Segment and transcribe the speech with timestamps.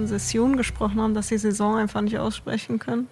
[0.00, 3.06] von Session gesprochen haben, dass sie Saison einfach nicht aussprechen können.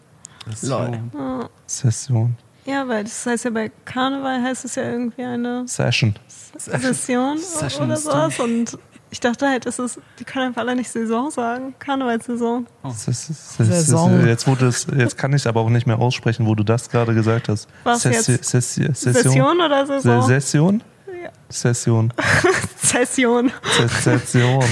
[0.63, 0.99] Lol.
[1.15, 1.49] Ja.
[1.67, 2.37] Session.
[2.65, 6.15] Ja, weil das heißt ja bei Karneval heißt es ja irgendwie eine Session.
[6.57, 8.39] Session Session oder sowas.
[8.41, 8.79] Und
[9.11, 11.75] ich dachte halt, das ist, die können einfach alle nicht Saison sagen.
[11.79, 12.67] Karnevalssaison.
[12.95, 14.27] Ses- Saison.
[14.27, 17.15] Jetzt, wurde es, jetzt kann ich aber auch nicht mehr aussprechen, wo du das gerade
[17.15, 17.69] gesagt hast.
[17.85, 18.55] Was Sessi- jetzt?
[18.55, 19.23] Sessi- Session?
[19.33, 20.23] Session oder Saison?
[20.23, 20.83] Session?
[21.23, 21.31] Ja.
[21.51, 22.13] Session.
[22.83, 23.51] Session.
[23.79, 24.65] Se- Session.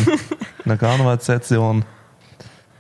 [0.65, 1.85] Eine Karnevalssession.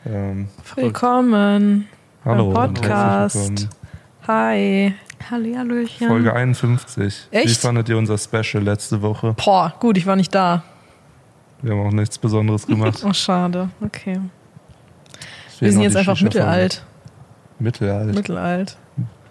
[0.06, 1.88] Ähm, Willkommen
[2.24, 2.52] hallo.
[2.52, 3.34] Podcast.
[3.34, 3.68] willkommen.
[4.28, 4.94] Hi.
[5.30, 6.06] Hallihallöchen.
[6.06, 7.28] Folge 51.
[7.32, 7.60] Wie Echt?
[7.60, 9.34] fandet ihr unser Special letzte Woche?
[9.44, 10.62] Boah, gut, ich war nicht da.
[11.62, 13.02] Wir haben auch nichts Besonderes gemacht.
[13.04, 13.70] Oh, schade.
[13.84, 14.20] Okay.
[15.58, 16.44] Wir sind jetzt einfach Shisha-Folgen.
[16.44, 16.84] mittelalt.
[17.58, 18.14] Mittelalt.
[18.14, 18.76] Mittelalt.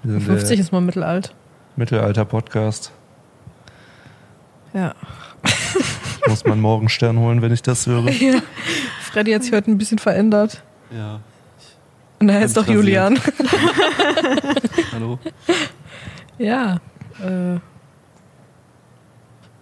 [0.04, 1.34] Wir sind 50 der ist mal mittelalt.
[1.78, 2.92] Mittelalter-Podcast.
[4.74, 4.94] Ja.
[6.26, 8.10] Ich muss meinen Morgenstern holen, wenn ich das höre.
[8.10, 8.40] ja.
[9.02, 10.64] Freddy hat sich heute ein bisschen verändert.
[10.92, 11.20] Ja.
[12.20, 13.20] Und er heißt doch Julian.
[14.94, 15.20] Hallo?
[16.38, 16.78] Ja.
[17.22, 17.60] Äh.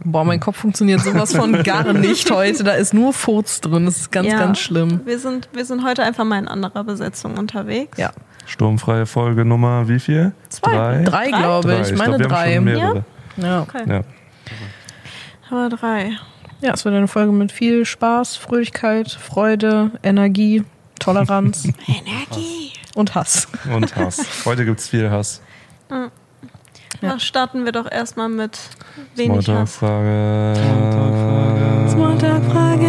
[0.06, 2.64] Boah, mein Kopf funktioniert sowas von gar nicht heute.
[2.64, 3.86] Da ist nur Furz drin.
[3.86, 4.38] Das ist ganz, Ja.
[4.40, 5.02] ganz schlimm.
[5.06, 7.98] Wir sind, wir sind heute einfach mal in anderer Besetzung unterwegs.
[7.98, 8.12] Ja.
[8.46, 10.34] Sturmfreie Folge Nummer wie viel?
[10.50, 10.72] Zwei.
[10.72, 11.04] Drei?
[11.04, 11.92] Drei, glaube ich.
[11.92, 12.56] Ich meine glaub, wir haben drei.
[12.56, 13.06] schon mehrere.
[13.38, 13.62] Ja.
[13.62, 13.84] Okay.
[13.88, 14.02] Ja.
[15.50, 16.12] Aber drei.
[16.64, 20.64] Ja, es wird eine Folge mit viel Spaß, Fröhlichkeit, Freude, Energie,
[20.98, 22.72] Toleranz Energie.
[22.96, 23.50] und Hass.
[23.72, 24.26] Und Hass.
[24.46, 25.42] Heute gibt es viel Hass.
[25.92, 26.10] Ja.
[27.02, 28.58] Na, starten wir doch erstmal mit
[29.16, 29.76] wenig Hass.
[29.76, 31.90] Smalltalk-Frage.
[31.90, 32.88] Smalltalk-Frage.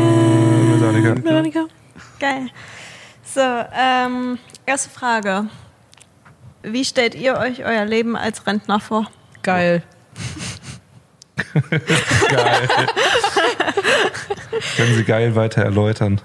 [1.24, 1.64] Veronika?
[2.20, 2.46] Geil.
[3.24, 5.48] So, ähm, erste Frage.
[6.62, 9.10] Wie stellt ihr euch euer Leben als Rentner vor?
[9.42, 9.82] Geil.
[12.28, 12.68] Geil.
[14.76, 16.20] Können Sie geil weiter erläutern?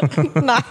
[0.34, 0.62] Nein.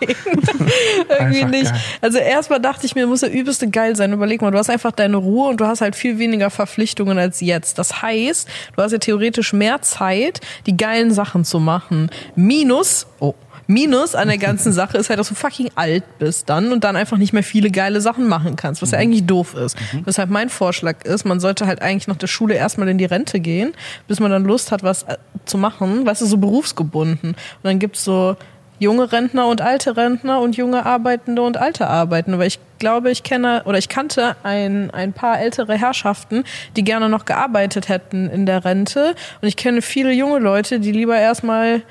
[1.10, 1.72] Irgendwie nicht.
[1.72, 1.82] geil.
[2.02, 4.14] Also erstmal dachte ich mir, muss der übelste geil sein.
[4.14, 7.42] Überleg mal, du hast einfach deine Ruhe und du hast halt viel weniger Verpflichtungen als
[7.42, 7.78] jetzt.
[7.78, 12.10] Das heißt, du hast ja theoretisch mehr Zeit, die geilen Sachen zu machen.
[12.36, 13.36] Minus, oh,
[13.72, 16.98] Minus an der ganzen Sache ist halt, dass du fucking alt bist dann und dann
[16.98, 19.78] einfach nicht mehr viele geile Sachen machen kannst, was ja eigentlich doof ist.
[20.04, 23.40] Weshalb mein Vorschlag ist, man sollte halt eigentlich nach der Schule erstmal in die Rente
[23.40, 23.74] gehen,
[24.10, 25.16] bis man dann Lust hat, was äh,
[25.46, 27.30] zu machen, weißt du, so berufsgebunden.
[27.30, 28.36] Und dann gibt's so
[28.78, 32.40] junge Rentner und alte Rentner und junge Arbeitende und alte Arbeitende.
[32.40, 36.44] Weil ich glaube, ich kenne oder ich kannte ein, ein paar ältere Herrschaften,
[36.76, 39.16] die gerne noch gearbeitet hätten in der Rente.
[39.42, 41.84] Und ich kenne viele junge Leute, die lieber erstmal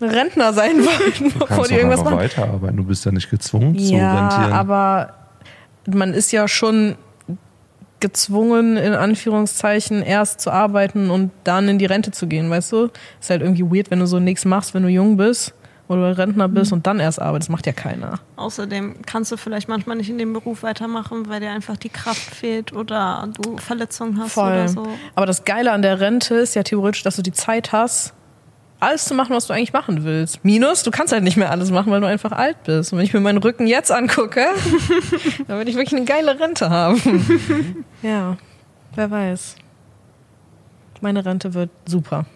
[0.00, 2.16] Rentner sein wollen, Du bevor kannst die irgendwas machen.
[2.18, 2.76] weiterarbeiten.
[2.76, 4.52] Du bist ja nicht gezwungen zu Ja, rentieren.
[4.52, 5.14] aber
[5.86, 6.96] man ist ja schon
[8.00, 12.90] gezwungen, in Anführungszeichen, erst zu arbeiten und dann in die Rente zu gehen, weißt du?
[13.20, 15.54] Ist halt irgendwie weird, wenn du so nichts machst, wenn du jung bist
[15.88, 16.78] oder Rentner bist Mhm.
[16.78, 17.48] und dann erst arbeitest.
[17.48, 18.18] Das macht ja keiner.
[18.36, 22.20] Außerdem kannst du vielleicht manchmal nicht in dem Beruf weitermachen, weil dir einfach die Kraft
[22.34, 24.86] fehlt oder du Verletzungen hast oder so.
[25.14, 28.12] Aber das Geile an der Rente ist ja theoretisch, dass du die Zeit hast,
[28.80, 30.44] alles zu machen, was du eigentlich machen willst.
[30.44, 32.92] Minus, du kannst halt nicht mehr alles machen, weil du einfach alt bist.
[32.92, 34.44] Und wenn ich mir meinen Rücken jetzt angucke,
[35.48, 37.84] dann würde ich wirklich eine geile Rente haben.
[38.02, 38.36] ja,
[38.94, 39.56] wer weiß.
[41.00, 42.26] Meine Rente wird super.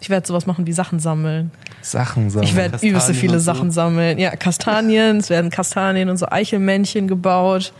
[0.00, 1.52] Ich werde sowas machen wie Sachen sammeln.
[1.80, 2.48] Sachen sammeln.
[2.48, 3.44] Ich werde übelste viele so.
[3.52, 4.18] Sachen sammeln.
[4.18, 7.72] Ja, Kastanien, es werden Kastanien und so Eichelmännchen gebaut.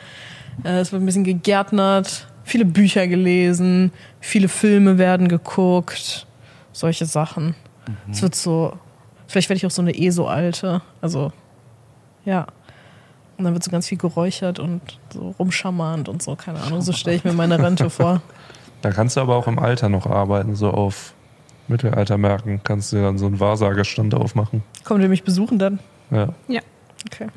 [0.65, 3.91] Äh, Es wird ein bisschen gegärtnert, viele Bücher gelesen,
[4.21, 6.27] viele Filme werden geguckt,
[6.73, 7.55] solche Sachen.
[8.11, 8.77] Es wird so,
[9.27, 10.83] vielleicht werde ich auch so eine ESO-Alte.
[11.01, 11.33] Also,
[12.25, 12.47] ja.
[13.37, 14.81] Und dann wird so ganz viel geräuchert und
[15.13, 16.81] so rumschammernd und so, keine Ahnung.
[16.83, 18.23] So stelle ich mir meine Rente vor.
[18.83, 21.15] Da kannst du aber auch im Alter noch arbeiten, so auf
[21.69, 24.63] Mittelaltermärkten kannst du dann so einen Wahrsagestand aufmachen.
[24.85, 25.79] Kommt ihr mich besuchen dann?
[26.11, 26.29] Ja.
[26.49, 26.61] Ja.
[27.07, 27.29] Okay.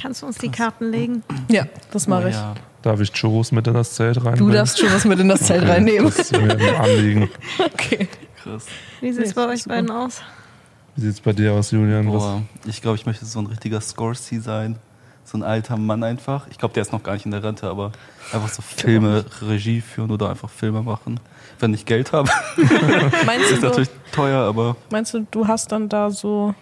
[0.00, 1.22] Kannst du uns die Karten legen?
[1.48, 2.34] Ja, das mache ich.
[2.34, 2.54] ja.
[2.82, 4.36] Darf ich Churros mit in das Zelt rein?
[4.36, 6.06] Du darfst was mit in das Zelt reinnehmen.
[6.06, 7.30] Das ist mir ein Anliegen.
[7.58, 8.08] Okay.
[8.42, 8.66] Krass.
[9.00, 10.20] Wie sieht es bei ist euch beiden aus?
[10.96, 12.12] Wie sieht's bei dir aus, Julian?
[12.12, 14.76] Was, Boah, ich glaube, ich möchte so ein richtiger Scorsese sein.
[15.24, 16.48] So ein alter Mann einfach.
[16.50, 17.92] Ich glaube, der ist noch gar nicht in der Rente, aber
[18.32, 21.20] einfach so Filme, Regie führen oder einfach Filme machen.
[21.60, 22.28] Wenn ich Geld habe,
[23.24, 26.54] Meinst ist du, natürlich teuer, aber meinst du, du hast dann da so,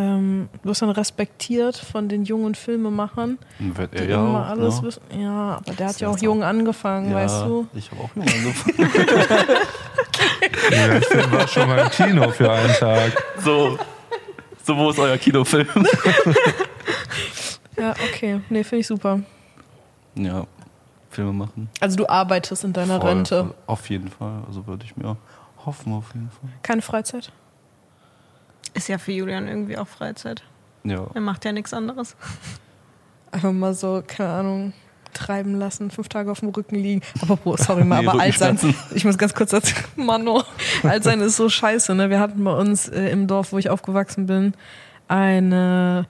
[0.00, 4.48] ähm, du wirst dann respektiert von den jungen Filmemachern, wird die er ja immer auch.
[4.48, 4.86] alles ne?
[4.86, 5.02] wissen.
[5.20, 7.66] Ja, aber der hat ja ja auch jung angefangen, ja, weißt du?
[7.74, 8.90] Ich habe auch jung angefangen.
[10.70, 13.12] ja, ich Film war schon mal im Kino für einen Tag.
[13.44, 13.78] so,
[14.64, 15.68] so, wo ist euer Kinofilm?
[17.76, 18.40] Ja, okay.
[18.48, 19.20] Nee, finde ich super.
[20.14, 20.46] ja,
[21.10, 21.68] Filme machen.
[21.80, 23.54] Also du arbeitest in deiner Voll, Rente.
[23.66, 24.44] Auf jeden Fall.
[24.46, 25.16] Also würde ich mir
[25.66, 26.48] Hoffen auf jeden Fall.
[26.62, 27.32] Keine Freizeit.
[28.74, 30.42] Ist ja für Julian irgendwie auch Freizeit.
[30.84, 31.06] Ja.
[31.12, 32.16] Er macht ja nichts anderes.
[33.32, 34.72] Einfach mal so, keine Ahnung,
[35.12, 37.02] treiben lassen, fünf Tage auf dem Rücken liegen.
[37.22, 38.58] Aber sorry mal, Nee, aber alt sein.
[38.94, 40.42] Ich muss ganz kurz dazu, Mano,
[40.82, 41.94] alt sein ist so scheiße.
[41.94, 42.10] Ne?
[42.10, 44.54] Wir hatten bei uns äh, im Dorf, wo ich aufgewachsen bin,
[45.08, 46.06] eine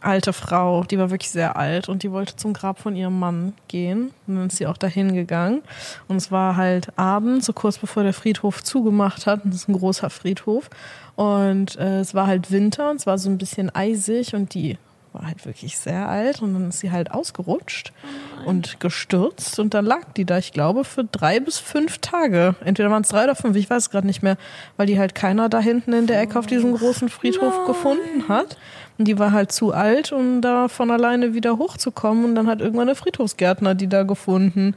[0.00, 3.54] alte Frau, die war wirklich sehr alt und die wollte zum Grab von ihrem Mann
[3.68, 4.12] gehen.
[4.26, 5.62] Und dann ist sie auch dahin gegangen.
[6.08, 9.44] Und es war halt abends, so kurz bevor der Friedhof zugemacht hat.
[9.44, 10.70] Und das ist ein großer Friedhof.
[11.16, 14.78] Und äh, es war halt Winter und es war so ein bisschen eisig und die
[15.12, 17.92] war halt wirklich sehr alt und dann ist sie halt ausgerutscht
[18.44, 22.54] und gestürzt und dann lag die da, ich glaube, für drei bis fünf Tage.
[22.64, 24.36] Entweder waren es drei oder fünf, ich weiß es gerade nicht mehr,
[24.76, 28.56] weil die halt keiner da hinten in der Ecke auf diesem großen Friedhof gefunden hat.
[29.00, 32.60] Und die war halt zu alt, um da von alleine wieder hochzukommen und dann hat
[32.60, 34.74] irgendwann eine Friedhofsgärtner die da gefunden.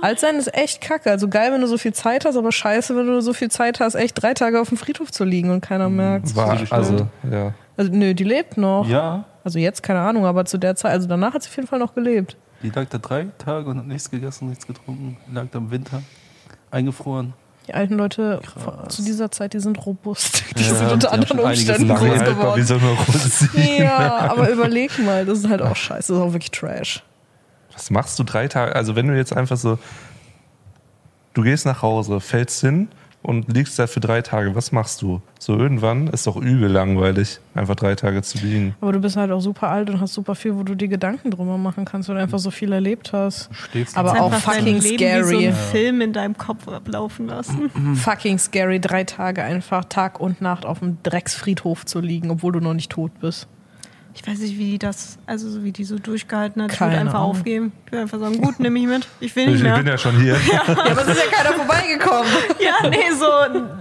[0.00, 1.10] Alt sein ist echt kacke.
[1.10, 3.80] Also geil, wenn du so viel Zeit hast, aber scheiße, wenn du so viel Zeit
[3.80, 6.36] hast, echt drei Tage auf dem Friedhof zu liegen und keiner merkt.
[6.36, 7.52] War, also, ja.
[7.76, 8.86] Also, nö, die lebt noch.
[8.88, 11.66] Ja, Also jetzt keine Ahnung, aber zu der Zeit, also danach hat sie auf jeden
[11.66, 12.36] Fall noch gelebt.
[12.62, 15.16] die lag da drei Tage und hat nichts gegessen, nichts getrunken.
[15.32, 16.00] Lag da im Winter,
[16.70, 17.32] eingefroren.
[17.68, 18.96] Die alten Leute Krass.
[18.96, 20.42] zu dieser Zeit, die sind robust.
[20.56, 23.78] Die Ja, sind die unter haben anderen Umständen groß wie geworden.
[23.78, 26.12] Ja, aber überleg mal, das ist halt auch scheiße.
[26.14, 27.02] Das ist auch wirklich Trash.
[27.74, 28.74] Was machst du drei Tage?
[28.74, 29.78] Also wenn du jetzt einfach so,
[31.34, 32.88] du gehst nach Hause, fällst hin
[33.22, 34.54] und liegst da für drei Tage.
[34.54, 35.20] Was machst du?
[35.38, 38.74] So irgendwann ist doch übel langweilig, einfach drei Tage zu liegen.
[38.80, 41.30] Aber du bist halt auch super alt und hast super viel, wo du dir Gedanken
[41.30, 43.48] drüber machen kannst, weil du einfach so viel erlebt hast.
[43.50, 45.30] Du schläfst Aber auch fucking Leben scary.
[45.30, 47.70] Wie so ein Film in deinem Kopf ablaufen lassen.
[47.96, 52.60] Fucking scary, drei Tage einfach Tag und Nacht auf dem Drecksfriedhof zu liegen, obwohl du
[52.60, 53.48] noch nicht tot bist.
[54.20, 56.72] Ich weiß nicht, wie die das, also so wie die so durchgehalten hat.
[56.72, 57.30] Ich würde einfach Ahnung.
[57.30, 57.72] aufgeben.
[57.86, 59.06] Ich würde einfach sagen, gut, nehme ich mit.
[59.20, 59.76] Ich will Ich, nicht ich mehr.
[59.76, 60.36] bin ja schon hier.
[60.52, 62.32] Ja, aber es ist ja keiner vorbeigekommen.
[62.60, 63.28] Ja, nee, so,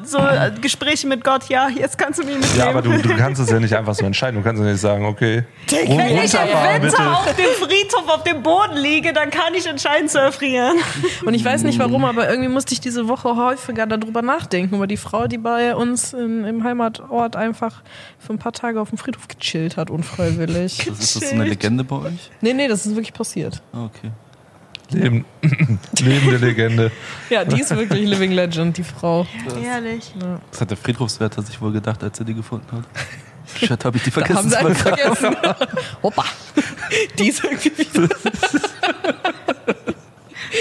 [0.03, 0.19] so
[0.61, 2.57] Gespräche mit Gott, ja, jetzt kannst du mich mitnehmen.
[2.57, 4.37] Ja, aber du, du kannst es ja nicht einfach so entscheiden.
[4.39, 7.11] Du kannst ja nicht sagen, okay, Wenn ich im Winter bitte.
[7.11, 10.77] auf dem Friedhof auf dem Boden liege, dann kann ich entscheiden zu erfrieren.
[11.25, 14.87] Und ich weiß nicht warum, aber irgendwie musste ich diese Woche häufiger darüber nachdenken, über
[14.87, 17.81] die Frau, die bei uns in, im Heimatort einfach
[18.19, 20.26] für ein paar Tage auf dem Friedhof gechillt hat, unfreiwillig.
[20.87, 22.31] Das ist das so eine Legende bei euch?
[22.41, 23.61] Nee, nee, das ist wirklich passiert.
[23.73, 24.11] Ah, Okay.
[24.89, 25.25] Leben,
[25.99, 26.91] lebende Legende.
[27.29, 29.27] Ja, die ist wirklich Living Legend, die Frau.
[29.61, 30.13] Ehrlich.
[30.49, 32.83] Das hat der Friedhofswärter sich wohl gedacht, als er die gefunden hat.
[33.59, 34.55] Shit, habe ich die Da vergessen.
[34.57, 35.35] haben sie vergessen.
[36.03, 36.23] Hoppa.
[37.19, 38.07] Die ist irgendwie wieder.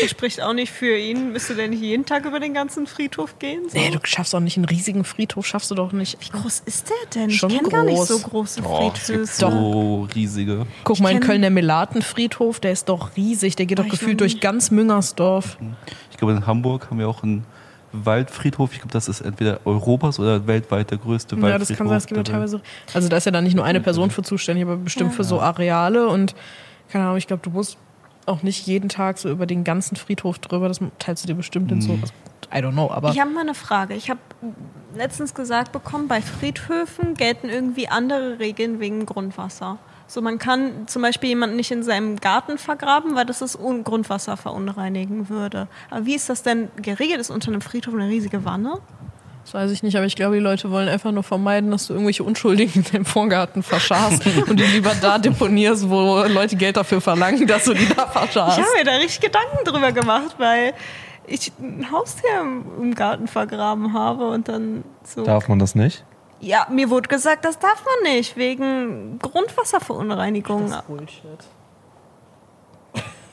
[0.00, 1.32] Das spricht auch nicht für ihn.
[1.32, 3.68] Müsst du denn nicht jeden Tag über den ganzen Friedhof gehen?
[3.68, 3.78] So?
[3.78, 6.16] Nee, du schaffst auch nicht einen riesigen Friedhof, schaffst du doch nicht.
[6.20, 7.30] Wie groß ist der denn?
[7.30, 9.26] Schon ich kenne gar nicht so große Oh, Friedhöfe.
[9.26, 10.66] so riesige.
[10.84, 13.56] Guck mal, in Köln der Melatenfriedhof, der ist doch riesig.
[13.56, 15.58] Der geht doch ich gefühlt durch ganz Müngersdorf.
[16.10, 17.44] Ich glaube, in Hamburg haben wir auch einen
[17.92, 18.72] Waldfriedhof.
[18.72, 21.68] Ich glaube, das ist entweder Europas oder weltweit der größte Ja, Waldfriedhof.
[21.68, 22.60] das kann sein, es gibt ja teilweise.
[22.92, 25.40] Also da ist ja dann nicht nur eine Person für zuständig, aber bestimmt für so
[25.40, 26.34] Areale und
[26.90, 27.78] keine Ahnung, ich glaube, du musst
[28.26, 31.70] auch nicht jeden Tag so über den ganzen Friedhof drüber, das teilst du dir bestimmt
[31.72, 31.92] in so.
[31.92, 32.12] Also,
[32.54, 33.94] I don't know, aber Ich habe mal eine Frage.
[33.94, 34.20] Ich habe
[34.94, 39.78] letztens gesagt bekommen, bei Friedhöfen gelten irgendwie andere Regeln wegen Grundwasser.
[40.08, 43.82] So, man kann zum Beispiel jemanden nicht in seinem Garten vergraben, weil das das Un-
[43.82, 45.66] Grundwasser verunreinigen würde.
[45.90, 47.18] Aber wie ist das denn geregelt?
[47.18, 48.78] Ist unter einem Friedhof eine riesige Wanne?
[49.46, 51.92] Das weiß ich nicht, aber ich glaube, die Leute wollen einfach nur vermeiden, dass du
[51.92, 57.00] irgendwelche Unschuldigen in deinem Vorgarten verscharrst und die lieber da deponierst, wo Leute Geld dafür
[57.00, 58.58] verlangen, dass du die da Ich verscharst.
[58.58, 60.74] habe mir da richtig Gedanken drüber gemacht, weil
[61.28, 65.22] ich ein Haustier im, im Garten vergraben habe und dann so.
[65.24, 66.04] Darf man das nicht?
[66.40, 70.74] Ja, mir wurde gesagt, das darf man nicht, wegen Grundwasserverunreinigung.
[70.88, 71.22] Bullshit.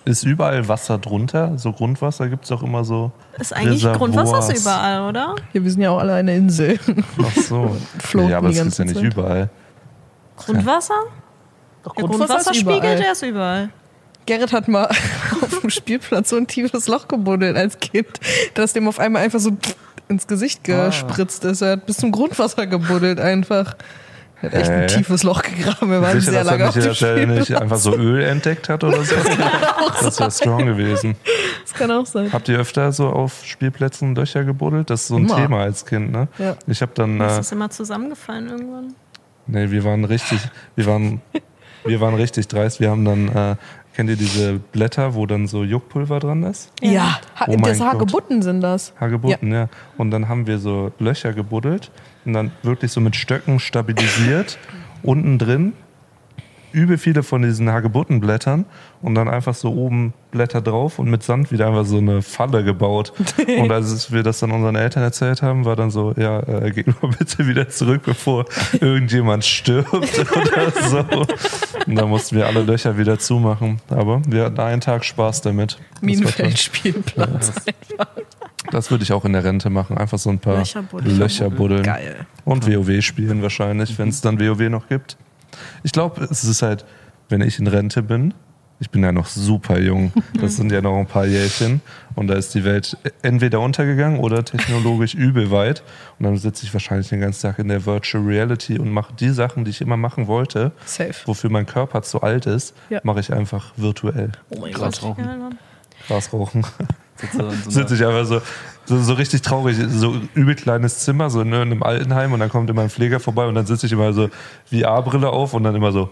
[0.06, 1.58] Ist überall Wasser drunter?
[1.58, 3.12] So Grundwasser gibt es auch immer so.
[3.40, 3.98] Ist eigentlich Reservoirs.
[3.98, 5.36] Grundwasser ist überall, oder?
[5.54, 6.78] Ja, wir sind ja auch alle eine Insel.
[7.22, 7.76] Ach so.
[8.00, 9.04] Floaten ja, aber es ist ja nicht Zeit.
[9.04, 9.50] überall.
[10.36, 10.94] Grundwasser?
[11.84, 13.70] Doch, Der Grundwasserspiegel, der ist überall.
[14.26, 14.86] Gerrit hat mal
[15.42, 18.08] auf dem Spielplatz so ein tiefes Loch gebuddelt als Kind,
[18.54, 19.52] dass dem auf einmal einfach so
[20.10, 21.62] ins Gesicht gespritzt ist.
[21.62, 23.76] Er hat bis zum Grundwasser gebuddelt einfach.
[24.44, 24.88] Er hat echt ein Hä?
[24.88, 25.90] tiefes Loch gegraben.
[25.90, 27.62] Wir waren Sicher, sehr dass er lange auf nicht, dem dass er nicht Spielplatz.
[27.62, 29.16] einfach so Öl entdeckt hat oder so?
[30.02, 31.16] Das wäre strong gewesen.
[31.64, 32.32] Das kann auch sein.
[32.34, 34.90] Habt ihr öfter so auf Spielplätzen Löcher gebuddelt?
[34.90, 35.36] Das ist so ein Immer.
[35.38, 36.28] Thema als Kind, ne?
[36.40, 36.56] Ja.
[36.68, 38.96] Ich habe dann, Ist äh, das immer zusammengefallen irgendwann?
[39.48, 40.40] nee, wir waren richtig,
[40.76, 41.22] wir waren,
[41.86, 42.80] wir waren richtig dreist.
[42.82, 43.56] Wir haben dann, äh,
[43.96, 46.72] kennt ihr diese Blätter, wo dann so Juckpulver dran ist?
[46.82, 47.80] Ja, ha Oh das.
[47.80, 48.94] Hagebutten sind das.
[49.00, 49.70] Hagebutten, ja.
[49.98, 51.92] Und dann haben wir so Löcher gebuddelt
[52.26, 54.58] und dann wirklich so mit Stöcken stabilisiert.
[55.04, 55.74] Unten drin
[56.74, 58.66] übel viele von diesen Hagebuttenblättern
[59.02, 62.64] und dann einfach so oben Blätter drauf und mit Sand wieder einfach so eine Falle
[62.64, 63.14] gebaut.
[63.60, 66.88] und als wir das dann unseren Eltern erzählt haben, war dann so, ja, äh, geht
[66.88, 68.46] mal bitte wieder zurück, bevor
[68.80, 71.06] irgendjemand stirbt oder so.
[71.86, 73.80] Und dann mussten wir alle Löcher wieder zumachen.
[73.90, 75.80] Aber wir hatten einen Tag Spaß damit.
[76.02, 77.54] Minenfeldspielplatz.
[78.72, 79.98] Das würde ich auch in der Rente machen.
[79.98, 81.20] Einfach so ein paar Löcher buddeln.
[81.20, 81.84] Löcher buddeln.
[81.84, 82.26] Geil.
[82.46, 85.18] Und WoW spielen wahrscheinlich, wenn es dann WoW noch gibt.
[85.84, 86.86] Ich glaube, es ist halt,
[87.30, 88.34] wenn ich in Rente bin,
[88.80, 91.80] ich bin ja noch super jung, das sind ja noch ein paar Jährchen
[92.16, 95.84] und da ist die Welt entweder untergegangen oder technologisch übel weit
[96.20, 99.30] und dann sitze ich wahrscheinlich den ganzen Tag in der Virtual Reality und mache die
[99.30, 101.14] Sachen, die ich immer machen wollte, Safe.
[101.26, 103.00] wofür mein Körper zu alt ist, Ja.
[103.04, 104.32] mache ich einfach virtuell.
[104.50, 105.12] Oh mein Gras Gott.
[105.12, 105.24] rauchen.
[105.26, 105.50] Ja,
[106.08, 106.66] Gras rauchen.
[107.32, 108.42] So sitze einer- ich einfach so,
[108.86, 112.50] so, so richtig traurig, so übel kleines Zimmer, so ne, in einem Altenheim und dann
[112.50, 114.30] kommt immer ein Pfleger vorbei und dann sitze ich immer so
[114.72, 116.10] VR-Brille auf und dann immer so,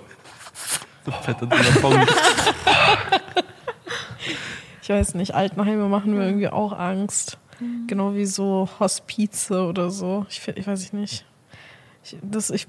[1.06, 1.48] so fett so
[1.82, 2.06] Pong-
[4.82, 7.38] Ich weiß nicht, Altenheime machen mir irgendwie auch Angst.
[7.88, 10.26] Genau wie so Hospize oder so.
[10.30, 11.26] Ich, ich weiß ich nicht.
[12.04, 12.68] Ich, das, ich,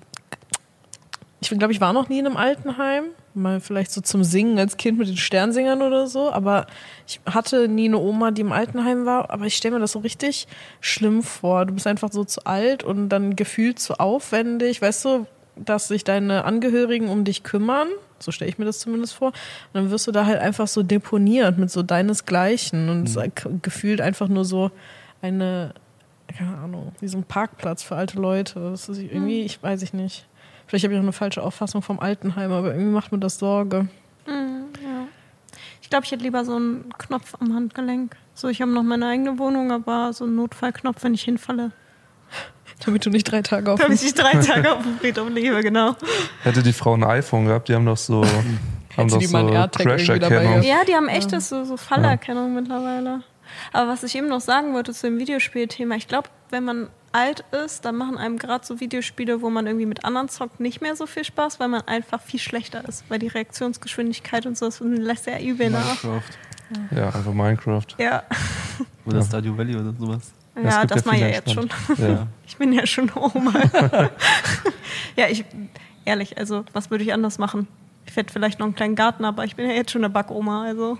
[1.40, 3.04] ich glaube, ich war noch nie in einem Altenheim.
[3.34, 6.30] Mal vielleicht so zum Singen als Kind mit den Sternsingern oder so.
[6.30, 6.66] Aber
[7.06, 9.30] ich hatte nie eine Oma, die im Altenheim war.
[9.30, 10.46] Aber ich stelle mir das so richtig
[10.80, 11.66] schlimm vor.
[11.66, 14.82] Du bist einfach so zu alt und dann gefühlt zu aufwendig.
[14.82, 17.88] Weißt du, dass sich deine Angehörigen um dich kümmern.
[18.18, 19.28] So stelle ich mir das zumindest vor.
[19.28, 19.34] Und
[19.72, 23.18] dann wirst du da halt einfach so deponiert mit so deinesgleichen und ist
[23.62, 24.70] gefühlt einfach nur so
[25.20, 25.74] eine,
[26.28, 28.60] keine Ahnung, wie so ein Parkplatz für alte Leute.
[28.60, 30.26] Das ist irgendwie, ich weiß ich nicht.
[30.72, 33.88] Vielleicht habe ich auch eine falsche Auffassung vom Altenheim, aber irgendwie macht mir das Sorge.
[35.82, 38.16] Ich glaube, ich hätte lieber so einen Knopf am Handgelenk.
[38.32, 41.72] So, ich habe noch meine eigene Wohnung, aber so einen Notfallknopf, wenn ich hinfalle.
[42.86, 45.94] Damit du nicht drei Tage auf Damit ich drei Tage auf dem Friedhof lebe, genau.
[46.42, 48.58] hätte die Frau ein iPhone gehabt, die haben doch so, haben
[48.96, 50.62] Hätte doch die mal so einen AirTag irgendwie dabei Crash-Erkennung.
[50.62, 53.20] Ja, die haben echtes so, so Fallerkennung mittlerweile.
[53.74, 57.44] Aber was ich eben noch sagen wollte zu dem Videospielthema, ich glaube, wenn man alt
[57.64, 60.96] ist, dann machen einem gerade so Videospiele, wo man irgendwie mit anderen zockt, nicht mehr
[60.96, 64.80] so viel Spaß, weil man einfach viel schlechter ist, weil die Reaktionsgeschwindigkeit und so das
[64.80, 66.02] lässt ja übel nach.
[66.02, 66.22] Minecraft
[66.90, 67.86] Ja, einfach Minecraft.
[67.98, 68.22] Ja,
[69.04, 70.32] oder Stardew Valley oder sowas.
[70.56, 71.70] ja gibt das ja mache ich ja jetzt schon.
[71.96, 72.26] Ja.
[72.46, 73.52] Ich bin ja schon Oma.
[75.16, 75.44] ja, ich,
[76.04, 77.66] ehrlich, also was würde ich anders machen?
[78.04, 80.64] Ich hätte vielleicht noch einen kleinen Garten, aber ich bin ja jetzt schon eine Backoma,
[80.64, 80.98] also.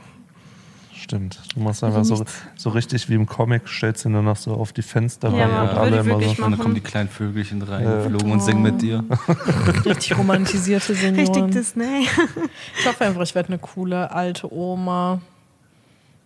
[1.02, 1.40] Stimmt.
[1.54, 2.24] Du machst einfach so,
[2.56, 5.50] so richtig wie im Comic, stellst du nur noch so auf die Fenster Ja, rein
[5.50, 6.10] aber und alle immer so.
[6.10, 6.58] mal- Und dann Machen.
[6.62, 7.66] kommen die kleinen Vögelchen Ja.
[7.66, 9.02] reingeflogen und singen mit dir.
[9.84, 11.26] Richtig romantisierte Senioren.
[11.26, 12.06] Richtig Disney.
[12.78, 15.20] Ich hoffe einfach, ich werde eine coole alte Oma.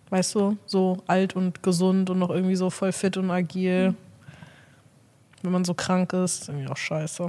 [0.09, 3.93] Weißt du, so alt und gesund und noch irgendwie so voll fit und agil.
[5.41, 7.27] Wenn man so krank ist, ist irgendwie auch scheiße.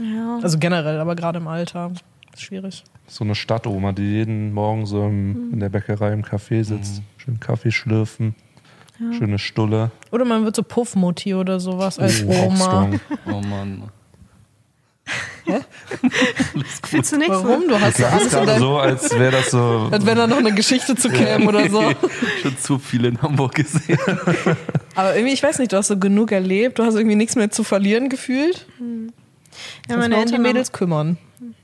[0.00, 0.38] Ja.
[0.42, 1.92] Also generell, aber gerade im Alter
[2.32, 2.84] ist schwierig.
[3.12, 7.02] So eine Stadtoma, die jeden Morgen so im, in der Bäckerei im Café sitzt.
[7.16, 8.36] Schön Kaffee schlürfen.
[9.18, 9.90] Schöne Stulle.
[10.12, 12.90] Oder man wird so Puffmutti oder sowas als Oh, Oma.
[13.26, 13.84] Oh Mann.
[16.84, 17.62] Findest du nicht Warum?
[17.62, 17.68] so?
[17.68, 19.88] Du hast Das alles gerade so, als wäre das so.
[19.90, 21.82] Als wenn da noch eine Geschichte zu käme oder so.
[22.42, 23.98] Schon zu viel in Hamburg gesehen.
[24.94, 27.50] Aber irgendwie, ich weiß nicht, du hast so genug erlebt, du hast irgendwie nichts mehr
[27.50, 28.66] zu verlieren gefühlt.
[28.78, 28.84] Ja,
[29.88, 31.18] Kannst meine um die Eltern, Mädels kümmern.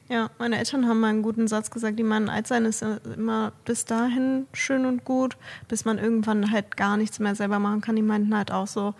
[0.08, 2.98] Ja, meine Eltern haben mal einen guten Satz gesagt, die meinen, alt sein ist ja
[3.16, 5.36] immer bis dahin schön und gut,
[5.68, 7.96] bis man irgendwann halt gar nichts mehr selber machen kann.
[7.96, 8.94] Die meinten halt auch so,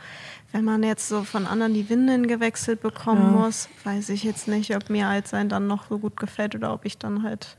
[0.52, 3.40] wenn man jetzt so von anderen die Windeln gewechselt bekommen Ja.
[3.40, 6.72] muss, weiß ich jetzt nicht, ob mir alt sein dann noch so gut gefällt oder
[6.72, 7.56] ob ich dann halt,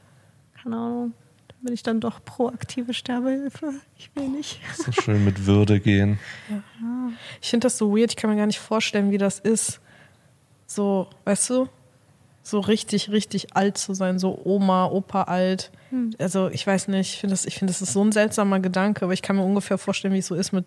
[0.62, 1.13] keine Ahnung,
[1.48, 3.74] dann bin ich dann doch proaktive Sterbehilfe.
[3.98, 4.60] Ich will nicht.
[4.75, 6.20] So schön mit Würde gehen.
[7.42, 9.80] Ich finde das so weird, ich kann mir gar nicht vorstellen, wie das ist.
[10.66, 11.70] So, weißt du,
[12.48, 15.70] so richtig, richtig alt zu sein, so Oma, Opa alt.
[16.18, 19.04] Also ich weiß nicht, ich finde das, ich finde, das ist so ein seltsamer Gedanke,
[19.04, 20.66] aber ich kann mir ungefähr vorstellen, wie es so ist mit,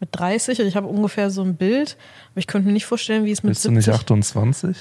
[0.00, 0.58] mit 30.
[0.58, 1.96] Also ich habe ungefähr so ein Bild,
[2.32, 4.76] aber ich könnte mir nicht vorstellen, wie es mit Bist du nicht 70 28?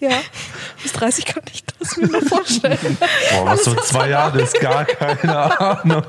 [0.00, 0.10] Ja,
[0.82, 2.96] bis 30 kann ich das mir nur vorstellen.
[3.32, 6.04] Boah, was so zwei Jahre ist, gar keine Ahnung.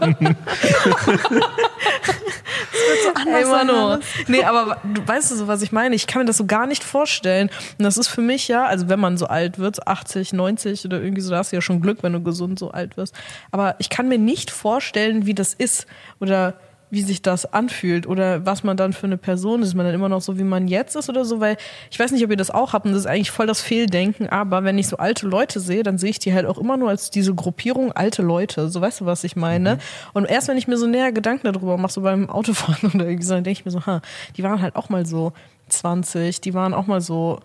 [3.26, 4.00] Ey, Mano.
[4.28, 5.96] Nee, aber du weißt du so, was ich meine?
[5.96, 7.50] Ich kann mir das so gar nicht vorstellen.
[7.78, 10.86] Und das ist für mich ja, also wenn man so alt wird, so 80, 90
[10.86, 13.14] oder irgendwie so, da hast du ja schon Glück, wenn du gesund so alt wirst.
[13.52, 15.88] Aber ich kann mir nicht vorstellen, wie das ist
[16.20, 16.56] oder
[16.90, 19.70] wie sich das anfühlt oder was man dann für eine Person ist.
[19.70, 21.40] Ist man dann immer noch so, wie man jetzt ist oder so?
[21.40, 21.58] Weil
[21.92, 24.28] ich weiß nicht, ob ihr das auch habt und das ist eigentlich voll das Fehldenken,
[24.28, 26.90] aber wenn ich so alte Leute sehe, dann sehe ich die halt auch immer nur
[26.90, 28.70] als diese Gruppierung alte Leute.
[28.70, 29.80] So weißt du, was ich meine?
[30.14, 33.26] Und erst wenn ich mir so näher Gedanken darüber mache, so beim Autofahren oder irgendwie
[33.26, 34.02] so, dann denke ich mir so, ha,
[34.38, 35.34] die waren halt auch mal so
[35.70, 37.40] 20, die waren auch mal so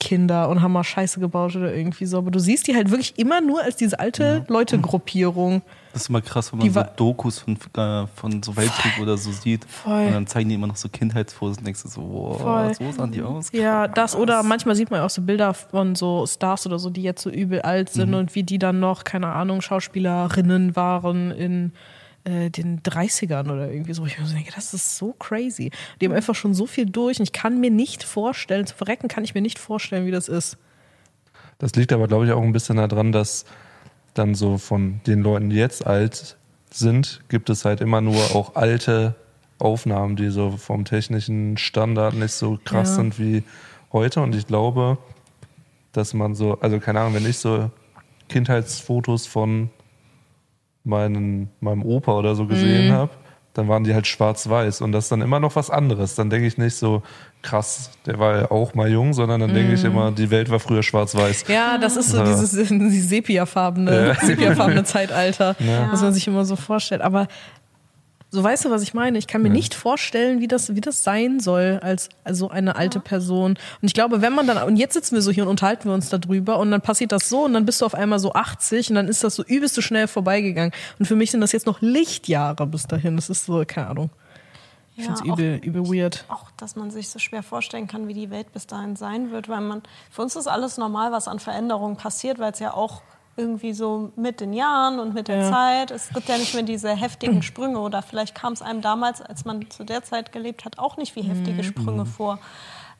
[0.00, 2.18] Kinder und haben mal Scheiße gebaut oder irgendwie so.
[2.18, 5.62] Aber du siehst die halt wirklich immer nur als diese alte Leute-Gruppierung.
[5.92, 8.98] Das ist immer krass, wenn Die man so wa- Dokus von, äh, von so Weltkrieg
[9.00, 9.64] oder so sieht.
[9.66, 10.06] Voll.
[10.06, 12.74] Und dann zeigen die immer noch so Kindheitsfotos und denkst du so, wow, Voll.
[12.74, 13.50] so sahen die aus.
[13.52, 17.02] Ja, das oder manchmal sieht man auch so Bilder von so Stars oder so, die
[17.02, 21.72] jetzt so übel alt sind und wie die dann noch, keine Ahnung, Schauspielerinnen waren in
[22.24, 24.06] äh, den 30ern oder irgendwie so.
[24.06, 25.70] Ich mir so denke, das ist so crazy.
[26.00, 29.08] Die haben einfach schon so viel durch und ich kann mir nicht vorstellen, zu verrecken
[29.08, 30.56] kann ich mir nicht vorstellen, wie das ist.
[31.58, 33.44] Das liegt aber, glaube ich, auch ein bisschen daran, dass
[34.14, 36.36] dann so von den Leuten, die jetzt alt
[36.70, 39.14] sind, gibt es halt immer nur auch alte
[39.58, 43.02] Aufnahmen, die so vom technischen Standard nicht so krass Ja.
[43.02, 43.44] sind wie
[43.92, 44.20] heute.
[44.22, 44.98] Und ich glaube,
[45.92, 47.70] dass man so, also keine Ahnung, wenn ich so
[48.28, 49.70] Kindheitsfotos von
[50.84, 52.92] meinen, meinem Opa oder so gesehen Mhm.
[52.92, 53.12] habe,
[53.54, 56.14] dann waren die halt schwarz-weiß und das ist dann immer noch was anderes.
[56.14, 57.02] Dann denke ich nicht so,
[57.42, 60.60] krass, der war ja auch mal jung, sondern dann denke ich immer, die Welt war
[60.60, 61.44] früher schwarz-weiß.
[61.48, 62.24] Ja, das ist so Ja.
[62.24, 65.90] dieses, dieses sepia-farbene, sepia-farbene Zeitalter, Ja.
[65.90, 67.02] was man sich immer so vorstellt.
[67.02, 67.26] Aber
[68.34, 69.18] so weißt du, was ich meine?
[69.18, 69.54] Ich kann mir Ja.
[69.54, 73.50] nicht vorstellen, wie das, wie das sein soll als, als so eine alte Person.
[73.50, 75.94] Und ich glaube, wenn man dann, und jetzt sitzen wir so hier und unterhalten wir
[75.94, 78.88] uns darüber und dann passiert das so und dann bist du auf einmal so 80
[78.88, 80.72] und dann ist das so übelst schnell vorbeigegangen.
[80.98, 83.16] Und für mich sind das jetzt noch Lichtjahre bis dahin.
[83.16, 84.10] Das ist so, keine Ahnung.
[84.94, 86.24] Ich Ja, find's übel, übel weird.
[86.28, 89.48] Auch, dass man sich so schwer vorstellen kann, wie die Welt bis dahin sein wird,
[89.48, 93.02] weil man, für uns ist alles normal, was an Veränderungen passiert, weil es ja auch
[93.34, 95.50] irgendwie so mit den Jahren und mit der Ja.
[95.50, 99.22] Zeit, es gibt ja nicht mehr diese heftigen Sprünge oder vielleicht kam es einem damals,
[99.22, 102.38] als man zu der Zeit gelebt hat, auch nicht wie heftige Sprünge vor.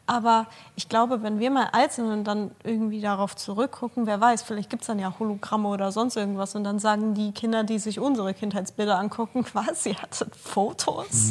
[0.04, 4.42] Aber ich glaube, wenn wir mal alt sind und dann irgendwie darauf zurückgucken, wer weiß,
[4.42, 7.78] vielleicht gibt es dann ja Hologramme oder sonst irgendwas und dann sagen die Kinder, die
[7.78, 11.30] sich unsere Kindheitsbilder angucken, was, ihr hattet Fotos?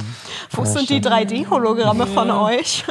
[0.51, 1.07] Wo Ja, sind die stimmt.
[1.07, 2.85] 3D-Hologramme von euch?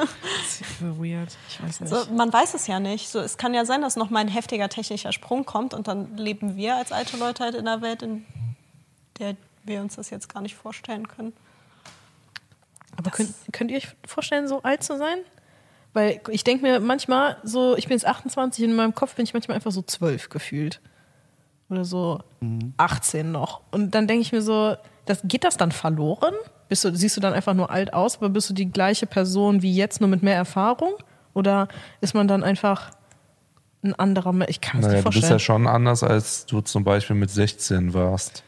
[0.80, 1.36] Übel weird.
[1.48, 1.90] Ich weiß nicht.
[1.90, 3.08] So, man weiß es ja nicht.
[3.08, 6.14] So, es kann ja sein, dass noch mal ein heftiger technischer Sprung kommt und dann
[6.18, 8.26] leben wir als alte Leute halt in einer Welt, in
[9.18, 11.32] der wir uns das jetzt gar nicht vorstellen können.
[12.96, 15.18] Aber könnt, könnt ihr euch vorstellen, so alt zu sein?
[15.92, 19.34] Weil ich denke mir manchmal so, ich bin jetzt 28, in meinem Kopf bin ich
[19.34, 20.80] manchmal einfach so 12 gefühlt.
[21.68, 22.20] Oder so
[22.76, 23.60] 18 noch.
[23.70, 24.76] Und dann denke ich mir so,
[25.06, 26.34] das, geht das dann verloren?
[26.68, 29.62] Bist du, siehst du dann einfach nur alt aus, aber bist du die gleiche Person
[29.62, 30.94] wie jetzt, nur mit mehr Erfahrung?
[31.34, 31.68] Oder
[32.00, 32.90] ist man dann einfach
[33.82, 34.50] ein anderer Mensch?
[34.50, 35.32] Ich kann es Naja, nicht du bist vorstellen.
[35.32, 38.44] ja schon anders, als du zum Beispiel mit 16 warst.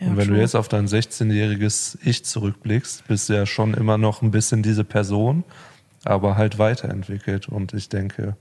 [0.00, 0.36] Ja, und wenn true.
[0.36, 4.62] du jetzt auf dein 16-jähriges Ich zurückblickst, bist du ja schon immer noch ein bisschen
[4.62, 5.44] diese Person,
[6.04, 7.48] aber halt weiterentwickelt.
[7.48, 8.36] Und ich denke,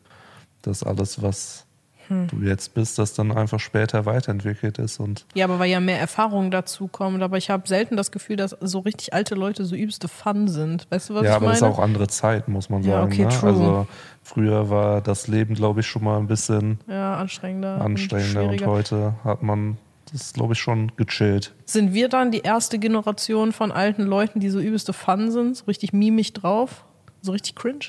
[0.62, 1.66] dass alles, was
[2.10, 2.28] Hm.
[2.28, 5.00] du jetzt bist, das dann einfach später weiterentwickelt ist.
[5.00, 7.24] Und Ja, aber weil ja mehr Erfahrung dazu kommt.
[7.24, 10.86] Aber ich habe selten das Gefühl, dass so richtig alte Leute so übelste Fun sind.
[10.92, 11.60] Weißt du, was ja, ich aber meine?
[11.60, 13.14] das ist auch andere Zeit, muss man Ja, sagen.
[13.14, 13.30] okay, ne?
[13.30, 13.50] true.
[13.50, 13.88] Also
[14.22, 17.80] früher war das Leben, glaube ich, schon mal ein bisschen ja, anstrengender.
[17.80, 19.78] anstrengender und und heute hat man
[20.12, 21.54] das, glaube ich, schon gechillt.
[21.66, 25.56] Sind wir dann die erste Generation von alten Leuten, die so übelste Fun sind?
[25.56, 26.84] So richtig mimig drauf?
[27.24, 27.86] So richtig cringe?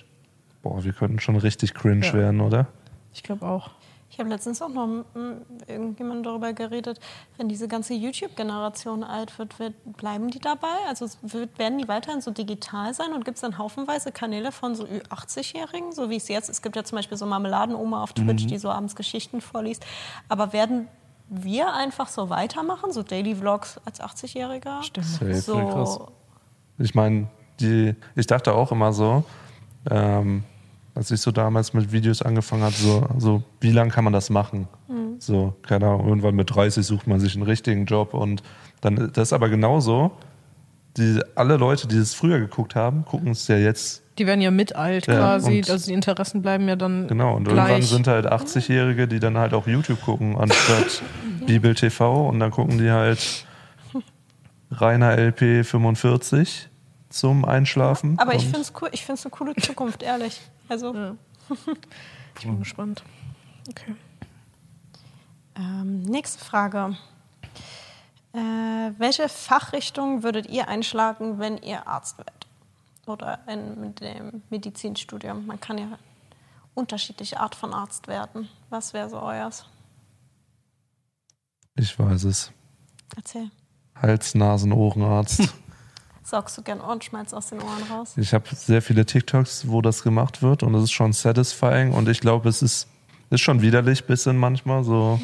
[0.62, 2.14] Boah, wir könnten schon richtig cringe Ja.
[2.14, 2.68] werden, oder?
[3.12, 3.70] Ich glaube auch.
[4.09, 5.05] Ich habe letztens auch noch mit
[5.66, 7.01] irgendjemandem darüber geredet,
[7.37, 10.68] wenn diese ganze YouTube-Generation alt wird, wird, bleiben die dabei?
[10.88, 14.77] Also wird, werden die weiterhin so digital sein und gibt es dann haufenweise Kanäle von
[14.77, 18.47] so 80-Jährigen, so wie es jetzt, es gibt ja zum Beispiel so Marmeladenoma auf Twitch,
[18.47, 19.85] die so abends Geschichten vorliest,
[20.29, 20.87] aber werden
[21.29, 24.85] wir einfach so weitermachen, so Daily Vlogs als 80-Jähriger?
[24.85, 25.07] Stimmt.
[25.07, 25.35] Safe.
[25.40, 25.99] So, krass.
[26.79, 27.27] Ich meine,
[27.60, 29.24] die, ich dachte auch immer so,
[29.90, 30.44] ähm,
[30.94, 34.30] als ich so damals mit Videos angefangen habe, so, so wie lange kann man das
[34.30, 34.68] machen?
[35.18, 38.42] So, keine Ahnung, irgendwann mit 30 sucht man sich einen richtigen Job und
[38.80, 40.12] dann, das ist aber genauso,
[40.96, 44.50] die, alle Leute, die es früher geguckt haben, gucken es ja jetzt, Die werden ja
[44.52, 45.64] mit alt Ja, quasi.
[45.68, 47.56] Also die Interessen bleiben ja dann genau, und gleich.
[47.70, 51.02] irgendwann sind halt 80-Jährige, die dann halt auch YouTube gucken, anstatt
[51.46, 53.46] Bibel TV und dann gucken die halt
[54.70, 56.68] Rainer LP 45
[57.14, 58.18] zum Einschlafen.
[58.18, 60.40] aber ich finde es cool, ich finde es eine coole Zukunft, ehrlich.
[60.68, 61.16] Also Ja.
[62.37, 63.05] Ich bin gespannt.
[63.70, 63.94] Okay.
[65.55, 66.96] Ähm, nächste Frage.
[68.33, 68.38] Äh,
[68.98, 72.48] welche Fachrichtung würdet ihr einschlagen, wenn ihr Arzt werdet?
[73.07, 75.46] Oder in mit dem Medizinstudium?
[75.46, 75.87] Man kann ja
[76.74, 78.48] unterschiedliche Art von Arzt werden.
[78.68, 79.64] Was wäre so euers?
[81.77, 82.50] Ich weiß es.
[83.16, 83.48] Erzähl.
[83.94, 85.55] Hals-, Nasen-, Ohrenarzt.
[86.24, 88.14] Saugst du gern Ohrenschmalz aus den Ohren raus?
[88.16, 92.08] Ich habe sehr viele TikToks, wo das gemacht wird und es ist schon satisfying und
[92.08, 92.88] ich glaube, es ist,
[93.28, 95.20] ist schon widerlich bisschen manchmal, so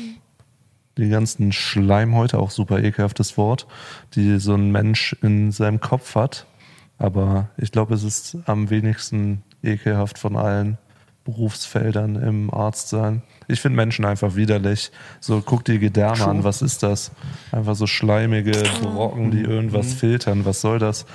[0.98, 3.66] die ganzen Schleimhäute, auch super ekelhaftes Wort,
[4.14, 6.46] die so ein Mensch in seinem Kopf hat.
[6.98, 10.76] Aber ich glaube, es ist am wenigsten ekelhaft von allen
[11.32, 13.22] Berufsfeldern im Arztsein.
[13.48, 14.92] Ich finde Menschen einfach widerlich.
[15.20, 17.10] So, guck dir Gedärme an, was ist das?
[17.50, 20.44] Einfach so schleimige Brocken, die irgendwas filtern.
[20.44, 21.06] Was soll das?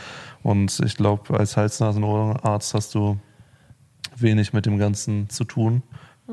[0.44, 3.18] Und ich glaube, als Hals-Nasen-Ohrenarzt hast du
[4.18, 5.84] wenig mit dem Ganzen zu tun.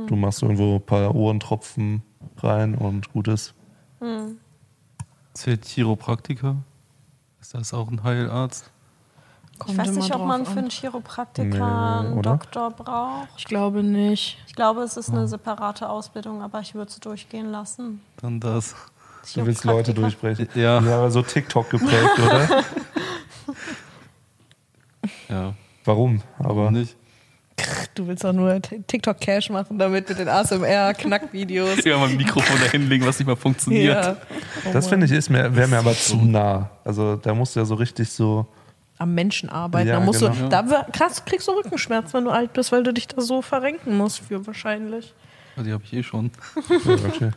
[0.06, 2.02] Du machst irgendwo ein paar Ohrentropfen
[2.38, 3.54] rein und gut ist.
[5.34, 6.56] Zählt Chiropraktiker?
[7.40, 8.71] Ist das auch ein Heilarzt?
[9.66, 12.32] Ich weiß nicht, ob man für einen Chiropraktiker Nee, einen oder?
[12.32, 13.28] Doktor braucht.
[13.36, 14.38] Ich glaube nicht.
[14.46, 18.00] Ich glaube, es ist eine separate Ausbildung, aber ich würde es durchgehen lassen.
[18.20, 18.74] Dann das.
[19.34, 20.48] Du willst Leute durchbrechen.
[20.54, 20.80] Ja.
[20.80, 22.64] Ja, aber so TikTok geprägt, oder?
[25.28, 25.54] Ja.
[25.84, 26.22] Warum?
[26.38, 26.96] Aber Warum nicht?
[27.94, 31.84] Du willst doch nur TikTok-Cash machen, damit mit den ASMR-Knackvideos.
[31.84, 34.04] Ja, mal ein Mikrofon da hinlegen, was nicht mal funktioniert.
[34.04, 34.16] Ja.
[34.66, 36.70] Oh das finde ich wäre mir aber zu nah.
[36.84, 38.46] Also da musst du ja so richtig so.
[39.02, 39.88] Am Menschen arbeiten.
[39.88, 40.32] Ja, da musst genau.
[40.32, 43.42] du, da krass, kriegst du Rückenschmerzen, wenn du alt bist, weil du dich da so
[43.42, 45.12] verrenken musst für wahrscheinlich.
[45.56, 46.30] Ja, Die habe ich eh schon.
[46.84, 47.30] Ja, okay.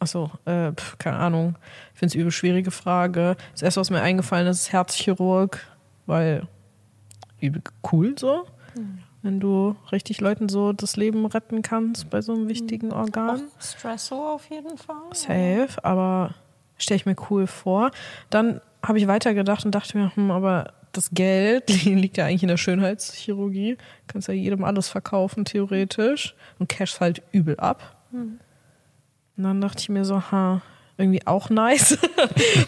[0.00, 1.56] Achso, äh, keine Ahnung.
[1.92, 3.36] Ich finde es übel schwierige Frage.
[3.52, 5.64] Das erste, was mir eingefallen ist, ist Herzchirurg,
[6.06, 6.46] weil
[7.40, 8.46] übel cool so.
[9.22, 13.42] Wenn du richtig Leuten so das Leben retten kannst bei so einem wichtigen Organ.
[13.42, 15.12] Auch Stresso auf jeden Fall.
[15.12, 16.34] Safe, aber
[16.82, 17.90] stelle ich mir cool vor.
[18.30, 22.48] Dann habe ich weitergedacht und dachte mir, hm, aber das Geld liegt ja eigentlich in
[22.48, 23.76] der Schönheitschirurgie.
[24.06, 26.34] Kannst ja jedem alles verkaufen, theoretisch.
[26.58, 27.96] Und cashst halt übel ab.
[29.36, 30.62] Und dann dachte ich mir so, ha,
[31.00, 31.98] irgendwie auch nice.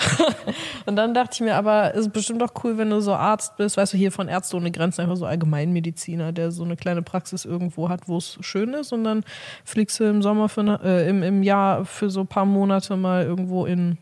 [0.87, 3.57] und dann dachte ich mir, aber es ist bestimmt auch cool, wenn du so Arzt
[3.57, 7.03] bist, weißt du, hier von Ärzte ohne Grenzen, einfach so Allgemeinmediziner, der so eine kleine
[7.03, 8.92] Praxis irgendwo hat, wo es schön ist.
[8.92, 9.25] Und dann
[9.64, 13.25] fliegst du im Sommer, für äh, im, im Jahr für so ein paar Monate mal
[13.25, 13.99] irgendwo in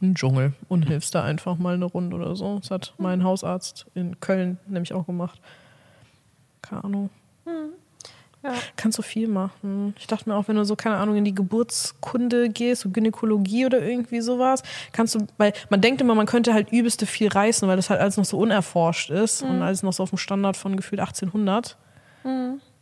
[0.00, 2.58] einen Dschungel und hilfst da einfach mal eine Runde oder so.
[2.58, 5.40] Das hat mein Hausarzt in Köln nämlich auch gemacht.
[6.62, 7.10] Keine Ahnung.
[8.44, 8.52] Ja.
[8.76, 9.94] Kannst so viel machen.
[9.98, 13.64] Ich dachte mir auch, wenn du so, keine Ahnung, in die Geburtskunde gehst, so Gynäkologie
[13.64, 17.66] oder irgendwie sowas, kannst du, weil man denkt immer, man könnte halt übelste viel reißen,
[17.66, 20.56] weil das halt alles noch so unerforscht ist und alles noch so auf dem Standard
[20.58, 21.76] von gefühlt 1800.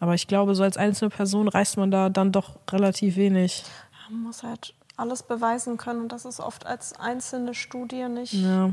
[0.00, 3.62] Aber ich glaube, so als einzelne Person reißt man da dann doch relativ wenig.
[4.10, 8.70] Man muss halt alles beweisen können und das ist oft als einzelne Studie nicht Ja.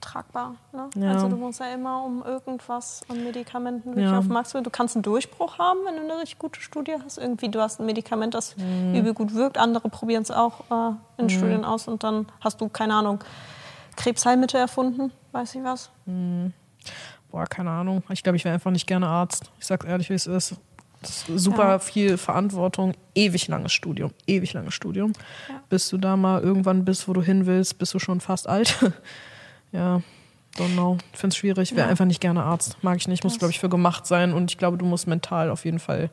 [0.00, 0.54] Tragbar.
[0.72, 0.88] Ne?
[0.96, 1.12] Ja.
[1.12, 4.18] Also du musst ja immer um irgendwas an Medikamenten wirklich Ja.
[4.18, 4.64] auf Maximum.
[4.64, 7.18] Du kannst einen Durchbruch haben, wenn du eine richtig gute Studie hast.
[7.18, 8.94] Irgendwie du hast ein Medikament, das Mhm.
[8.94, 9.58] übel gut wirkt.
[9.58, 13.20] Andere probieren es auch äh, in Studien aus und dann hast du keine Ahnung
[13.96, 15.90] Krebsheilmittel erfunden, weiß ich was.
[17.30, 18.02] Boah, keine Ahnung.
[18.10, 19.50] Ich glaube, ich wäre einfach nicht gerne Arzt.
[19.58, 20.54] Ich sag's ehrlich, wie es ist.
[21.02, 21.78] Ist super Ja.
[21.80, 25.12] viel Verantwortung, ewig langes Studium, ewig langes Studium.
[25.48, 25.56] Ja.
[25.68, 28.78] Bis du da mal irgendwann bist, wo du hin willst, bist du schon fast alt.
[29.72, 30.00] ja,
[30.56, 30.98] don't know.
[31.12, 31.72] Ich finde es schwierig.
[31.72, 31.90] Wäre Ja.
[31.90, 32.76] einfach nicht gerne Arzt.
[32.82, 33.24] Mag ich nicht.
[33.24, 34.32] Muss, glaube ich, für gemacht sein.
[34.34, 36.10] Und ich glaube, du musst mental auf jeden Fall,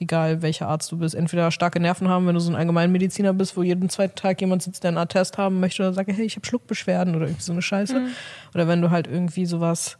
[0.00, 3.56] egal welcher Arzt du bist, entweder starke Nerven haben, wenn du so ein Allgemeinmediziner bist,
[3.56, 6.36] wo jeden zweiten Tag jemand sitzt, der einen Attest haben möchte oder sagt, hey, ich
[6.36, 8.00] habe Schluckbeschwerden oder irgendwie so eine Scheiße.
[8.00, 8.08] Mhm.
[8.54, 9.98] Oder wenn du halt irgendwie sowas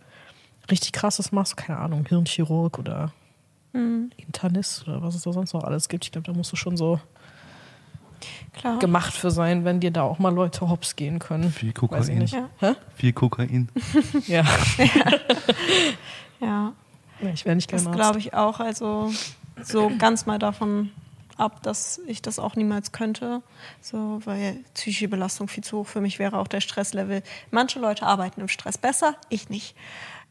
[0.70, 3.12] richtig krasses machst, keine Ahnung, Hirnchirurg oder
[3.74, 4.10] Mhm.
[4.18, 6.04] Internist oder was es da sonst noch alles gibt.
[6.04, 7.00] Ich glaube, da musst du schon so
[8.58, 8.78] Klar.
[8.78, 11.50] gemacht für sein, wenn dir da auch mal Leute hops gehen können.
[11.52, 12.18] Viel Weiß ich Kokain.
[12.18, 12.34] nicht.
[12.34, 12.48] Ja.
[12.58, 12.72] Hä?
[12.96, 13.68] Viel Kokain.
[14.26, 14.44] Ja.
[16.40, 16.72] Ja.
[17.20, 18.58] Nee, ich wäre nicht Das gerne glaube ich auch.
[18.60, 19.12] Also
[19.62, 20.90] so ganz mal davon
[21.36, 23.42] ab, dass ich das auch niemals könnte.
[23.80, 27.22] So, weil psychische Belastung viel zu hoch für mich wäre, auch der Stresslevel.
[27.50, 29.74] Manche Leute arbeiten im Stress besser, ich nicht.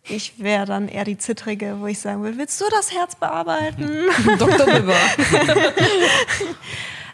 [0.04, 4.06] Ich wäre dann eher die Zittrige, wo ich sagen will, willst du das Herz bearbeiten?
[4.39, 4.65] Dr.
[4.65, 4.95] Bibber.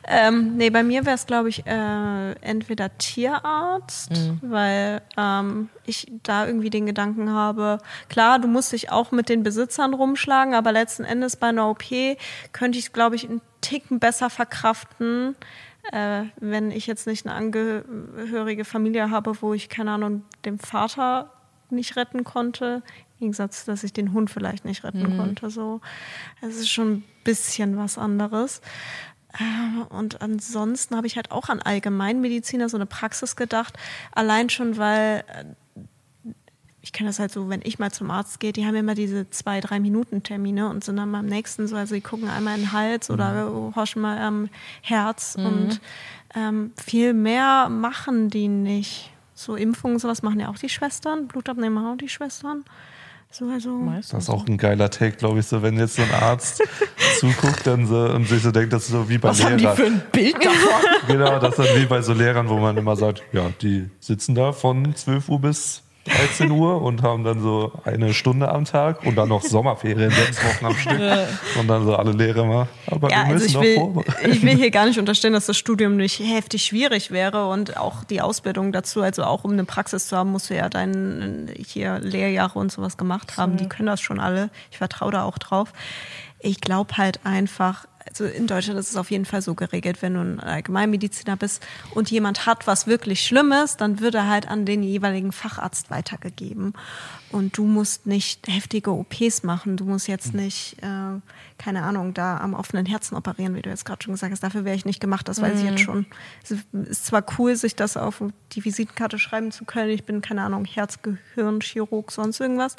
[0.10, 6.48] Ähm, nee, bei mir wäre es, glaube ich, äh, entweder Tierarzt, weil ähm, ich da
[6.48, 11.04] irgendwie den Gedanken habe, klar, du musst dich auch mit den Besitzern rumschlagen, aber letzten
[11.04, 11.84] Endes bei einer OP
[12.54, 15.36] könnte ich es, glaube ich, einen Ticken besser verkraften,
[15.92, 21.34] äh, wenn ich jetzt nicht eine angehörige Familie habe, wo ich, keine Ahnung, den Vater
[21.70, 22.82] nicht retten konnte.
[23.16, 25.50] Im Gegensatz, dass ich den Hund vielleicht nicht retten konnte.
[25.50, 25.82] So,
[26.42, 28.62] es ist schon ein bisschen was anderes.
[29.40, 33.78] Äh, Und ansonsten habe ich halt auch an Allgemeinmediziner, so eine Praxis gedacht.
[34.12, 35.82] Allein schon, weil äh,
[36.82, 39.30] ich kenne das halt so, wenn ich mal zum Arzt gehe, die haben immer diese
[39.30, 42.62] zwei, drei Minuten Termine und sind dann beim nächsten so, also die gucken einmal in
[42.62, 44.50] den Hals oder horchen mal am
[44.82, 45.82] Herz und
[46.34, 49.12] ähm, viel mehr machen die nicht.
[49.34, 52.64] So Impfungen, sowas machen ja auch die Schwestern, Blutabnehmen machen auch die Schwestern.
[53.30, 53.70] So, also,
[54.12, 56.64] Das ist auch ein geiler Take, glaube ich, so wenn jetzt so ein Arzt
[57.20, 59.64] zuguckt dann so, und sich so denkt, das ist so wie bei Was haben die
[59.64, 59.78] Lehrern.
[59.78, 61.08] für ein Bild davon?
[61.08, 64.34] Genau, das ist dann wie bei so Lehrern, wo man immer sagt, ja, die sitzen
[64.34, 69.06] da von 12 Uhr bis 13 Uhr und haben dann so eine Stunde am Tag
[69.06, 71.00] und dann noch Sommerferien, sechs Wochen am Stück.
[71.60, 72.68] Und dann so alle Lehrer mal.
[72.88, 74.32] Aber Ja, wir also müssen ich doch will, vorbereiten.
[74.32, 78.04] ich will hier gar nicht unterstellen, dass das Studium nicht heftig schwierig wäre und auch
[78.04, 82.00] die Ausbildung dazu, also auch um eine Praxis zu haben, musst du ja deine hier
[82.00, 83.58] Lehrjahre und sowas gemacht haben.
[83.58, 84.50] Die können das schon alle.
[84.72, 85.74] Ich vertraue da auch drauf.
[86.40, 90.14] Ich glaube halt einfach, also in Deutschland ist es auf jeden Fall so geregelt, wenn
[90.14, 94.66] du ein Allgemeinmediziner bist und jemand hat was wirklich Schlimmes, dann wird er halt an
[94.66, 96.74] den jeweiligen Facharzt weitergegeben.
[97.30, 99.76] Und du musst nicht heftige OPs machen.
[99.76, 101.20] Du musst jetzt nicht, äh,
[101.58, 104.44] keine Ahnung, da am offenen Herzen operieren, wie du jetzt gerade schon gesagt hast.
[104.44, 106.06] Dafür wäre ich nicht gemacht, das weiß ich jetzt schon.
[106.42, 106.52] Es
[106.90, 109.90] ist zwar cool, sich das auf die Visitenkarte schreiben zu können.
[109.90, 112.78] Ich bin, keine Ahnung, Herz, Gehirn, Chirurg, sonst irgendwas.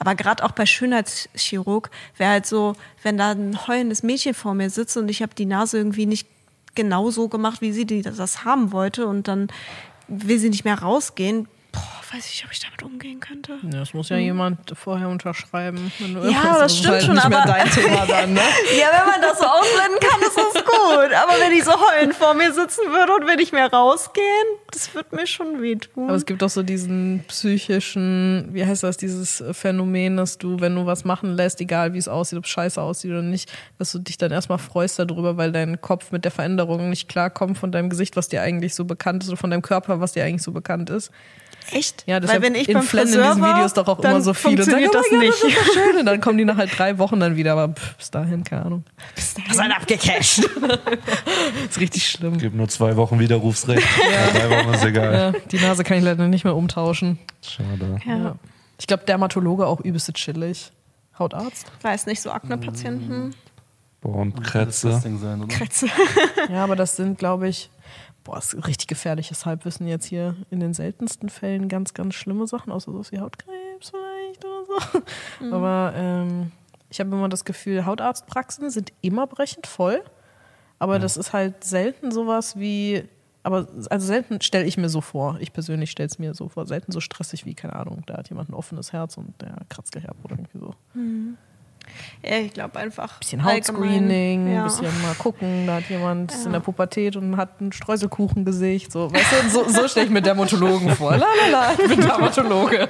[0.00, 2.74] Aber gerade auch bei Schönheitschirurg wäre halt so,
[3.04, 6.26] wenn da ein heulendes Mädchen vor mir sitzt und ich habe die Nase irgendwie nicht
[6.74, 9.48] genau so gemacht, wie sie das haben wollte und dann
[10.08, 11.48] will sie nicht mehr rausgehen.
[11.76, 13.58] Boah, weiß ich, ob ich damit umgehen könnte.
[13.62, 15.92] Ja, das muss ja jemand vorher unterschreiben.
[15.98, 18.40] wenn du Ja, irgendwas- das stimmt halt schon, aber- dann, ne?
[18.80, 21.12] Ja, wenn man das so ausblenden kann, ist das gut.
[21.14, 24.24] Aber wenn ich so heulend vor mir sitzen würde und will nicht mehr rausgehen,
[24.72, 26.04] das wird mir schon wehtun.
[26.08, 30.74] Aber es gibt auch so diesen psychischen, wie heißt das, dieses Phänomen, dass du, wenn
[30.74, 33.92] du was machen lässt, egal wie es aussieht, ob es scheiße aussieht oder nicht, dass
[33.92, 37.72] du dich dann erstmal freust darüber, weil dein Kopf mit der Veränderung nicht klarkommt von
[37.72, 40.42] deinem Gesicht, was dir eigentlich so bekannt ist, oder von deinem Körper, was dir eigentlich
[40.42, 41.10] so bekannt ist.
[41.72, 42.04] Echt?
[42.06, 43.98] Ja, Weil deshalb wenn ich in beim Flennen in Friseur diesen war, Videos doch auch
[43.98, 45.42] immer so viele und sagen, funktioniert oh das Gott, nicht.
[45.42, 45.96] das ist doch schön.
[46.00, 48.66] Und dann kommen die nach halt drei Wochen dann wieder, aber pff, bis dahin, keine
[48.66, 48.84] Ahnung.
[49.14, 49.50] Bis dahin.
[49.50, 50.38] Das abgecasht.
[51.70, 52.38] ist richtig schlimm.
[52.38, 53.86] Gibt nur zwei Wochen Widerrufsrecht.
[54.32, 55.12] Nach drei Wochen ist egal.
[55.12, 57.18] Ja, die Nase kann ich leider nicht mehr umtauschen.
[57.42, 57.98] Schade.
[58.06, 58.16] Ja.
[58.16, 58.34] Ja.
[58.78, 60.70] Ich glaube, Dermatologe auch übelst chillig.
[61.18, 61.66] Hautarzt?
[61.82, 63.34] Weiß nicht, so Akne-Patienten.
[64.02, 65.00] Boah, und Das Krätze.
[65.00, 65.54] Sein, oder?
[65.54, 65.86] Krätze.
[66.50, 67.70] Ja, aber das sind, glaube ich,
[68.26, 72.72] boah, ist richtig gefährliches Halbwissen jetzt hier in den seltensten Fällen ganz, ganz schlimme Sachen,
[72.72, 75.54] außer sowas wie Hautkrebs vielleicht oder so.
[75.54, 76.50] Aber ähm,
[76.90, 80.02] ich habe immer das Gefühl, Hautarztpraxen sind immer brechend voll.
[80.78, 83.04] Aber das ist halt selten sowas wie,
[83.42, 86.66] aber also selten stelle ich mir so vor, ich persönlich stelle es mir so vor,
[86.66, 89.92] selten so stressig wie, keine Ahnung, da hat jemand ein offenes Herz und der kratzt
[89.92, 90.74] gleich ab oder irgendwie so.
[92.22, 93.18] Ja, ich glaube einfach.
[93.18, 94.62] bisschen Hautscreening, ja.
[94.62, 98.92] ein bisschen mal gucken, da hat jemand ist in der Pubertät und hat ein Streuselkuchengesicht,
[98.92, 101.16] so, weißt du, so, so stelle ich mir Dermatologen vor.
[101.16, 102.88] La la la, ich bin Dermatologe.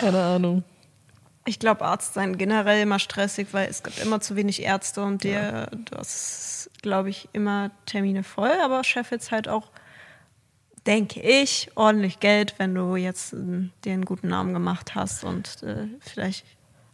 [0.00, 0.64] Keine Ahnung.
[1.44, 5.24] Ich glaube, Arzt sein generell immer stressig, weil es gibt immer zu wenig Ärzte und
[5.24, 9.72] dir, du hast, glaube ich, immer Termine voll, aber Chef jetzt halt auch,
[10.86, 15.62] denke ich, ordentlich Geld, wenn du jetzt äh, dir einen guten Namen gemacht hast und
[15.64, 16.44] äh, vielleicht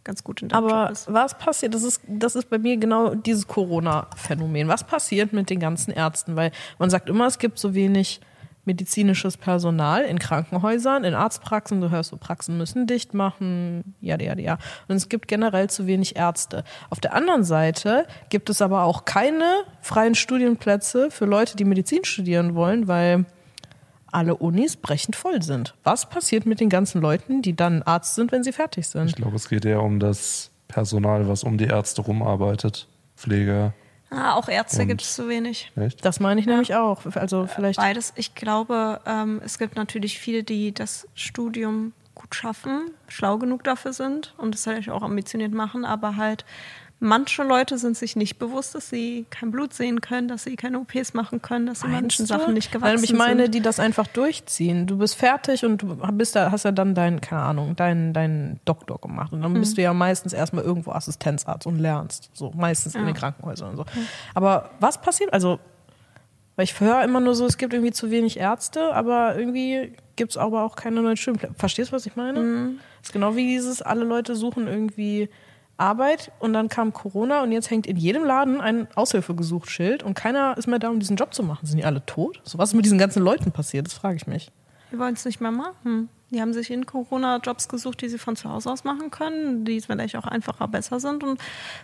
[0.09, 1.13] ganz gut in deinem Job Aber bist.
[1.13, 4.67] was passiert, das ist, das ist bei mir genau dieses Corona-Phänomen.
[4.67, 6.35] Was passiert mit den ganzen Ärzten?
[6.35, 8.19] Weil man sagt immer, es gibt so wenig
[8.65, 11.79] medizinisches Personal in Krankenhäusern, in Arztpraxen.
[11.79, 14.57] Du hörst so, Praxen müssen dicht machen, ja, ja, ja.
[14.87, 16.63] Und es gibt generell zu wenig Ärzte.
[16.89, 22.03] Auf der anderen Seite gibt es aber auch keine freien Studienplätze für Leute, die Medizin
[22.03, 23.25] studieren wollen, weil
[24.11, 25.75] alle Unis brechend voll sind.
[25.83, 29.07] Was passiert mit den ganzen Leuten, die dann Arzt sind, wenn sie fertig sind?
[29.07, 32.87] Ich glaube, es geht eher um das Personal, was um die Ärzte rumarbeitet.
[33.15, 33.73] Pfleger.
[34.11, 35.71] Ah, auch Ärzte gibt es zu wenig.
[35.75, 36.03] Echt?
[36.03, 37.05] Das meine ich nämlich auch.
[37.15, 37.77] Also vielleicht.
[37.77, 38.13] Beides.
[38.15, 43.93] Ich glaube, ähm, es gibt natürlich viele, die das Studium gut schaffen, schlau genug dafür
[43.93, 46.43] sind und es halt auch ambitioniert machen, aber halt
[46.99, 50.79] manche Leute sind sich nicht bewusst, dass sie kein Blut sehen können, dass sie keine
[50.79, 52.25] OPs machen können, dass sie manchen Meinst du?
[52.25, 53.55] Sachen nicht Weil gewachsen ich meine, sind.
[53.55, 54.85] die das einfach durchziehen.
[54.87, 58.59] Du bist fertig und du bist da, hast ja dann deinen, keine Ahnung, deinen, deinen
[58.65, 59.31] Doktor gemacht.
[59.33, 59.59] Und dann Mhm.
[59.59, 62.29] bist du ja meistens erstmal irgendwo Assistenzarzt und lernst.
[62.33, 63.85] So, meistens in den Krankenhäusern und so.
[64.33, 65.31] Aber was passiert?
[65.33, 65.59] Also,
[66.55, 70.31] weil ich höre immer nur so, es gibt irgendwie zu wenig Ärzte, aber irgendwie gibt
[70.31, 71.55] es aber auch keine neuen Studienplätze.
[71.57, 72.39] Verstehst du, was ich meine?
[72.41, 72.79] Mhm.
[72.99, 75.29] Das ist genau wie dieses, alle Leute suchen irgendwie
[75.79, 80.03] Arbeit und dann kam Corona und jetzt hängt in jedem Laden ein Aushilfe gesucht Schild
[80.03, 81.65] und keiner ist mehr da, um diesen Job zu machen.
[81.65, 82.41] Sind die alle tot?
[82.43, 83.85] So was ist mit diesen ganzen Leuten passiert?
[83.87, 84.51] Das frage ich mich.
[84.91, 86.09] Die wollen es nicht mehr machen.
[86.31, 89.65] Die haben sich in Corona Jobs gesucht, die sie von zu Hause aus machen können,
[89.65, 91.39] die vielleicht auch einfacher besser sind und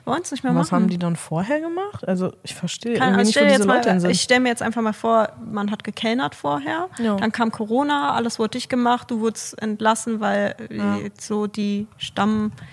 [0.05, 0.83] wollen es nicht mehr was machen.
[0.83, 2.07] haben die dann vorher gemacht?
[2.07, 4.93] Also ich verstehe Kann, also nicht, stell jetzt mal, ich stelle mir jetzt einfach mal
[4.93, 7.15] vor, man hat gekellnert vorher, Ja.
[7.15, 12.65] dann kam Corona, alles wurde dicht gemacht, du wurdest entlassen, weil äh, so die Stammmitarbeiter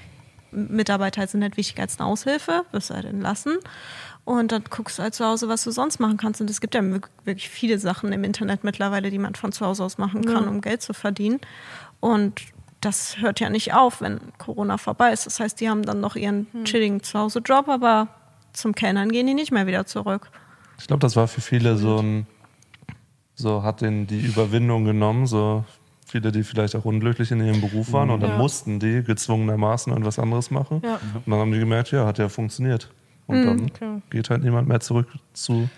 [0.53, 3.59] halt sind nicht wichtiger als eine Aushilfe, wirst du halt entlassen.
[4.25, 6.41] Und dann guckst du halt zu Hause, was du sonst machen kannst.
[6.41, 9.67] Und es gibt ja wirk- wirklich viele Sachen im Internet mittlerweile, die man von zu
[9.67, 11.41] Hause aus machen kann, um Geld zu verdienen.
[11.99, 12.41] Und
[12.81, 15.27] das hört ja nicht auf, wenn Corona vorbei ist.
[15.27, 18.09] Das heißt, die haben dann noch ihren chilligen Zuhause-Job, aber
[18.53, 20.29] zum Kellnern gehen die nicht mehr wieder zurück.
[20.79, 22.27] Ich glaube, das war für viele so ein,
[23.35, 25.65] so hat den die Überwindung genommen, so
[26.13, 28.37] Viele, die vielleicht auch unglücklich in ihrem Beruf waren und dann Ja.
[28.37, 30.83] mussten die gezwungenermaßen irgendwas anderes machen.
[30.85, 31.01] Ja.
[31.15, 32.91] Und dann haben die gemerkt, ja, hat ja funktioniert.
[33.27, 34.03] Und dann okay.
[34.11, 35.71] geht halt niemand mehr zurück zu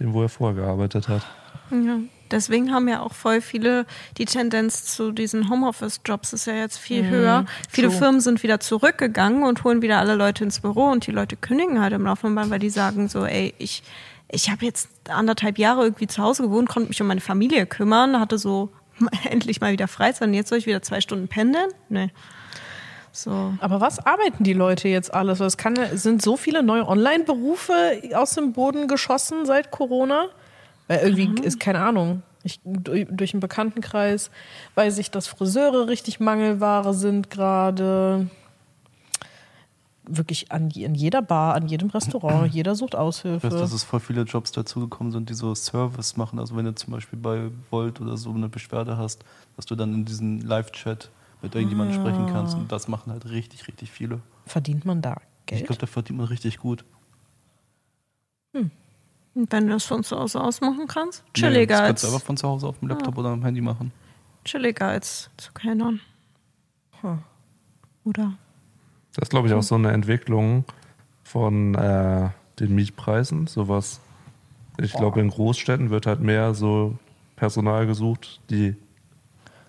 [0.00, 1.26] dem, wo er vorher gearbeitet hat.
[1.70, 1.98] Ja.
[2.30, 3.84] Deswegen haben ja auch voll viele
[4.16, 7.44] die Tendenz zu diesen Homeoffice-Jobs ist ja jetzt viel höher.
[7.68, 7.98] Viele true.
[7.98, 11.82] Firmen sind wieder zurückgegangen und holen wieder alle Leute ins Büro und die Leute kündigen
[11.82, 13.82] halt im laufenden Band, weil die sagen so, ey, ich,
[14.30, 18.18] ich habe jetzt anderthalb Jahre irgendwie zu Hause gewohnt, konnte mich um meine Familie kümmern,
[18.18, 18.70] hatte so
[19.30, 21.70] endlich mal wieder Freizeit und jetzt soll ich wieder zwei Stunden pendeln?
[21.88, 22.10] Nee.
[23.12, 23.54] So.
[23.60, 25.38] Aber was arbeiten die Leute jetzt alles?
[25.38, 30.26] Es kann, sind so viele neue Online-Berufe aus dem Boden geschossen seit Corona?
[30.88, 32.22] Weil irgendwie ist keine Ahnung.
[32.42, 34.30] Ich, durch, durch den Bekanntenkreis
[34.74, 38.26] weiß ich, dass Friseure richtig Mangelware sind gerade.
[40.06, 42.52] Wirklich an, in jeder Bar, an jedem Restaurant.
[42.54, 43.50] Jeder sucht Ich Aushilfe.
[43.50, 46.38] weiß, dass es voll viele Jobs dazugekommen sind, die so Service machen.
[46.38, 49.24] Also wenn du zum Beispiel bei Volt oder so eine Beschwerde hast,
[49.56, 52.54] dass du dann in diesen Live-Chat mit irgendjemandem sprechen kannst.
[52.54, 54.20] Und das machen halt richtig, richtig viele.
[54.46, 55.66] Verdient man da Ich Geld?
[55.66, 56.84] glaube, da verdient man richtig gut.
[58.52, 62.08] Und wenn du das von zu Hause aus machen kannst, Nee, chilliger das kannst du
[62.08, 63.90] einfach von zu Hause auf dem Laptop oder am Handy machen.
[64.44, 66.00] chilliger als zu kellnern.
[67.00, 67.18] Hm.
[68.04, 68.34] Oder?
[69.14, 70.64] Das ist, glaube ich, auch so eine Entwicklung
[71.22, 72.28] von äh,
[72.60, 73.46] den Mietpreisen.
[73.46, 74.00] Sowas.
[74.80, 76.98] Ich glaube, in Großstädten wird halt mehr so
[77.36, 78.74] Personal gesucht, die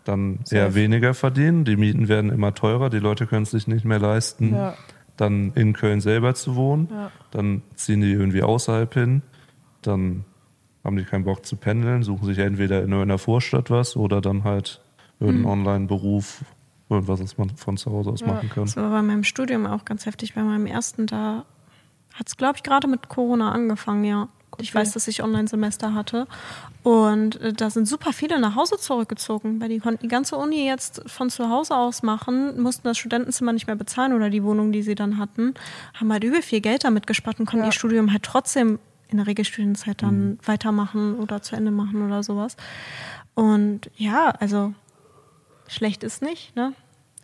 [0.03, 0.75] dann eher Safe.
[0.75, 1.63] weniger verdienen.
[1.65, 4.75] Die Mieten werden immer teurer, die Leute können es sich nicht mehr leisten, Ja.
[5.17, 6.88] dann in Köln selber zu wohnen.
[6.91, 7.12] Ja.
[7.31, 9.21] Dann ziehen die irgendwie außerhalb hin.
[9.81, 10.25] Dann
[10.84, 14.43] haben die keinen Bock zu pendeln, suchen sich entweder in einer Vorstadt was oder dann
[14.43, 14.81] halt
[15.19, 16.43] irgendeinen Online-Beruf,
[16.89, 18.65] irgendwas, was man von zu Hause aus machen kann.
[18.65, 20.34] Das war bei meinem Studium auch ganz heftig.
[20.36, 21.45] Bei meinem ersten, da
[22.13, 24.30] hat es, glaube ich, gerade mit Corona angefangen, ja.
[24.58, 26.28] Ich weiß, dass ich Online-Semester hatte.
[26.82, 30.65] Und äh, da sind super viele nach Hause zurückgezogen, weil die konnten die ganze Uni
[30.65, 34.71] jetzt von zu Hause aus machen, mussten das Studentenzimmer nicht mehr bezahlen oder die Wohnung,
[34.71, 35.56] die sie dann hatten,
[35.95, 37.69] haben halt übel viel Geld damit gespart und konnten Ja.
[37.69, 42.56] ihr Studium halt trotzdem in der Regelstudienzeit dann weitermachen oder zu Ende machen oder sowas.
[43.34, 44.74] Und ja, also
[45.67, 46.73] schlecht ist nicht, ne?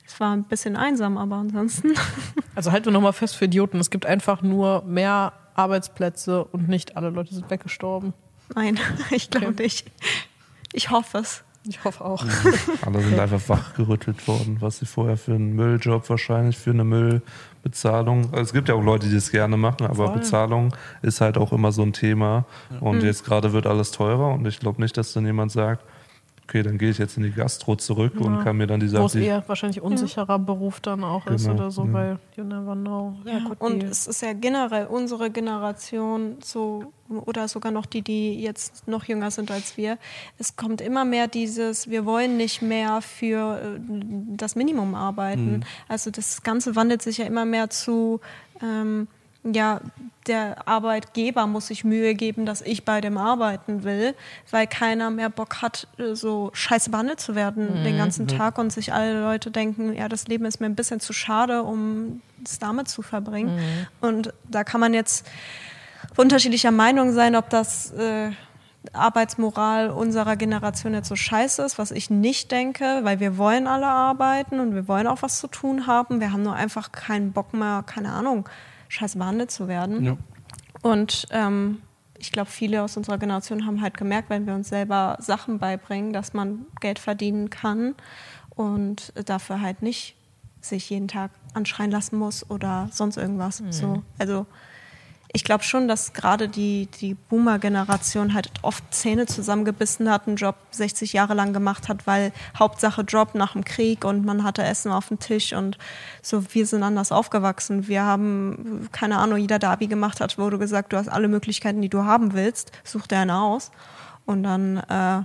[0.05, 1.93] Es war ein bisschen einsam, aber ansonsten.
[2.53, 3.79] Also halten wir nochmal fest für Idioten.
[3.79, 8.11] Es gibt einfach nur mehr Arbeitsplätze und nicht alle Leute sind weggestorben.
[8.55, 8.77] Nein,
[9.11, 9.63] ich glaube Okay.
[9.63, 9.89] nicht.
[10.73, 11.43] Ich hoffe es.
[11.65, 12.25] Ich hoffe auch.
[12.85, 18.25] Alle sind einfach wachgerüttelt worden, was sie vorher für einen Mülljob wahrscheinlich, für eine Müllbezahlung.
[18.31, 20.13] Also es gibt ja auch Leute, die das gerne machen, aber Voll.
[20.17, 22.45] Bezahlung ist halt auch immer so ein Thema.
[22.79, 25.85] Und jetzt gerade wird alles teurer und ich glaube nicht, dass dann jemand sagt,
[26.51, 29.05] okay, dann gehe ich jetzt in die Gastro zurück und kann mir dann die Wo
[29.05, 31.93] es eher wahrscheinlich unsicherer Beruf dann auch ist Genau, oder so, ja.
[31.93, 33.13] weil you never know.
[33.25, 38.41] Ja, gut, Und es ist ja generell unsere Generation so oder sogar noch die, die
[38.41, 39.97] jetzt noch jünger sind als wir.
[40.37, 43.79] Es kommt immer mehr dieses, wir wollen nicht mehr für äh,
[44.35, 45.63] das Minimum arbeiten.
[45.87, 48.19] Also das Ganze wandelt sich ja immer mehr zu
[48.61, 49.07] ähm,
[49.43, 49.81] ja,
[50.27, 54.13] der Arbeitgeber muss sich Mühe geben, dass ich bei dem arbeiten will,
[54.51, 58.93] weil keiner mehr Bock hat, so scheiße behandelt zu werden den ganzen Tag und sich
[58.93, 62.87] alle Leute denken, ja, das Leben ist mir ein bisschen zu schade, um es damit
[62.87, 63.59] zu verbringen.
[63.99, 65.27] Und da kann man jetzt
[66.17, 68.31] unterschiedlicher Meinung sein, ob das äh,
[68.93, 73.87] Arbeitsmoral unserer Generation jetzt so scheiße ist, was ich nicht denke, weil wir wollen alle
[73.87, 76.19] arbeiten und wir wollen auch was zu tun haben.
[76.19, 78.47] Wir haben nur einfach keinen Bock mehr, keine Ahnung,
[78.91, 80.03] scheiße behandelt zu werden.
[80.03, 80.17] Ja.
[80.81, 81.81] Und ähm,
[82.17, 86.13] ich glaube, viele aus unserer Generation haben halt gemerkt, wenn wir uns selber Sachen beibringen,
[86.13, 87.95] dass man Geld verdienen kann
[88.55, 90.15] und dafür halt nicht
[90.59, 93.63] sich jeden Tag anschreien lassen muss oder sonst irgendwas.
[93.71, 94.45] So, also
[95.33, 100.55] ich glaube schon, dass gerade die, die Boomer-Generation halt oft Zähne zusammengebissen hat, einen Job
[100.71, 104.91] 60 Jahre lang gemacht hat, weil Hauptsache Job nach dem Krieg und man hatte Essen
[104.91, 105.77] auf dem Tisch und
[106.21, 107.87] so, wir sind anders aufgewachsen.
[107.87, 111.81] Wir haben, keine Ahnung, jeder, der Abi gemacht hat, wurde gesagt, du hast alle Möglichkeiten,
[111.81, 113.71] die du haben willst, such dir eine aus.
[114.25, 115.23] Und dann äh,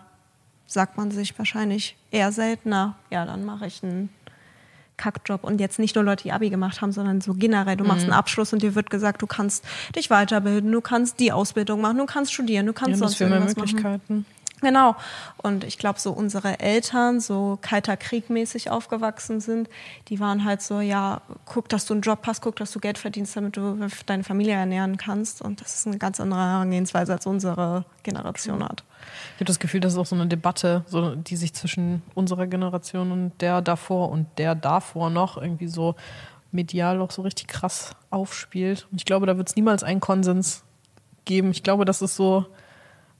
[0.66, 4.11] sagt man sich wahrscheinlich eher seltener, ja, dann mache ich einen
[4.97, 7.76] Kackjob und jetzt nicht nur Leute, die Abi gemacht haben, sondern so generell.
[7.76, 11.32] Du machst einen Abschluss und dir wird gesagt, du kannst dich weiterbilden, du kannst die
[11.32, 13.74] Ausbildung machen, du kannst studieren, du ja, kannst das sonst irgendwas machen.
[13.74, 14.26] Möglichkeiten.
[14.62, 14.96] Genau.
[15.36, 19.68] Und ich glaube, so unsere Eltern, so kalter Krieg mäßig aufgewachsen sind,
[20.09, 22.96] die waren halt so, ja, guck, dass du einen Job hast, guck, dass du Geld
[22.96, 25.42] verdienst, damit du deine Familie ernähren kannst.
[25.42, 28.82] Und das ist eine ganz andere Herangehensweise, als unsere Generation hat.
[29.34, 32.46] Ich habe das Gefühl, das ist auch so eine Debatte, so, die sich zwischen unserer
[32.46, 35.96] Generation und der davor und der davor noch irgendwie so
[36.50, 38.88] medial auch so richtig krass aufspielt.
[38.90, 40.64] Und ich glaube, da wird es niemals einen Konsens
[41.26, 41.50] geben.
[41.50, 42.46] Ich glaube, das ist so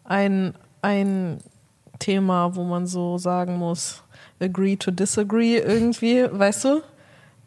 [0.05, 0.55] ein,
[0.87, 1.39] ein
[1.99, 4.03] Thema, wo man so sagen muss,
[4.41, 6.83] agree to disagree irgendwie, weißt du?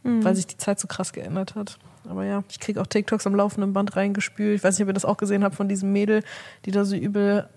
[0.04, 1.78] Weil sich die Zeit so krass geändert hat.
[2.10, 4.56] Aber ja, ich kriege auch TikToks am laufenden Band reingespült.
[4.56, 6.24] Ich weiß nicht, ob ihr das auch gesehen habt von diesem Mädel,
[6.66, 7.48] die da so übel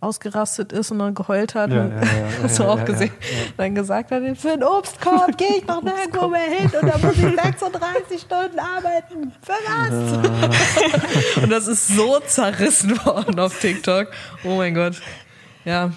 [0.00, 1.70] ausgerastet ist und dann geheult hat.
[1.70, 3.12] Ja, und, ja, ja, hast du ja, auch ja, gesehen.
[3.20, 6.98] ja, Dann gesagt hat, für einen Obstkorb gehe ich noch nirgendwo mehr hin und da
[6.98, 9.32] muss ich 36 Stunden arbeiten.
[9.42, 11.36] Für was?
[11.42, 14.08] und das ist so zerrissen worden auf TikTok.
[14.44, 15.00] Oh mein Gott.
[15.64, 15.92] Ja.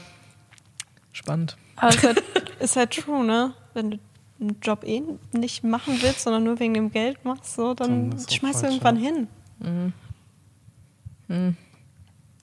[1.12, 1.58] Spannend.
[1.76, 2.24] Aber es ist halt,
[2.60, 3.54] ist halt true, ne?
[3.74, 4.00] Wenn du
[4.40, 5.02] einen Job eh
[5.32, 8.98] nicht machen willst, sondern nur wegen dem Geld machst, so, dann, Dann schmeißt du irgendwann
[9.02, 9.10] ja.
[9.10, 9.28] hin.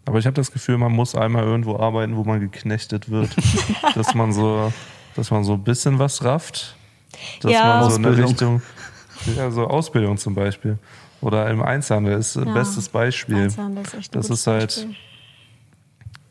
[0.06, 3.30] Aber ich habe das Gefühl, man muss einmal irgendwo arbeiten, wo man geknechtet wird.
[3.94, 4.72] dass man so,
[5.14, 6.76] dass man so ein bisschen was rafft.
[7.42, 7.80] Dass Ja.
[7.80, 8.62] man so in der Ausbildung.
[9.26, 10.78] Richtung, ja, so Ausbildung zum Beispiel.
[11.20, 12.54] Oder im Einzelhandel ist ein Ja.
[12.54, 13.36] bestes Beispiel.
[13.44, 14.96] Einzelhandel ist echt ein Das gutes ist halt- Beispiel.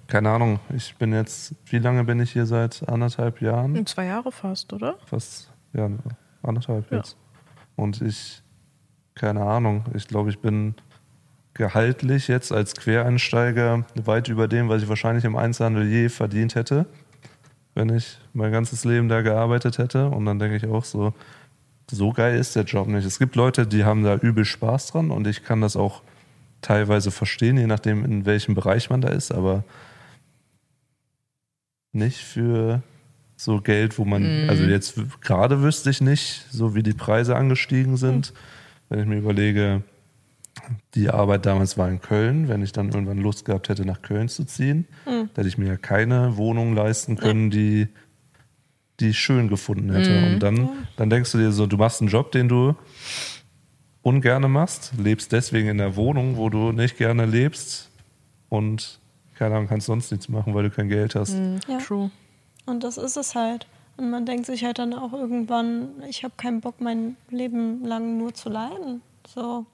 [0.10, 3.86] Keine Ahnung, ich bin jetzt, wie lange bin ich hier seit anderthalb Jahren?
[3.86, 4.96] Zwei Jahre fast, oder?
[5.06, 5.88] Fast, ja,
[6.42, 6.98] anderthalb Ja.
[6.98, 7.16] jetzt.
[7.76, 8.42] Und ich,
[9.14, 10.74] keine Ahnung, ich glaube, ich bin
[11.54, 16.88] gehaltlich jetzt als Quereinsteiger weit über dem, was ich wahrscheinlich im Einzelhandel je verdient hätte,
[17.76, 20.08] wenn ich mein ganzes Leben da gearbeitet hätte.
[20.10, 21.14] Und dann denke ich auch so,
[21.92, 23.06] so geil ist der Job nicht.
[23.06, 26.02] Es gibt Leute, die haben da übel Spaß dran und ich kann das auch
[26.62, 29.64] teilweise verstehen, je nachdem, in welchem Bereich man da ist, aber
[31.92, 32.82] nicht für
[33.36, 37.96] so Geld, wo man, also jetzt gerade wüsste ich nicht, so wie die Preise angestiegen
[37.98, 38.34] sind,
[38.90, 39.84] wenn ich mir überlege,
[40.94, 44.28] die Arbeit damals war in Köln, wenn ich dann irgendwann Lust gehabt hätte, nach Köln
[44.28, 47.88] zu ziehen, da hätte ich mir ja keine Wohnung leisten können, die,
[49.00, 50.34] die ich schön gefunden hätte.
[50.34, 52.76] Und dann, dann denkst du dir so, du machst einen Job, den du
[54.02, 57.90] ungerne machst, lebst deswegen in der Wohnung, wo du nicht gerne lebst
[58.50, 59.00] und
[59.40, 61.34] keine Ahnung, kannst sonst nichts machen, weil du kein Geld hast.
[61.68, 61.78] Ja.
[61.78, 62.12] True.
[62.66, 63.68] Und das ist es halt.
[63.96, 68.18] Und man denkt sich halt dann auch irgendwann, ich habe keinen Bock, mein Leben lang
[68.18, 69.02] nur zu leiden.
[69.26, 69.66] So.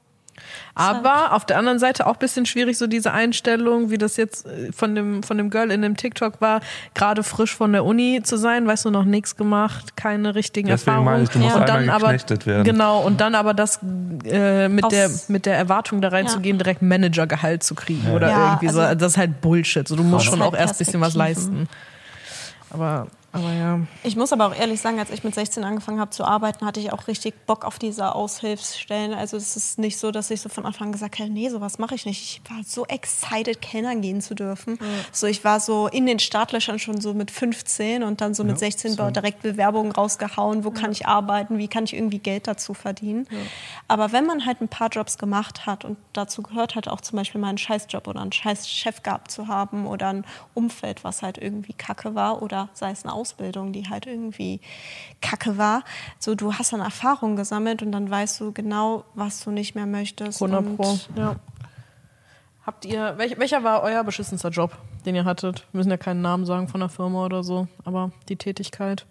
[0.73, 4.45] Aber auf der anderen Seite auch ein bisschen schwierig, so diese Einstellung, wie das jetzt
[4.45, 6.59] äh, von dem, von dem Girl in dem TikTok war,
[6.93, 10.89] gerade frisch von der Uni zu sein, weißt du, noch nichts gemacht, keine richtigen Deswegen
[10.97, 11.11] Erfahrungen.
[11.13, 12.63] meine ich, du musst und einmal dann aber, werden.
[12.65, 13.79] Genau, und dann aber das
[14.25, 18.47] äh, mit, Aus- der, mit der Erwartung da reinzugehen, direkt Managergehalt zu kriegen oder Ja,
[18.53, 18.81] irgendwie so.
[18.81, 19.88] also- Das ist halt Bullshit.
[19.88, 21.67] So, du musst schon ist auch halt erst ein bisschen was leisten.
[22.69, 23.79] Aber, aber ja.
[24.03, 26.79] Ich muss aber auch ehrlich sagen, als ich mit 16 angefangen habe zu arbeiten, hatte
[26.79, 29.13] ich auch richtig Bock auf diese Aushilfsstellen.
[29.13, 31.77] Also es ist nicht so, dass ich so von Anfang an gesagt habe, nee, sowas
[31.77, 32.21] mache ich nicht.
[32.21, 34.79] Ich war so excited, Kellnern gehen zu dürfen.
[35.11, 38.57] So, ich war so in den Startlöchern schon so mit 15 und dann so mit
[38.57, 42.73] 16 war direkt Bewerbungen rausgehauen, wo kann ich arbeiten, wie kann ich irgendwie Geld dazu
[42.73, 43.27] verdienen.
[43.88, 47.17] Aber wenn man halt ein paar Jobs gemacht hat und dazu gehört halt auch zum
[47.17, 51.21] Beispiel mal einen Scheißjob oder einen scheiß Chef gehabt zu haben oder ein Umfeld, was
[51.21, 54.61] halt irgendwie kacke war oder sei es eine Ausbildung, die halt irgendwie
[55.19, 55.84] kacke war.
[56.19, 59.88] So, du hast dann Erfahrung gesammelt und dann weißt du genau, was du nicht mehr
[59.88, 60.43] möchtest.
[60.43, 60.91] 100 Pro.
[60.91, 61.36] Und Ja.
[62.65, 65.65] Habt ihr, welch, welcher war euer beschissenster Job, den ihr hattet?
[65.71, 69.05] Wir müssen ja keinen Namen sagen von der Firma oder so, aber die Tätigkeit.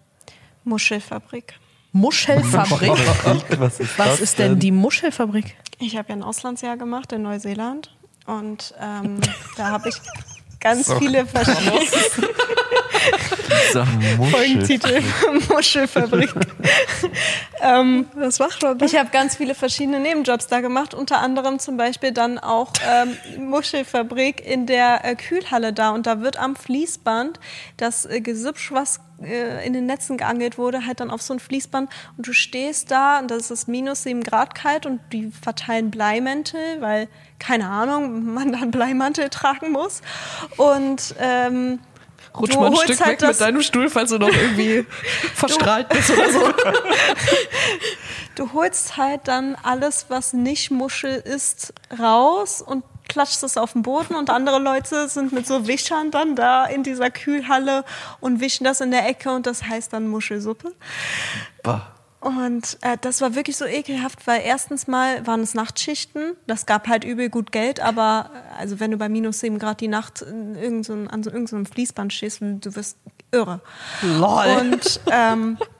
[0.63, 1.59] Muschelfabrik.
[1.91, 2.91] Muschelfabrik?
[3.59, 5.55] Was ist, Was das ist denn die Muschelfabrik?
[5.79, 7.95] Ich habe ja ein Auslandsjahr gemacht in Neuseeland
[8.25, 9.19] und ähm,
[9.57, 9.95] da habe ich
[10.59, 11.79] ganz viele verschiedene.
[14.31, 15.01] Folgentitel
[15.49, 16.33] Muschelfabrik.
[17.61, 21.77] ähm, Was macht man ich habe ganz viele verschiedene Nebenjobs da gemacht, unter anderem zum
[21.77, 25.91] Beispiel dann auch ähm, Muschelfabrik in der äh, Kühlhalle da.
[25.91, 27.39] Und da wird am Fließband
[27.77, 31.39] das äh, Gesüppsch, was äh, in den Netzen geangelt wurde, halt dann auf so ein
[31.39, 31.89] Fließband.
[32.17, 36.59] Und du stehst da und das ist minus 7 Grad kalt und die verteilen Bleimäntel,
[36.81, 37.07] weil,
[37.39, 40.01] keine Ahnung, man dann Bleimantel tragen muss.
[40.57, 41.79] Und ähm,
[42.37, 44.85] Rutsch du mal ein Stück halt weg mit deinem Stuhl, falls du noch irgendwie
[45.35, 46.39] verstrahlt bist oder so.
[48.35, 53.81] Du holst halt dann alles, was nicht Muschel ist, raus und klatschst es auf den
[53.81, 57.85] Boden und andere Leute sind mit so Wischern dann da in dieser Kühlhalle
[58.19, 60.73] und wischen das in der Ecke und das heißt dann Muschelsuppe.
[61.63, 61.94] Bah.
[62.25, 66.87] Und äh, das war wirklich so ekelhaft, weil erstens mal waren es Nachtschichten, das gab
[66.87, 70.23] halt übel gut Geld, aber äh, also wenn du bei minus 7 Grad die Nacht
[70.23, 72.97] in irgend so, an so irgendeinem Fließband stehst, du wirst
[73.31, 73.61] irre.
[74.01, 74.45] Lol.
[74.59, 75.59] Und, ähm,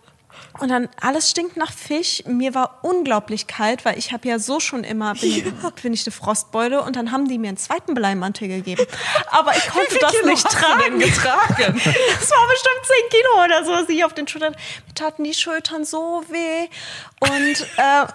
[0.59, 2.23] und dann alles stinkt nach Fisch.
[2.25, 6.11] Mir war unglaublich kalt, weil ich habe ja so schon immer, bin, bin ich eine
[6.11, 8.85] Frostbeule und dann haben die mir einen zweiten Bleimantel gegeben.
[9.31, 10.99] Aber ich konnte das nicht tragen.
[10.99, 11.81] getragen?
[12.19, 14.55] Das war bestimmt 10 Kilo oder so, was ich auf den Schultern.
[14.95, 16.67] taten die Schultern so weh.
[17.19, 18.07] Und äh,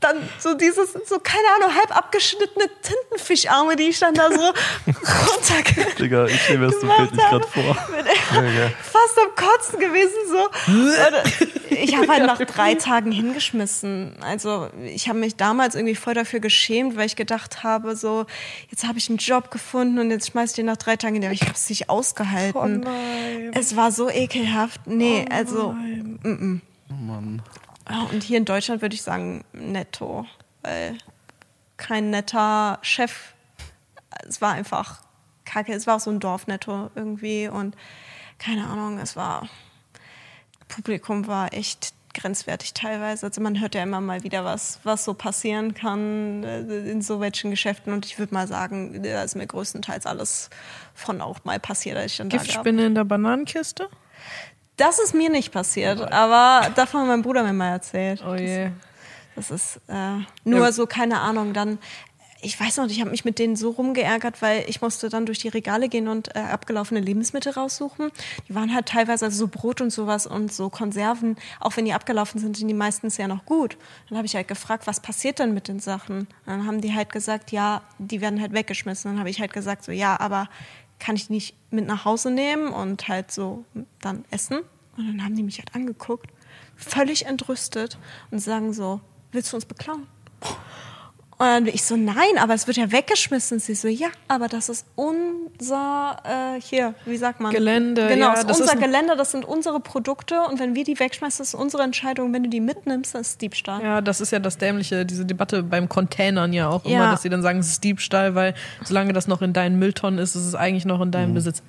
[0.00, 4.40] dann so dieses, so keine Ahnung, halb abgeschnittene Tintenfischarme, die ich dann da so
[4.86, 7.74] runterge Digga, ich stelle mir das so bildlich gerade vor.
[7.74, 10.48] fast am Kotzen gewesen so.
[10.66, 14.14] Und ich habe halt nach drei Tagen hingeschmissen.
[14.20, 18.26] Also ich habe mich damals irgendwie voll dafür geschämt, weil ich gedacht habe, so
[18.70, 21.24] jetzt habe ich einen Job gefunden und jetzt schmeiß ich den nach drei Tagen hin.
[21.24, 22.86] Aber ich habe es nicht ausgehalten.
[23.52, 24.86] Es war so ekelhaft.
[24.86, 26.60] Nee, also mm,
[26.92, 27.42] Oh Mann.
[28.12, 30.26] Und hier in Deutschland würde ich sagen netto,
[30.62, 30.96] weil
[31.76, 33.34] kein netter Chef.
[34.28, 35.02] Es war einfach
[35.44, 35.72] kacke.
[35.72, 37.76] Es war auch so ein Dorfnetto irgendwie und
[38.38, 39.48] keine Ahnung, es war
[40.74, 43.26] Publikum war echt grenzwertig teilweise.
[43.26, 47.20] Also man hört ja immer mal wieder was, was so passieren kann äh, in so
[47.20, 50.50] welchen Geschäften und ich würde mal sagen, da ist mir größtenteils alles
[50.94, 52.38] von auch mal passiert, als ich dann da.
[52.38, 53.88] Giftspinne in der Bananenkiste?
[54.76, 58.22] Das ist mir nicht passiert, aber davon hat mein Bruder mir mal erzählt.
[58.26, 58.70] Oh je.
[59.34, 61.78] Das ist äh, nur so, keine Ahnung, dann,
[62.42, 65.38] ich weiß noch, ich habe mich mit denen so rumgeärgert, weil ich musste dann durch
[65.38, 68.10] die Regale gehen und äh, abgelaufene Lebensmittel raussuchen.
[68.48, 71.92] Die waren halt teilweise also so Brot und sowas und so Konserven, auch wenn die
[71.92, 73.76] abgelaufen sind, sind die meistens ja noch gut.
[74.08, 76.26] Dann habe ich halt gefragt, was passiert denn mit den Sachen?
[76.44, 79.12] Dann haben die halt gesagt, ja, die werden halt weggeschmissen.
[79.12, 80.48] Dann habe ich halt gesagt, so, ja, aber
[80.98, 83.64] kann ich die nicht mit nach Hause nehmen und halt so
[84.00, 84.58] dann essen?
[84.96, 86.28] Und dann haben die mich halt angeguckt,
[86.76, 87.98] völlig entrüstet
[88.32, 90.06] und sagen so, willst du uns beklauen?
[91.42, 93.58] Und dann bin ich so, nein, aber es wird ja weggeschmissen.
[93.58, 97.50] Sie so, ja, aber das ist unser, äh, hier, wie sagt man?
[97.52, 100.76] Gelände, Genau, ja, das ist das unser ist Gelände, das sind unsere Produkte und wenn
[100.76, 102.32] wir die wegschmeißen, das ist unsere Entscheidung.
[102.32, 103.82] Wenn du die mitnimmst, das ist Diebstahl.
[103.82, 106.90] Ja, das ist ja das Dämliche, diese Debatte beim Containern ja auch Ja.
[106.92, 110.20] immer, dass sie dann sagen, es ist Diebstahl, weil solange das noch in deinen Mülltonnen
[110.20, 111.60] ist, ist es eigentlich noch in deinem Besitz.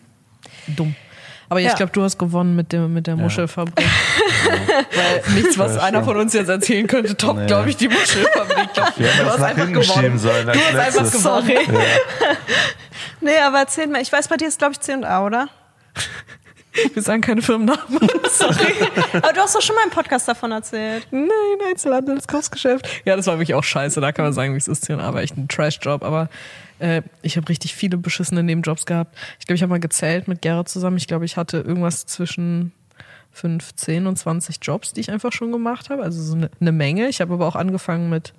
[0.67, 0.95] Dumm.
[1.53, 1.75] Aber ich Ja.
[1.75, 3.75] glaube, du hast gewonnen mit, dem, mit der Muschelfabrik.
[4.95, 7.45] Weil nichts, was einer von uns jetzt erzählen könnte, toppt, Nee.
[7.45, 8.69] glaube ich, die Muschelfabrik.
[8.97, 10.17] Wir hätten Du das hast nach einfach hinten schieben gewonnen.
[10.17, 10.47] sollen.
[10.47, 11.21] Du hast einfach letztes.
[11.21, 11.59] Sorry.
[13.21, 15.47] Nee, aber erzähl mal, ich weiß, bei dir ist, glaube ich, C&A, oder?
[16.93, 17.99] Wir sagen keine Firmennamen.
[18.29, 18.73] Sorry.
[19.13, 21.07] aber du hast doch schon mal im Podcast davon erzählt.
[21.11, 21.29] Nein,
[21.69, 22.87] Einzelhandelskaufsgeschäft.
[23.05, 24.01] Ja, das war wirklich auch scheiße.
[24.01, 24.89] Da kann man sagen, wie es ist.
[24.89, 26.03] Aber echt ein Trash-Job.
[26.03, 26.29] Aber
[26.79, 29.15] äh, ich habe richtig viele beschissene Nebenjobs gehabt.
[29.39, 30.97] Ich glaube, ich habe mal gezählt mit Gerrit zusammen.
[30.97, 32.71] Ich glaube, ich hatte irgendwas zwischen
[33.33, 36.03] 15 und 20 Jobs, die ich einfach schon gemacht habe.
[36.03, 37.07] Also so eine, eine Menge.
[37.07, 38.33] Ich habe aber auch angefangen mit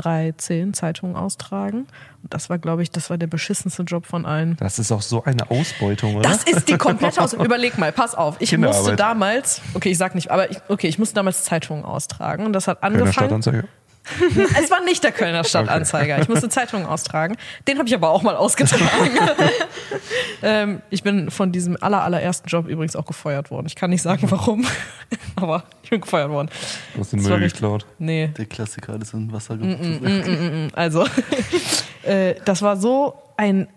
[0.00, 1.86] drei, zehn Zeitungen austragen.
[2.22, 4.56] Und das war, glaube ich, das war der beschissenste Job von allen.
[4.56, 6.28] Das ist auch so eine Ausbeutung, oder?
[6.28, 7.32] Das ist die komplette Aus.
[7.34, 8.36] Überleg mal, pass auf.
[8.40, 12.46] Ich musste damals, okay, ich sag nicht, aber ich, okay, ich musste damals Zeitungen austragen
[12.46, 13.28] und das hat Kölner angefangen.
[13.28, 13.64] Stadtanzeiger.
[14.62, 16.20] Es war nicht der Kölner Stadtanzeiger.
[16.20, 17.36] Ich musste Zeitungen austragen.
[17.68, 18.82] Den habe ich aber auch mal ausgetragen.
[20.42, 23.66] ähm, ich bin von diesem aller, allerersten Job übrigens auch gefeuert worden.
[23.66, 24.66] Ich kann nicht sagen, warum,
[25.36, 26.48] aber ich bin gefeuert worden.
[26.94, 27.86] Du hast den Das Müll geklaut.
[27.98, 30.72] Nee, Der Klassiker, alles in Wasser Mm, geworfen.
[30.74, 31.06] also
[32.02, 33.68] äh, das war so ein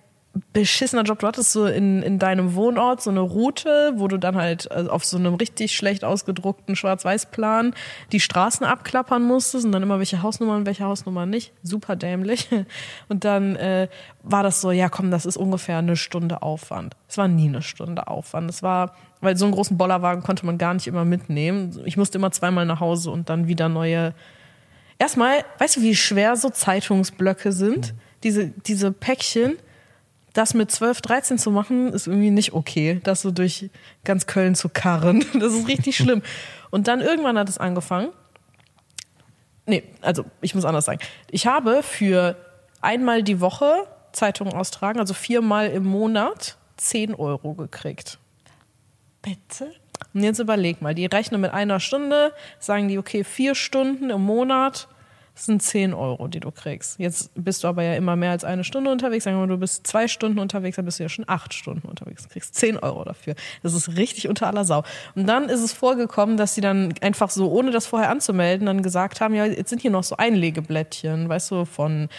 [0.51, 1.19] beschissener Job.
[1.19, 4.87] Du hattest so in, in deinem Wohnort so eine Route, wo du dann halt äh,
[4.87, 7.75] auf so einem richtig schlecht ausgedruckten Schwarz-Weiß-Plan
[8.11, 11.53] die Straßen abklappern musstest und dann immer welche Hausnummern und welche Hausnummern nicht.
[11.61, 12.49] Super dämlich.
[13.09, 13.89] Und dann äh,
[14.23, 16.95] war das so, ja komm, das ist ungefähr eine Stunde Aufwand.
[17.07, 18.49] Es war nie eine Stunde Aufwand.
[18.49, 21.79] Es war, weil so einen großen Bollerwagen konnte man gar nicht immer mitnehmen.
[21.85, 24.13] Ich musste immer zweimal nach Hause und dann wieder neue
[24.99, 27.93] Erstmal, weißt du, wie schwer so Zeitungsblöcke sind?
[28.23, 29.57] Diese, diese Päckchen,
[30.33, 32.99] das mit 12, 13 zu machen, ist irgendwie nicht okay.
[33.03, 33.69] Das so durch
[34.03, 35.23] ganz Köln zu karren.
[35.39, 36.21] Das ist richtig schlimm.
[36.71, 38.09] Und dann irgendwann hat es angefangen.
[39.65, 40.99] Nee, also ich muss anders sagen.
[41.29, 42.35] Ich habe für
[42.81, 48.19] einmal die Woche Zeitungen austragen, also viermal im Monat, 10 Euro gekriegt.
[49.21, 49.73] Bitte?
[50.13, 54.21] Und jetzt überleg mal, die rechnen mit einer Stunde, sagen die, okay, vier Stunden im
[54.21, 54.87] Monat
[55.35, 56.99] sind 10 Euro, die du kriegst.
[56.99, 59.23] Jetzt bist du aber ja immer mehr als eine Stunde unterwegs.
[59.23, 61.87] Sagen wir mal, du bist zwei Stunden unterwegs, dann bist du ja schon acht Stunden
[61.87, 62.23] unterwegs.
[62.23, 63.35] Du kriegst 10 Euro dafür.
[63.63, 64.83] Das ist richtig unter aller Sau.
[65.15, 68.83] Und dann ist es vorgekommen, dass sie dann einfach so, ohne das vorher anzumelden, dann
[68.83, 72.09] gesagt haben, ja, jetzt sind hier noch so Einlegeblättchen, weißt du, von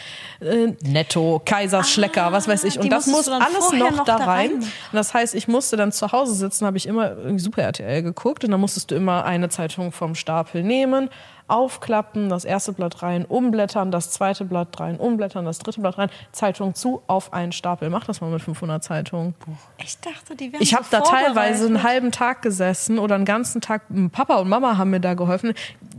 [0.41, 2.81] äh, Netto, Kaisers Schlecker, was weiß ich.
[2.81, 4.51] Und das muss alles noch, noch da da rein.
[4.51, 4.53] rein.
[4.55, 8.03] Und das heißt, ich musste dann zu Hause sitzen, habe ich immer irgendwie Super RTL
[8.03, 11.11] geguckt und dann musstest du immer eine Zeitung vom Stapel nehmen,
[11.47, 16.11] aufklappen, das erste Blatt rein, umblättern, das zweite Blatt rein, umblättern, das dritte Blatt rein,
[16.33, 17.91] Zeitung zu, auf einen Stapel.
[17.91, 19.35] Mach das mal mit 500 Zeitungen.
[19.79, 23.27] Ich dachte, die wären Ich habe so da teilweise einen halben Tag gesessen oder einen
[23.27, 23.83] ganzen Tag.
[24.13, 25.53] Papa und Mama haben mir da geholfen.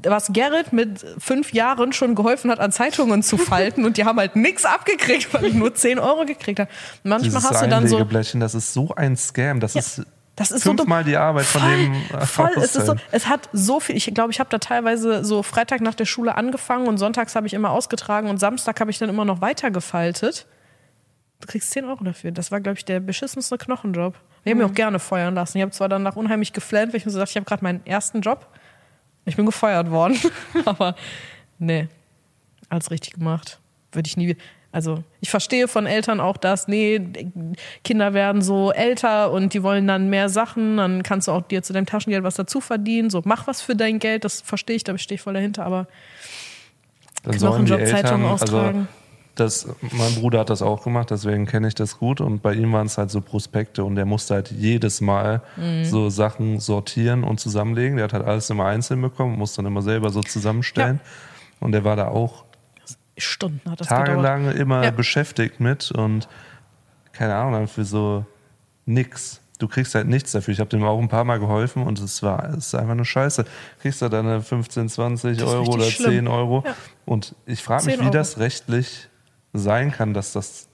[0.03, 4.19] Was Gerrit mit fünf Jahren schon geholfen hat, an Zeitungen zu falten und die haben
[4.19, 6.69] halt nichts abgekriegt, weil ich nur 10 Euro gekriegt habe.
[7.03, 9.59] Manchmal Dieses hast du dann so das ist so ein Scam.
[9.59, 10.05] Das ist
[10.35, 10.71] Das ist so.
[10.71, 12.51] Fünfmal die Arbeit von Voll, dem äh, voll.
[12.57, 13.95] Es, ist so, es hat so viel.
[13.95, 17.47] Ich glaube, ich habe da teilweise so Freitag nach der Schule angefangen und sonntags habe
[17.47, 20.45] ich immer ausgetragen und Samstag habe ich dann immer noch weitergefaltet.
[21.39, 22.31] Du kriegst 10 Euro dafür.
[22.31, 24.15] Das war, glaube ich, der beschissenste Knochenjob.
[24.43, 25.57] Ich habe mich auch gerne feuern lassen.
[25.57, 27.85] Ich habe zwar danach unheimlich geflennt, weil ich mir so dachte, ich habe gerade meinen
[27.85, 28.47] ersten Job.
[29.25, 30.19] Ich bin gefeuert worden.
[30.65, 30.95] Aber
[31.57, 31.87] nee,
[32.69, 33.59] alles richtig gemacht.
[33.91, 34.35] Würde ich nie.
[34.75, 36.99] Also, ich verstehe von Eltern auch das, nee,
[37.85, 41.63] Kinder werden so älter und die wollen dann mehr Sachen, dann kannst du auch dir
[41.63, 43.09] zu deinem Taschengeld was dazu verdienen.
[43.09, 45.87] So, mach was für dein Geld, das verstehe ich, da stehe ich voll dahinter, aber
[47.23, 48.87] Dann sollen die Eltern, also austragen.
[49.35, 52.19] das, mein Bruder hat das auch gemacht, deswegen kenne ich das gut.
[52.19, 55.85] Und bei ihm waren es halt so Prospekte und der musste halt jedes Mal Mhm.
[55.85, 57.95] so Sachen sortieren und zusammenlegen.
[57.95, 60.99] Der hat halt alles immer einzeln bekommen, muss dann immer selber so zusammenstellen.
[61.61, 62.44] Und der war da auch
[63.17, 64.07] Stunden hat das gedauert.
[64.07, 64.91] tagelang immer Ja.
[64.91, 66.27] beschäftigt mit und
[67.13, 68.25] keine Ahnung, dann für so
[68.85, 69.41] nix.
[69.57, 70.53] Du kriegst halt nichts dafür.
[70.53, 73.05] Ich habe dem auch ein paar Mal geholfen und es war es ist einfach eine
[73.05, 73.45] Scheiße.
[73.81, 76.11] Kriegst du deine 15, 20 Das ist Euro oder schlimm.
[76.11, 76.63] 10 Euro.
[76.65, 76.75] Ja.
[77.05, 78.13] Und ich frage mich, 10 wie Euro.
[78.17, 79.07] das rechtlich
[79.53, 80.67] sein kann, dass das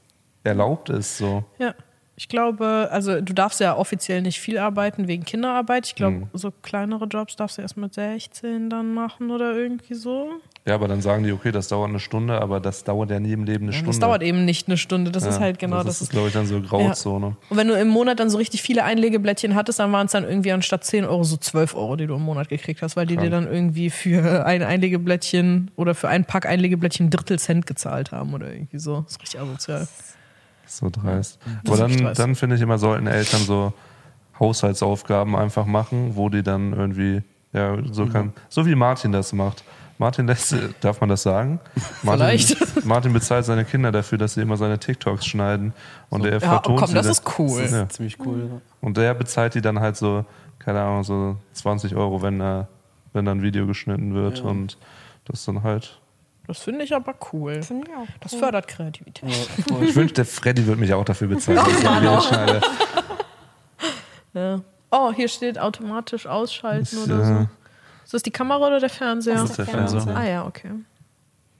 [0.43, 1.17] erlaubt ist.
[1.19, 1.43] So.
[1.59, 1.75] Ja.
[2.18, 5.88] Ich glaube, also du darfst ja offiziell nicht viel arbeiten wegen Kinderarbeit.
[5.88, 6.28] Ich glaube, Mhm.
[6.34, 10.30] so kleinere Jobs darfst du erst mit 16 dann machen oder irgendwie so.
[10.68, 13.32] Ja, aber dann sagen die, okay, das dauert eine Stunde, aber das dauert ja nie
[13.32, 13.89] im Leben eine Und Stunde.
[13.89, 15.09] das dauert eben nicht eine Stunde.
[15.09, 15.86] Das Ja, ist halt genau das.
[15.86, 16.01] das.
[16.03, 17.36] ist, glaube ich, dann so Grauzone.
[17.49, 20.24] Und wenn du im Monat dann so richtig viele Einlegeblättchen hattest, dann waren es dann
[20.24, 23.16] irgendwie anstatt 10 Euro so 12 Euro, die du im Monat gekriegt hast, weil die
[23.16, 23.26] Krank.
[23.26, 28.12] dir dann irgendwie für ein Einlegeblättchen oder für ein Pack Einlegeblättchen ein Drittel Cent gezahlt
[28.12, 29.01] haben oder irgendwie so.
[29.01, 29.88] Das ist richtig asozial.
[30.72, 31.38] So dreist.
[31.63, 32.19] Das Aber ist dann, dreist.
[32.19, 33.74] dann finde ich immer, sollten Eltern so
[34.39, 37.22] Haushaltsaufgaben einfach machen, wo die dann irgendwie,
[37.53, 39.63] ja, so kann, so wie Martin das macht.
[39.97, 41.59] Martin lässt, darf man das sagen?
[42.01, 42.86] Martin, Vielleicht.
[42.86, 45.74] Martin bezahlt seine Kinder dafür, dass sie immer seine TikToks schneiden.
[46.09, 47.67] Und er Ja, vertont komm, sie das ist cool.
[47.69, 47.88] Ja.
[47.89, 48.49] Ziemlich cool.
[48.51, 48.61] Ja.
[48.80, 50.26] Und der bezahlt die dann halt so,
[50.57, 52.67] keine Ahnung, so 20 Euro, wenn da,
[53.13, 54.39] wenn da ein Video geschnitten wird.
[54.41, 54.78] Und
[55.26, 55.99] das dann halt.
[56.51, 57.63] Das finde ich aber cool.
[57.63, 58.07] Finde ich auch.
[58.19, 59.49] Das fördert Kreativität.
[59.83, 61.57] Ich wünschte, der Freddy würde mich auch dafür bezahlen.
[61.63, 62.61] dass ich Video schneide.
[64.33, 64.61] Ja.
[64.89, 67.47] Oh, hier steht automatisch ausschalten Ist, oder äh, so.
[68.05, 69.35] Ist das die Kamera oder der Fernseher?
[69.35, 70.15] Das ist der Fernseher.
[70.15, 70.71] Ah ja, okay.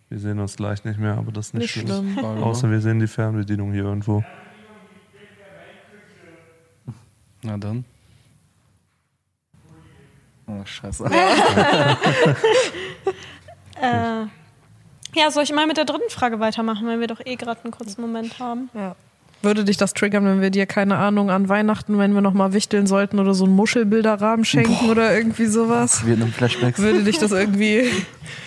[0.08, 2.14] Wir sehen uns gleich nicht mehr, aber das ist nicht, Nicht schlimm.
[2.14, 2.44] schlimm.
[2.44, 4.24] Außer wir sehen die Fernbedienung hier irgendwo.
[7.44, 7.84] Na dann.
[10.48, 11.06] Oh, scheiße.
[13.82, 14.28] Äh,
[15.16, 17.72] ja, soll ich mal mit der dritten Frage weitermachen, weil wir doch eh gerade einen
[17.72, 18.70] kurzen Moment haben?
[18.74, 18.96] Ja.
[19.44, 22.86] Würde dich das triggern, wenn wir dir, keine Ahnung, an Weihnachten, wenn wir nochmal wichteln
[22.86, 26.06] sollten oder so einen Muschelbilderrahmen schenken oder irgendwie sowas?
[26.06, 26.80] Vietnam-Flashbacks.
[26.80, 27.90] Würde dich das irgendwie,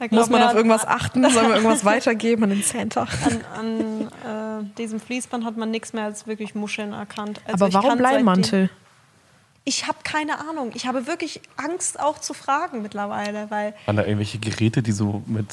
[0.00, 1.28] Ich muss man auf irgendwas achten?
[1.28, 3.06] Sollen wir irgendwas weitergeben an den Santa?
[3.24, 7.40] An, an äh, diesem Fließband hat man nichts mehr als wirklich Muscheln erkannt.
[7.46, 8.70] Also Aber warum Bleimantel?
[9.64, 10.70] Ich habe keine Ahnung.
[10.74, 15.22] Ich habe wirklich Angst auch zu fragen mittlerweile, weil Waren da irgendwelche Geräte, die so
[15.26, 15.46] mit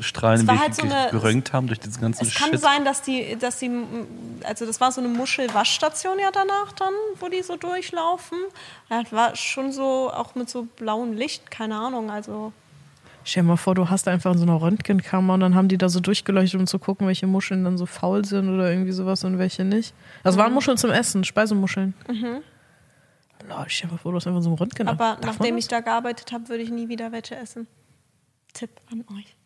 [0.00, 2.60] Strahlen ge- halt so eine- gerönt haben durch diesen ganzen es kann Shit?
[2.60, 3.70] sein, dass die, dass die,
[4.42, 8.38] also das war so eine Muschelwaschstation ja danach dann, wo die so durchlaufen.
[8.90, 12.52] Ja, Das war schon so, auch mit so blauem Licht, keine Ahnung, also
[13.22, 15.90] Stell dir mal vor, du hast einfach so eine Röntgenkammer und dann haben die da
[15.90, 19.38] so durchgeleuchtet, um zu gucken, welche Muscheln dann so faul sind oder irgendwie sowas und
[19.38, 19.92] welche nicht.
[20.24, 21.92] Das waren Muscheln zum Essen, Speisemuscheln.
[22.08, 22.38] Mhm.
[23.48, 24.88] Lord, stell dir mal vor, du hast einfach so ein Röntgen.
[24.88, 27.66] Aber Darf nachdem ich da gearbeitet habe, würde ich nie wieder welche essen.
[28.52, 29.36] Tipp an euch.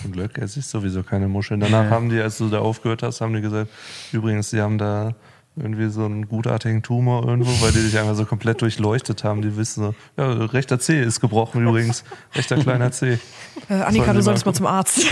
[0.00, 1.60] Zum Glück, es ist sowieso keine Muscheln.
[1.60, 3.70] Danach haben die, als du da aufgehört hast, haben die gesagt,
[4.12, 5.14] übrigens, die haben da
[5.56, 9.42] irgendwie so einen gutartigen Tumor irgendwo, weil die dich einfach so komplett durchleuchtet haben.
[9.42, 12.04] Die wissen so, ja, rechter C ist gebrochen übrigens.
[12.34, 13.18] Rechter kleiner C.
[13.68, 15.06] Äh, Annika, Sollen du solltest mal mal zum Arzt.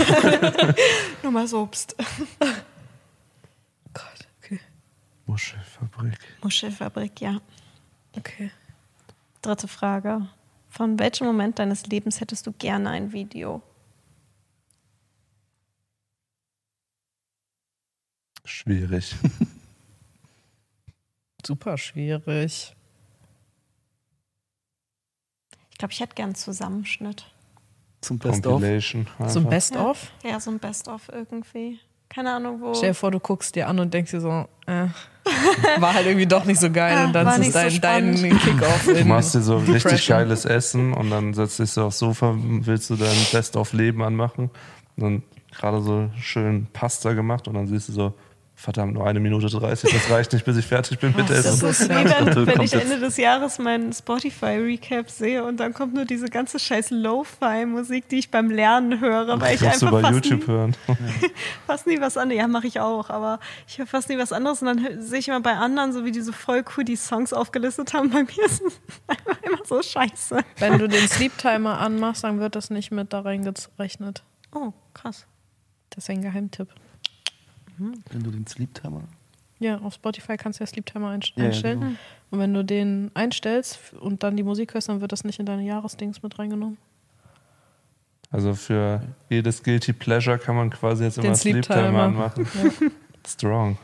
[1.23, 1.95] Nur mal so Obst.
[3.93, 4.59] Gott, okay.
[5.25, 6.19] Muschelfabrik.
[6.41, 7.37] Muschelfabrik, ja.
[8.19, 8.51] Okay.
[9.41, 10.27] Dritte Frage.
[10.67, 13.61] Von welchem Moment deines Lebens hättest du gerne ein Video?
[18.43, 19.15] Schwierig.
[21.45, 22.75] Super schwierig.
[25.71, 27.25] Ich glaube, ich hätte gern einen Zusammenschnitt.
[28.01, 28.61] Zum Best-of.
[28.61, 29.49] Einfach.
[29.49, 30.11] Best-of?
[30.23, 31.79] Ja, so ein Best-of irgendwie.
[32.09, 32.73] Keine Ahnung, wo.
[32.73, 34.87] Stell dir vor, du guckst dir an und denkst dir so, äh,
[35.79, 38.39] war halt irgendwie doch nicht so geil Ah, und dann ist nicht so dein, dein.
[38.39, 40.17] Kick-Off Du machst dir so richtig Depression.
[40.17, 44.49] geiles Essen und dann setzt dich so aufs Sofa, willst du dein Best-of-Leben anmachen.
[44.97, 45.23] Und dann
[45.55, 48.13] gerade so schön Pasta gemacht und dann siehst du so
[48.59, 51.89] verdammt, nur eine Minute 30, das reicht nicht, bis ich fertig bin mit Das ist
[51.89, 56.27] Wie wenn, wenn ich Ende des Jahres meinen Spotify-Recap sehe und dann kommt nur diese
[56.27, 60.47] ganze scheiß Lo-Fi-Musik, die ich beim Lernen höre, weil ich einfach bei fast YouTube nie,
[60.47, 60.75] hören.
[61.67, 64.61] fast nie was anderes, ja mache ich auch, aber ich höre fast nie was anderes
[64.61, 67.31] und dann sehe ich immer bei anderen, so wie die so voll cool die Songs
[67.31, 70.37] aufgelistet haben, bei mir ist es einfach immer so scheiße.
[70.57, 74.23] Wenn du den Sleep Timer anmachst, dann wird das nicht mit da reingerechnet.
[74.53, 75.27] Oh, krass.
[75.91, 76.09] Das ist
[77.79, 78.13] ein Geheimtipp.
[78.13, 79.01] Wenn du den Sleep Timer.
[79.59, 81.79] Ja, auf Spotify kannst du ja Sleep Timer einst- Ja, ja, einstellen.
[81.79, 81.91] genau.
[82.31, 85.45] Und wenn du den einstellst und dann die Musik hörst, dann wird das nicht in
[85.45, 86.77] deine Jahresdings mit reingenommen.
[88.31, 92.47] Also für jedes Guilty Pleasure kann man quasi jetzt Den immer Sleep Sleep anmachen.
[93.27, 93.77] Strong.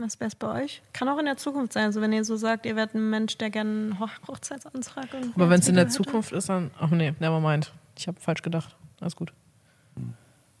[0.00, 0.80] Was wäre es bei euch?
[0.92, 1.86] Kann auch in der Zukunft sein.
[1.86, 5.50] Also wenn ihr so sagt, ihr werdet ein Mensch, der gerne einen Hoch Hochzeitsantrag Aber
[5.50, 5.94] wenn es in der hätte.
[5.94, 6.70] Zukunft ist, dann.
[6.78, 7.72] Ach nee, never mind.
[7.96, 8.76] Ich habe falsch gedacht.
[9.00, 9.32] Alles gut.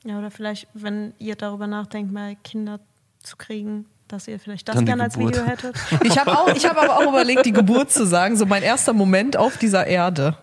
[0.08, 2.80] Ja, oder vielleicht, wenn ihr darüber nachdenkt, mal Kinder
[3.22, 5.18] zu kriegen, dass ihr vielleicht das Dann gerne als.
[5.18, 5.76] Video hättet.
[6.02, 8.94] Ich habe auch, ich habe aber auch überlegt, die Geburt zu sagen, so mein erster
[8.94, 10.38] Moment auf dieser Erde.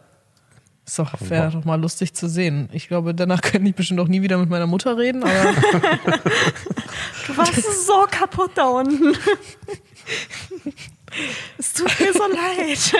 [0.86, 2.70] Ist doch, wäre doch mal lustig zu sehen.
[2.74, 5.32] Ich glaube, danach könnte ich bestimmt auch nie wieder mit meiner Mutter reden, aber
[7.26, 9.18] Du warst so kaputt da unten.
[11.58, 12.94] es tut mir so leid.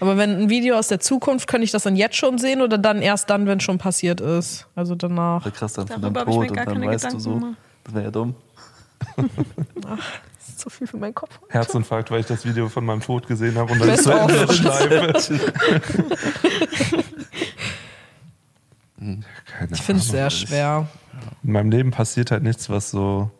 [0.00, 2.78] Aber wenn ein Video aus der Zukunft, könnte ich das dann jetzt schon sehen oder
[2.78, 4.66] dann erst dann, wenn es schon passiert ist?
[4.74, 5.42] Also danach.
[5.42, 7.18] Oder krass dann von deinem habe ich Tod mir und gar dann keine weißt du
[7.18, 7.34] so.
[7.34, 7.56] gemacht.
[7.84, 8.34] Das wäre ja dumm.
[9.16, 11.38] Das ist zu viel für meinen Kopf.
[11.48, 14.52] Herzinfarkt, weil ich das Video von meinem Tod gesehen habe und dann Best zu Ende
[14.52, 15.12] schleife.
[18.98, 20.88] Keine Ich finde es sehr schwer.
[21.42, 23.30] In meinem Leben passiert halt nichts, was so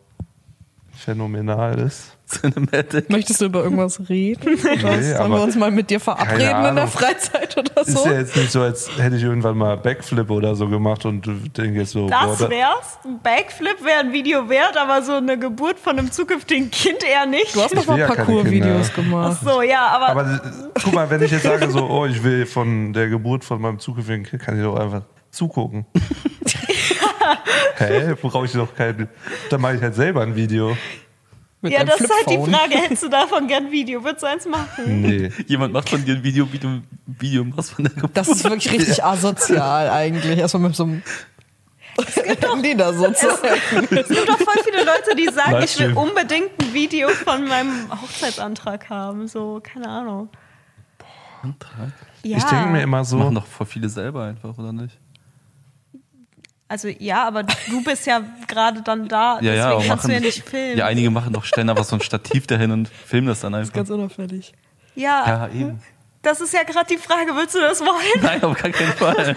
[0.91, 2.15] phänomenal ist.
[2.29, 3.09] Cinematic.
[3.09, 4.53] Möchtest du über irgendwas reden?
[4.53, 6.87] Oder Nee, sollen wir uns mal mit dir verabreden in der.
[6.87, 8.05] Freizeit oder Ist so?
[8.07, 11.31] ja jetzt nicht so, als hätte ich irgendwann mal Backflip oder so gemacht und du
[11.33, 12.99] denkst jetzt so, boah, Das da- wär's.
[13.03, 17.25] Ein Backflip wäre ein Video wert, aber so eine Geburt von einem zukünftigen Kind eher
[17.25, 17.55] nicht.
[17.55, 19.39] Du hast doch mal ja Parcours-Videos gemacht.
[19.43, 22.45] so, ja, aber, Aber äh, guck mal, wenn ich jetzt sage so, oh, ich will
[22.45, 25.01] von der Geburt von meinem zukünftigen Kind, kann ich doch einfach
[25.31, 25.85] zugucken.
[27.77, 28.13] Hä?
[28.21, 29.07] Brauche ich doch kein.
[29.49, 30.75] Dann mache ich halt selber ein Video.
[31.61, 32.51] Mit ja, das ist halt die.
[32.51, 32.75] Frage.
[32.75, 34.03] Hättest du davon gern ein Video?
[34.03, 35.01] Würdest du eins machen?
[35.01, 35.29] Nee.
[35.47, 38.15] Jemand macht von dir ein Video, wie du ein Video machst von der Geburt.
[38.15, 40.39] Das ist wirklich richtig asozial eigentlich.
[40.39, 41.03] Erstmal mit so einem.
[42.63, 46.51] die da so zu Es gibt doch voll viele Leute, die sagen, ich will unbedingt
[46.61, 49.27] ein Video von meinem Hochzeitsantrag haben.
[49.27, 50.29] So, keine Ahnung.
[51.41, 51.91] Antrag.
[52.23, 54.97] Ja, Ich denke mir immer Das machen so, doch voll viele selber einfach, oder nicht?
[56.69, 60.11] Also ja, aber du bist ja gerade dann da, Ja, ja, deswegen aber kannst du
[60.11, 60.77] ja machen- nicht filmen.
[60.77, 63.73] Ja, einige machen doch, stellen einfach so ein Stativ dahin und filmen das dann einfach.
[63.73, 64.53] Ganz unauffällig.
[64.95, 65.81] Ja, Ja, eben.
[66.21, 68.21] Das ist ja gerade die Frage, willst du das wollen?
[68.21, 69.35] Nein, auf gar keinen Fall.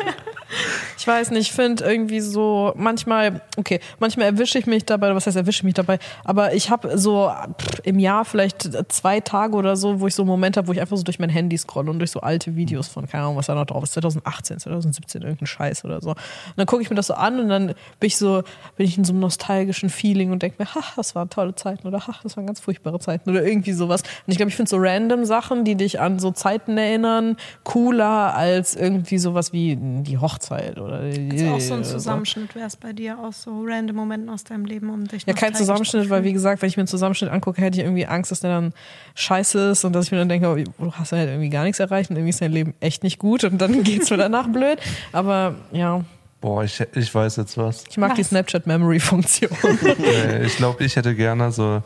[0.99, 5.17] Ich weiß nicht, ich finde irgendwie so, manchmal, okay, manchmal erwische ich mich dabei, oder
[5.17, 9.21] was heißt erwische ich mich dabei, aber ich habe so pff, im Jahr vielleicht zwei
[9.21, 11.31] Tage oder so, wo ich so einen Moment habe, wo ich einfach so durch mein
[11.31, 13.95] Handy scrolle und durch so alte Videos von, keine Ahnung, was da noch drauf ist,
[13.95, 16.11] 2018, 2017, irgendein Scheiß oder so.
[16.11, 16.17] Und
[16.57, 18.43] dann gucke ich mir das so an und dann bin ich so,
[18.77, 21.87] bin ich in so einem nostalgischen Feeling und denke mir, ha, das waren tolle Zeiten
[21.89, 24.03] oder ha, das waren ganz furchtbare Zeiten oder irgendwie sowas.
[24.03, 28.35] Und ich glaube, ich finde so random Sachen, die dich an so Zeiten erinnern, cooler
[28.35, 32.77] als irgendwie sowas wie die Hochzeit oder die, Also auch so ein Zusammenschnitt wäre es
[32.77, 36.11] bei dir, aus so random Momenten aus deinem Leben, um dich Ja, kein Zusammenschnitt, zu
[36.11, 38.51] weil wie gesagt, wenn ich mir einen Zusammenschnitt angucke, hätte ich irgendwie Angst, dass der
[38.51, 38.73] dann
[39.15, 41.65] scheiße ist und dass ich mir dann denke, oh, du hast ja halt irgendwie gar
[41.65, 44.49] nichts erreicht und irgendwie ist dein Leben echt nicht gut und dann geht's mir danach
[44.49, 44.79] blöd.
[45.13, 46.05] Aber ja,
[46.41, 47.85] boah, ich, ich weiß jetzt was.
[47.89, 48.29] ich mag die Was?
[48.29, 49.51] Snapchat-Memory-Funktion.
[50.03, 51.83] Äh, ich glaube, ich hätte gerne so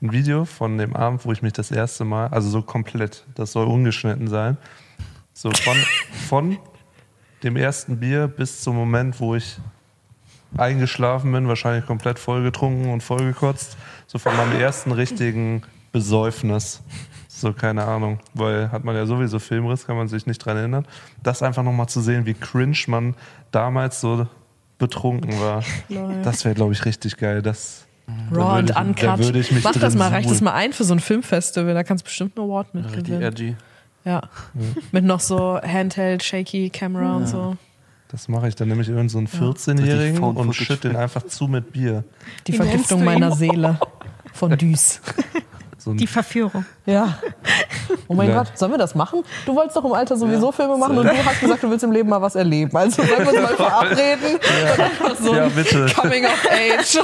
[0.00, 3.52] ein Video von dem Abend, wo ich mich das erste Mal, also so komplett, das
[3.52, 4.56] soll ungeschnitten sein,
[5.32, 5.76] so von,
[6.28, 6.58] von
[7.42, 9.58] dem ersten Bier bis zum Moment, wo ich
[10.56, 13.76] eingeschlafen bin, wahrscheinlich komplett vollgetrunken und vollgekotzt,
[14.06, 16.82] so von meinem ersten richtigen Besäufnis.
[17.28, 20.86] So, keine Ahnung, weil hat man ja sowieso Filmriss, kann man sich nicht dran erinnern.
[21.22, 23.14] Das einfach nochmal zu sehen, wie cringe man
[23.52, 24.26] damals so
[24.78, 25.62] betrunken war.
[25.88, 26.22] Lol.
[26.22, 27.42] Das wäre, glaube ich, richtig geil.
[27.42, 27.87] Das, Da
[28.30, 28.80] Raw würde und ich- da
[29.12, 29.18] uncut.
[29.26, 31.82] würde ich mich Mach das mal, reich das mal ein für so ein Filmfestival, da
[31.82, 33.22] kannst du bestimmt einen Award mit Richtig gewinnen.
[33.22, 33.56] edgy.
[34.04, 34.22] Ja.
[34.92, 37.56] Mit noch so Handheld, Shaky Camera und so.
[38.10, 41.24] das mache ich dann nämlich irgend so einen 14-Jährigen Richtig Found und schütte den einfach
[41.24, 42.04] zu mit Bier.
[42.46, 43.78] Die Wie Vergiftung meiner Seele.
[44.32, 45.00] Von Düs.
[45.80, 46.64] So Die Verführung.
[46.86, 47.18] Ja.
[48.08, 48.38] Oh mein Ja.
[48.42, 49.22] Gott, sollen wir das machen?
[49.46, 51.92] Du wolltest doch im Alter sowieso Filme machen und du hast gesagt, du willst im
[51.92, 52.76] Leben mal was erleben.
[52.76, 55.86] Also sollen wir uns mal verabreden und einfach so Ja, ein bitte.
[55.94, 56.98] Coming of Age.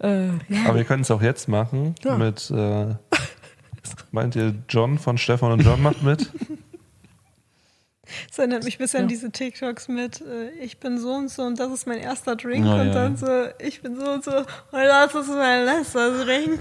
[0.00, 0.32] Äh, ja.
[0.66, 2.16] Aber wir können es auch jetzt machen Ja.
[2.16, 2.94] mit, äh,
[4.12, 6.30] meint ihr, John von Stefan und John macht mit?
[8.28, 9.08] Das erinnert mich ein bisschen an Ja.
[9.08, 12.64] diese TikToks mit, äh, ich bin so und so und das ist mein erster Drink
[12.64, 13.26] Ja, und ja, dann so,
[13.58, 16.60] ich bin so und so und das ist mein letzter Drink.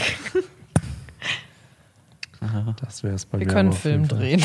[2.81, 3.53] Das wäre es bei Wir mir.
[3.53, 4.43] können jeden Film drehen.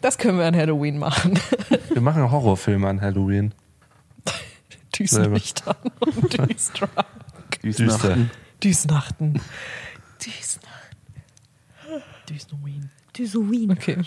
[0.00, 1.38] Das können wir an Halloween machen.
[1.90, 3.52] Wir machen Horrorfilme an Halloween.
[4.98, 6.38] Düsenlichtern und.
[7.62, 8.30] Düsnachten.
[8.62, 9.40] Düsnachten.
[10.24, 10.70] Düsnachten.
[13.16, 13.70] Düsowin.
[13.72, 13.98] Okay.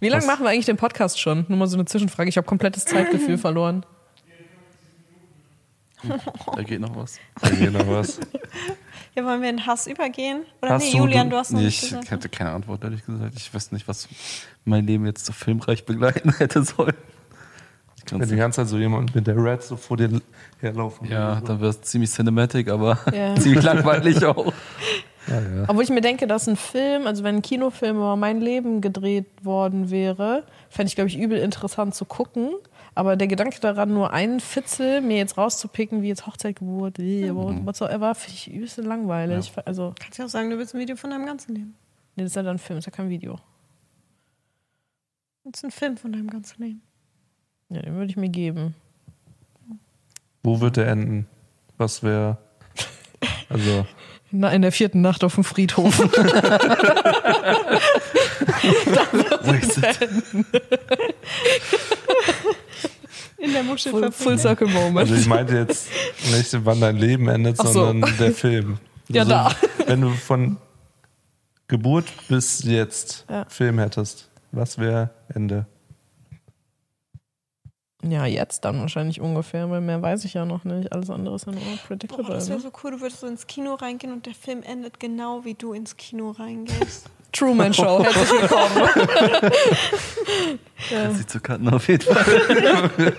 [0.00, 1.44] Wie lange machen wir eigentlich den Podcast schon?
[1.48, 2.28] Nur mal so eine Zwischenfrage.
[2.28, 3.84] Ich habe komplettes Zeitgefühl verloren.
[6.54, 7.18] Da geht noch was.
[7.40, 8.20] Da geht noch was.
[9.16, 10.44] Ja, wollen wir in Hass übergehen?
[10.62, 12.10] Oder Hast nee, du- Julian, du hast noch Nee, nicht ich gesagt.
[12.12, 13.34] hätte keine Antwort, ehrlich gesagt.
[13.36, 14.08] Ich wüsste nicht, was
[14.64, 16.94] mein Leben jetzt so filmreich begleiten hätte sollen.
[18.08, 20.20] Ich kann's Wenn die ganze Zeit so jemand mit der Red so vor dir
[20.60, 21.46] herlaufen Ja, würde.
[21.46, 23.34] dann wäre es ziemlich cinematic, aber Ja.
[23.38, 24.46] ziemlich langweilig auch.
[25.28, 25.64] ja, ja.
[25.68, 29.26] Obwohl ich mir denke, dass ein Film, also wenn ein Kinofilm über mein Leben gedreht
[29.42, 32.50] worden wäre, fände ich, glaube ich, übel interessant zu gucken.
[32.94, 37.30] Aber der Gedanke daran, nur einen Fitzel mir jetzt rauszupicken, wie jetzt Hochzeit, Geburt, eh,
[37.32, 39.52] whatsoever, finde ich übelst langweilig.
[39.66, 41.74] Also, Kannst ja auch sagen, du willst ein Video von deinem ganzen Leben.
[42.16, 43.38] nee, das ist ja dann ein Film, das ist ja kein Video.
[45.44, 46.82] Das ist ein Film von deinem ganzen Leben.
[47.70, 48.74] Ja, den würde ich mir geben.
[50.42, 51.26] Wo wird der enden?
[51.76, 52.38] Was wäre.
[53.48, 53.86] Also,
[54.30, 55.98] Na, in der vierten Nacht auf dem Friedhof.
[63.38, 64.98] In der Muschel Full, full Circle Moment.
[64.98, 65.88] also ich meinte jetzt
[66.32, 67.68] nicht, wann dein Leben endet, so.
[67.68, 68.78] sondern der Film.
[69.10, 69.50] Ja, also, da.
[69.86, 70.58] Wenn du von
[71.66, 73.46] Geburt bis jetzt Ja.
[73.48, 75.64] Film hättest, was wäre Ende?
[78.02, 80.92] Ja, jetzt dann wahrscheinlich ungefähr, weil mehr weiß ich ja noch nicht.
[80.92, 82.32] Alles andere ist ja nur Boah, predictable.
[82.34, 82.62] das wäre ne?
[82.62, 85.72] so cool, du würdest so ins Kino reingehen und der Film endet genau, wie du
[85.72, 87.10] ins Kino reingehst.
[87.32, 89.52] Truman Show, herzlich willkommen.
[90.90, 91.10] Ja.
[91.10, 93.12] Sie zu cutten auf jeden Fall.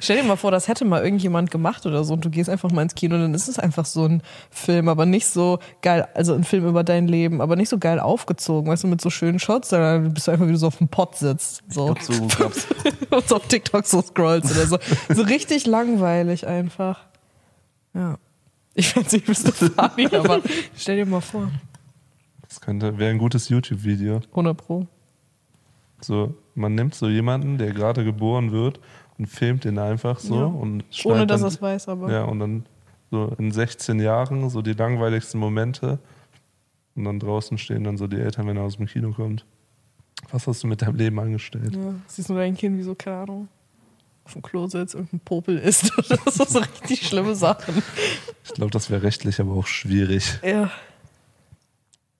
[0.00, 2.70] Stell dir mal vor, das hätte mal irgendjemand gemacht oder so und du gehst einfach
[2.70, 6.34] mal ins Kino, dann ist es einfach so ein Film, aber nicht so geil, also
[6.34, 9.40] ein Film über dein Leben, aber nicht so geil aufgezogen, weißt du, mit so schönen
[9.40, 11.62] Shots, sondern bist du einfach, wie du so auf dem Pott sitzt.
[11.68, 11.86] So.
[11.86, 12.22] Glaub, so
[13.10, 14.78] und so auf TikTok so scrollst oder so.
[15.12, 17.00] So richtig langweilig einfach.
[17.92, 18.18] Ja.
[18.74, 20.40] Ich find's nicht bist du funny, aber
[20.76, 21.50] stell dir mal vor.
[22.42, 24.20] Das könnte, wäre ein gutes YouTube-Video.
[24.30, 24.86] 100 Pro.
[26.00, 28.78] So, man nimmt so jemanden, der gerade geboren wird
[29.18, 30.44] und filmt den einfach so Ja.
[30.44, 32.10] und Ohne dass er es weiß, aber.
[32.10, 32.66] Ja, und dann
[33.10, 35.98] so in 16 Jahren so die langweiligsten Momente
[36.94, 39.44] und dann draußen stehen dann so die Eltern, wenn er aus dem Kino kommt.
[40.30, 41.74] Was hast du mit deinem Leben angestellt?
[41.74, 43.48] Ja, siehst du dein Kind wie so, keine Ahnung,
[44.24, 47.82] auf dem Klo sitzt, irgendein Popel isst oder so, so richtig schlimme Sachen.
[48.44, 50.38] Ich glaube, das wäre rechtlich aber auch schwierig.
[50.42, 50.70] Ja.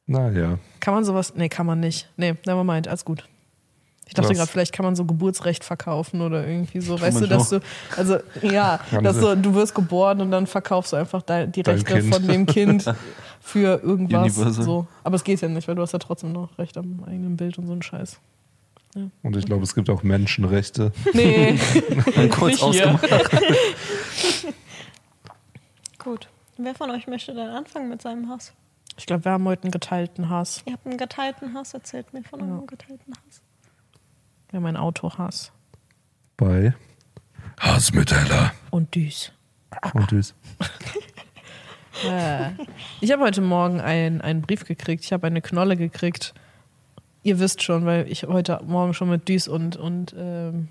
[0.07, 0.59] Naja.
[0.81, 1.35] Kann man sowas?
[1.37, 2.09] Nee, kann man nicht.
[2.17, 3.29] Nee, never mind, alles gut.
[4.09, 6.95] Ich dachte gerade, vielleicht kann man so Geburtsrecht verkaufen oder irgendwie so.
[6.95, 7.61] Kann Weißt du, dass schon.
[7.61, 11.63] du, also ja, dass du, du wirst geboren und dann verkaufst du einfach dein, die
[11.63, 12.15] Dein Rechte Kind.
[12.15, 12.85] von dem Kind
[13.41, 14.39] für irgendwas.
[14.39, 14.65] Universal.
[14.65, 14.87] So.
[15.05, 17.59] Aber es geht ja nicht, weil du hast ja trotzdem noch Recht am eigenen Bild
[17.59, 18.19] und so einen Scheiß.
[19.23, 20.93] Und ich glaube, es gibt auch Menschenrechte.
[21.13, 21.59] Nee,
[22.31, 22.95] kurz nicht hier.
[22.95, 23.43] ausgemacht.
[25.99, 26.29] Gut.
[26.57, 28.55] Wer von euch möchte dann anfangen mit seinem Hass?
[28.97, 30.63] Ich glaube, wir haben heute einen geteilten Hass.
[30.65, 33.43] Ihr habt einen geteilten Hass, erzählt mir von eurem geteilten Hass.
[34.51, 35.53] Wir haben einen Autohass.
[36.37, 36.75] Bei
[37.61, 38.53] Hassmetaller.
[38.71, 39.33] Und Düs.
[39.93, 40.13] Und.
[42.05, 42.51] Äh,
[43.01, 45.05] Ich habe heute Morgen ein- einen Brief gekriegt.
[45.05, 46.33] Ich habe eine Knolle gekriegt.
[47.23, 50.69] Ihr wisst schon, weil ich heute Morgen schon mit Düs und, und ähm,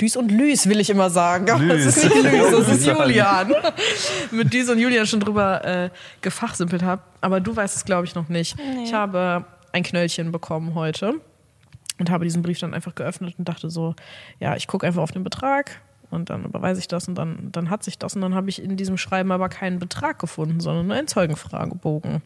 [0.00, 1.50] Düs und Lüs will ich immer sagen.
[1.50, 2.14] Aber es ist Lüs.
[2.14, 2.86] nicht Lüs, das ist.
[2.86, 3.52] Julian.
[4.30, 5.90] mit Düs und Julian schon drüber äh,
[6.22, 7.02] gefachsimpelt habe.
[7.20, 8.56] Aber du weißt es, glaube ich, noch nicht.
[8.56, 8.84] Nee.
[8.84, 11.14] Ich habe ein Knöllchen bekommen heute
[11.98, 13.94] und habe diesen Brief dann einfach geöffnet und dachte so,
[14.40, 15.80] ja, ich gucke einfach auf den Betrag
[16.10, 18.62] und dann überweise ich das und dann, dann hat sich das und dann habe ich
[18.62, 22.22] in diesem Schreiben aber keinen Betrag gefunden, sondern nur einen Zeugenfragebogen.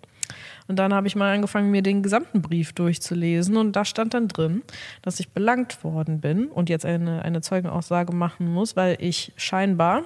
[0.69, 4.29] Und dann habe ich mal angefangen, mir den gesamten Brief durchzulesen und da stand dann
[4.29, 4.63] drin,
[5.03, 10.05] dass ich belangt worden bin und jetzt eine, eine Zeugenaussage machen muss, weil ich scheinbar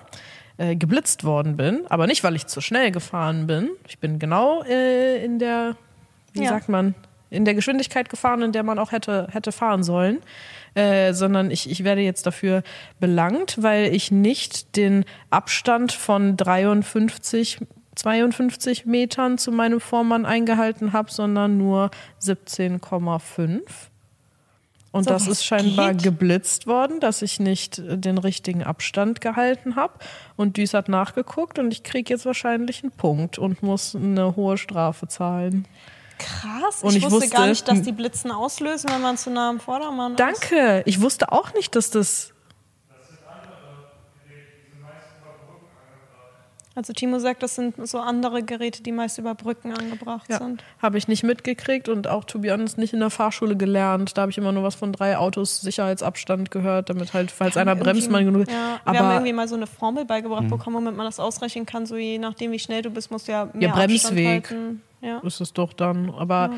[0.56, 3.68] äh, geblitzt worden bin, aber nicht, weil ich zu schnell gefahren bin.
[3.86, 5.76] Ich bin genau äh, in der,
[6.32, 6.48] wie Ja.
[6.48, 6.94] sagt man,
[7.36, 10.18] in der Geschwindigkeit gefahren, in der man auch hätte, hätte fahren sollen.
[10.74, 12.62] Äh, sondern ich, ich werde jetzt dafür
[13.00, 17.60] belangt, weil ich nicht den Abstand von 53,
[17.94, 23.62] 52 Metern zu meinem Vormann eingehalten habe, sondern nur 17,5.
[24.96, 26.04] Und So, das ist scheinbar geht?
[26.04, 29.94] geblitzt worden, dass ich nicht äh, den richtigen Abstand gehalten habe.
[30.36, 34.58] Und Düs hat nachgeguckt und ich kriege jetzt wahrscheinlich einen Punkt und muss eine hohe
[34.58, 35.66] Strafe zahlen.
[36.18, 36.82] Krass.
[36.82, 39.60] Ich, ich wusste, wusste- gar nicht, dass die Blitzen auslösen, wenn man zu nah am
[39.60, 40.20] Vordermann ist.
[40.20, 40.82] Danke.
[40.86, 42.32] Ich wusste auch nicht, dass das.
[46.74, 50.62] Also Timo sagt, das sind so andere Geräte, die meist über Brücken angebracht Ja, sind.
[50.82, 54.14] habe ich nicht mitgekriegt und auch, to be honest, nicht in der Fahrschule gelernt.
[54.18, 57.74] Da habe ich immer nur was von drei Autos Sicherheitsabstand gehört, damit halt, falls einer
[57.76, 58.46] bremst, man genug.
[58.50, 61.64] Ja, wir haben aber irgendwie mal so eine Formel beigebracht bekommen, womit man das ausrechnen
[61.64, 61.86] kann.
[61.86, 64.44] So je nachdem, wie schnell du bist, musst du ja mehr Bremsweg.
[64.44, 64.82] Abstand halten.
[65.00, 65.18] Ja.
[65.20, 66.10] ist es doch dann.
[66.10, 66.52] Aber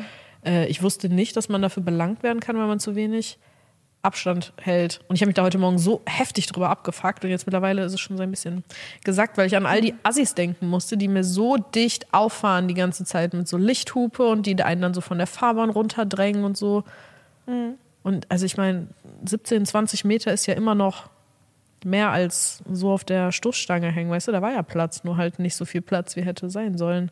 [0.45, 3.37] äh, ich wusste nicht, dass man dafür belangt werden kann, wenn man zu wenig
[4.01, 5.01] Abstand hält.
[5.09, 7.93] Und ich habe mich da heute Morgen so heftig drüber abgefuckt und jetzt mittlerweile ist
[7.93, 8.63] es schon so ein bisschen
[9.03, 12.75] gesagt, weil ich an all die Assis denken musste, die mir so dicht auffahren die
[12.75, 16.55] ganze Zeit mit so Lichthupe und die einen dann so von der Fahrbahn runterdrängen und
[16.55, 16.85] so.
[18.03, 18.87] Und also ich meine,
[19.25, 21.09] 17, 20 Meter ist ja immer noch
[21.83, 25.39] mehr als so auf der Stoßstange hängen, weißt du, da war ja Platz, nur halt
[25.39, 27.11] nicht so viel Platz, wie hätte sein sollen.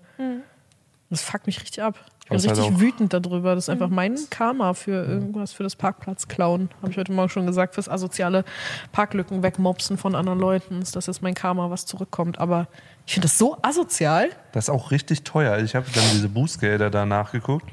[1.09, 1.95] Das fuckt mich richtig ab.
[2.23, 3.55] Ich bin halt richtig auch- wütend darüber.
[3.55, 6.69] Das ist einfach mein Karma für irgendwas, für das Parkplatz klauen.
[6.81, 8.43] Habe ich heute Morgen schon gesagt, fürs asoziale
[8.91, 10.83] Parklücken wegmopsen von anderen Leuten.
[10.93, 12.39] Das ist mein Karma, was zurückkommt.
[12.39, 12.67] Aber
[13.05, 14.29] ich finde das so asozial.
[14.51, 15.57] Das ist auch richtig teuer.
[15.59, 17.65] Ich habe dann diese Bußgelder da nachgeguckt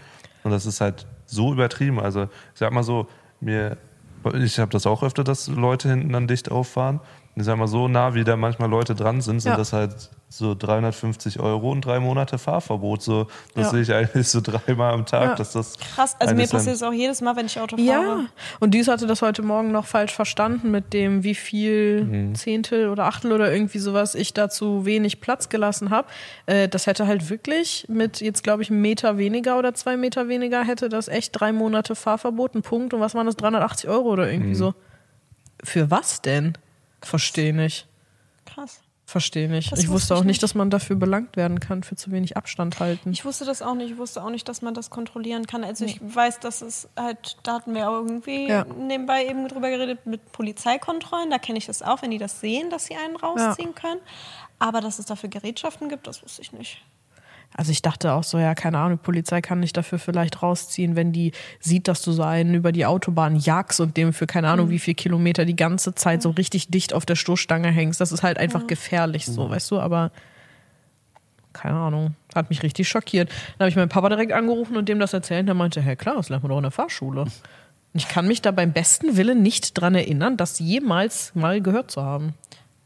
[0.45, 1.99] und das ist halt so übertrieben.
[1.99, 2.29] Also ich
[2.61, 3.09] sag mal so,
[3.41, 3.77] mir,
[4.35, 7.01] ich habe das auch öfter, dass Leute hinten dann dicht auffahren.
[7.37, 9.57] Ich sag mal so nah, wie da manchmal Leute dran sind, sind Ja.
[9.57, 13.03] das halt so 350 Euro und drei Monate Fahrverbot.
[13.03, 13.71] So, das Ja.
[13.71, 15.35] sehe ich eigentlich so dreimal am Tag, Ja.
[15.35, 17.87] dass das Krass, also mir passiert es auch jedes Mal, wenn ich Auto fahre.
[17.89, 18.21] Ja,
[18.61, 22.35] und dies hatte das heute Morgen noch falsch verstanden mit dem, wie viel Mhm.
[22.37, 26.07] Zehntel oder Achtel oder irgendwie sowas ich dazu wenig Platz gelassen habe.
[26.47, 30.29] Äh, das hätte halt wirklich mit jetzt, glaube ich, einem Meter weniger oder zwei Meter
[30.29, 32.95] weniger, hätte das echt drei Monate Fahrverbot, ein Punkt.
[32.95, 34.55] Und was waren das, 380 Euro oder irgendwie Mhm.
[34.55, 34.75] so?
[35.63, 36.55] Für was denn?
[37.05, 37.87] Verstehe nicht.
[38.47, 38.81] Krass.
[39.07, 39.71] Verstehe nicht.
[39.71, 40.29] Das ich wusste auch nicht.
[40.29, 43.13] nicht, dass man dafür belangt werden kann, für zu wenig Abstand halten.
[43.13, 43.91] Ich wusste das auch nicht.
[43.93, 45.63] Ich wusste auch nicht, dass man das kontrollieren kann.
[45.63, 48.65] Also ich weiß, dass es halt, da hatten wir auch irgendwie Ja.
[48.65, 51.29] nebenbei eben drüber geredet mit Polizeikontrollen.
[51.31, 54.01] Da kenne ich das auch, wenn die das sehen, dass sie einen rausziehen können.
[54.59, 56.83] Aber dass es dafür Gerätschaften gibt, das wusste ich nicht.
[57.57, 60.97] Also ich dachte auch so, ja, keine Ahnung, die Polizei kann dich dafür vielleicht rausziehen,
[60.97, 61.31] wenn die
[61.61, 64.81] sieht, dass du so einen über die Autobahn jagst und dem für keine Ahnung wie
[64.81, 68.01] viel Kilometer die ganze Zeit so richtig dicht auf der Stoßstange hängst.
[68.01, 70.11] Das ist halt einfach gefährlich so, weißt du, aber
[71.53, 73.29] keine Ahnung, hat mich richtig schockiert.
[73.29, 75.47] Dann habe ich meinen Papa direkt angerufen und dem das erzählt.
[75.47, 77.21] Der meinte, hä klar, das lernt man doch in der Fahrschule.
[77.23, 77.33] Und
[77.95, 82.03] ich kann mich da beim besten Willen nicht dran erinnern, das jemals mal gehört zu
[82.03, 82.35] haben.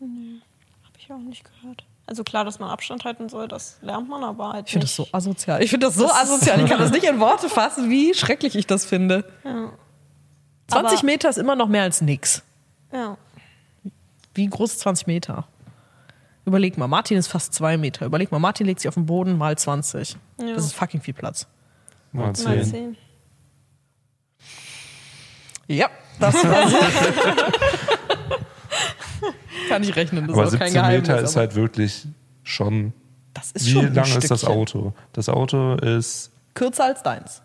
[0.01, 1.88] Habe ich auch nicht gehört.
[2.09, 4.97] Also klar, dass man Abstand halten soll, das lernt man, aber halt Ich finde das
[4.97, 5.63] so asozial.
[5.63, 6.59] Ich finde das so asozial.
[6.59, 9.31] Ich kann das nicht in Worte fassen, wie schrecklich ich das finde.
[9.45, 9.73] Ja.
[10.69, 12.43] 20 Aber- Meter ist immer noch mehr als nix.
[12.91, 13.19] Ja.
[14.33, 15.47] Wie groß ist 20 Meter?
[16.47, 18.07] Überleg mal, Martin ist fast zwei Meter.
[18.07, 20.17] Überleg mal, Martin legt sich auf den Boden mal 20.
[20.41, 20.55] Ja.
[20.55, 21.47] Das ist fucking viel Platz.
[22.13, 22.65] mal Mal zehn.
[22.65, 22.97] sehen.
[25.67, 26.77] Ja, das war so.
[29.69, 31.09] Kann ich rechnen, das Aber ist auch kein 17 Geheimnis.
[31.09, 32.07] Meter ist aber halt wirklich
[32.43, 32.93] schon.
[33.35, 34.45] das ist Wie schon lang ist das.
[34.45, 34.93] Auto?
[35.13, 36.31] Das Auto ist.
[36.55, 37.43] Kürzer als deins.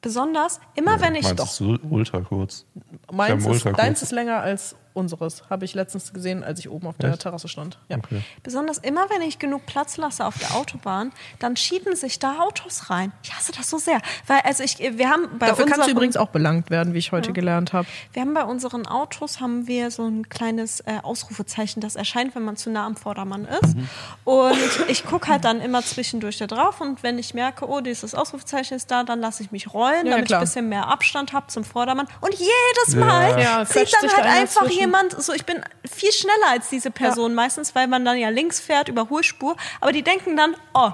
[0.00, 1.46] Besonders, immer wenn ich Meins doch.
[1.46, 2.64] ist ultra kurz.
[3.12, 3.76] Meins ist, Ultrakurz.
[3.80, 5.44] deins ist länger als unseres.
[5.50, 7.22] Habe ich letztens gesehen, als ich oben auf der Echt?
[7.22, 7.78] Terrasse stand.
[7.88, 7.98] Ja.
[7.98, 8.22] Okay.
[8.42, 12.90] Besonders immer, wenn ich genug Platz lasse auf der Autobahn, dann schieben sich da Autos
[12.90, 13.12] rein.
[13.22, 14.00] Ich hasse das so sehr.
[14.26, 17.12] Weil, also ich, wir haben bei Dafür kannst du übrigens auch belangt werden, wie ich
[17.12, 17.86] heute gelernt habe.
[18.12, 22.42] Wir haben bei unseren Autos haben wir so ein kleines äh, Ausrufezeichen, das erscheint, wenn
[22.44, 23.76] man zu nah am Vordermann ist.
[24.24, 24.56] Und
[24.88, 28.76] ich gucke halt dann immer zwischendurch da drauf und wenn ich merke, oh, dieses Ausrufezeichen
[28.76, 30.38] ist da, dann lasse ich mich rollen, Ja, damit klar.
[30.38, 32.06] ich ein bisschen mehr Abstand habe zum Vordermann.
[32.20, 34.81] Und jedes Mal Ja, sieht quetscht dann halt einfach zwischen.
[34.82, 35.60] Jemand, so ich bin
[35.90, 40.02] viel schneller als diese Person meistens, weil man dann ja links fährt, Überholspur, aber die
[40.02, 40.90] denken dann, oh,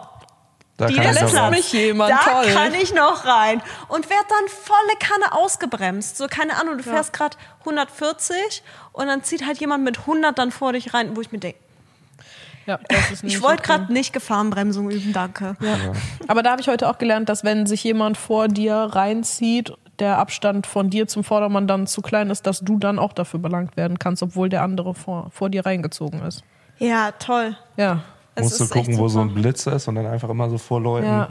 [0.76, 1.50] Da die kann ich lässt noch lässt rein.
[1.50, 2.52] mich jemand, da toll.
[2.52, 3.60] kann ich noch rein.
[3.88, 6.16] Und werd dann volle Kanne ausgebremst.
[6.16, 8.62] So, keine Ahnung, du fährst gerade 140
[8.92, 11.58] und dann zieht halt jemand mit 100 dann vor dich rein, wo ich mir denke,
[12.66, 15.56] Ja, das ist ich wollte gerade nicht Gefahrenbremsung üben, danke.
[16.28, 20.18] Aber da habe ich heute auch gelernt, dass wenn sich jemand vor dir reinzieht, der
[20.18, 23.76] Abstand von dir zum Vordermann dann zu klein ist, dass du dann auch dafür belangt
[23.76, 26.42] werden kannst, obwohl der andere vor, vor dir reingezogen ist.
[26.78, 27.56] Ja, toll.
[27.76, 28.02] Ja.
[28.34, 29.34] Es Musst du gucken, wo so ein.
[29.34, 31.06] Blitz ist und dann einfach immer so vor Leuten.
[31.06, 31.28] Ja.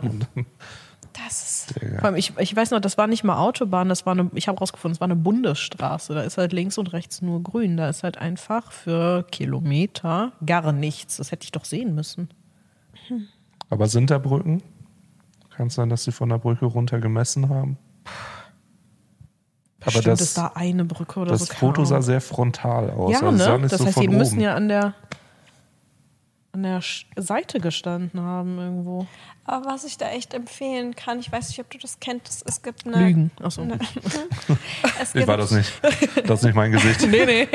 [1.14, 4.12] Das ist, Vor allem, ich, ich weiß noch, das war nicht mal Autobahn, das war
[4.12, 6.14] eine, ich habe rausgefunden, es war eine Bundesstraße.
[6.14, 7.78] Da ist halt links und rechts nur grün.
[7.78, 11.18] Da ist halt einfach für Kilometer gar nichts.
[11.18, 12.30] Das hätte ich doch sehen müssen.
[13.70, 14.62] aber sind da Brücken?
[15.56, 17.78] Kann es sein, dass sie von der Brücke runter gemessen haben?
[19.88, 21.46] Aber Bestimmt das, ist da eine Brücke oder das so.
[21.48, 23.14] keine Foto sah sehr frontal aus.
[23.14, 23.68] Ja, also ne?
[23.70, 24.18] Das so heißt, von die oben.
[24.18, 24.94] müssen ja an der
[26.58, 29.06] an der Sch- Seite gestanden haben irgendwo.
[29.46, 32.62] Aber was ich da echt empfehlen kann, ich weiß nicht, ob du das kennst, es
[32.62, 32.98] gibt eine.
[32.98, 33.32] Lügen.
[33.42, 33.62] Achso.
[33.62, 33.80] Eine,
[35.02, 35.72] es Ich war das nicht.
[36.26, 37.02] Das ist nicht mein Gesicht.
[37.10, 37.48] Nee, nee.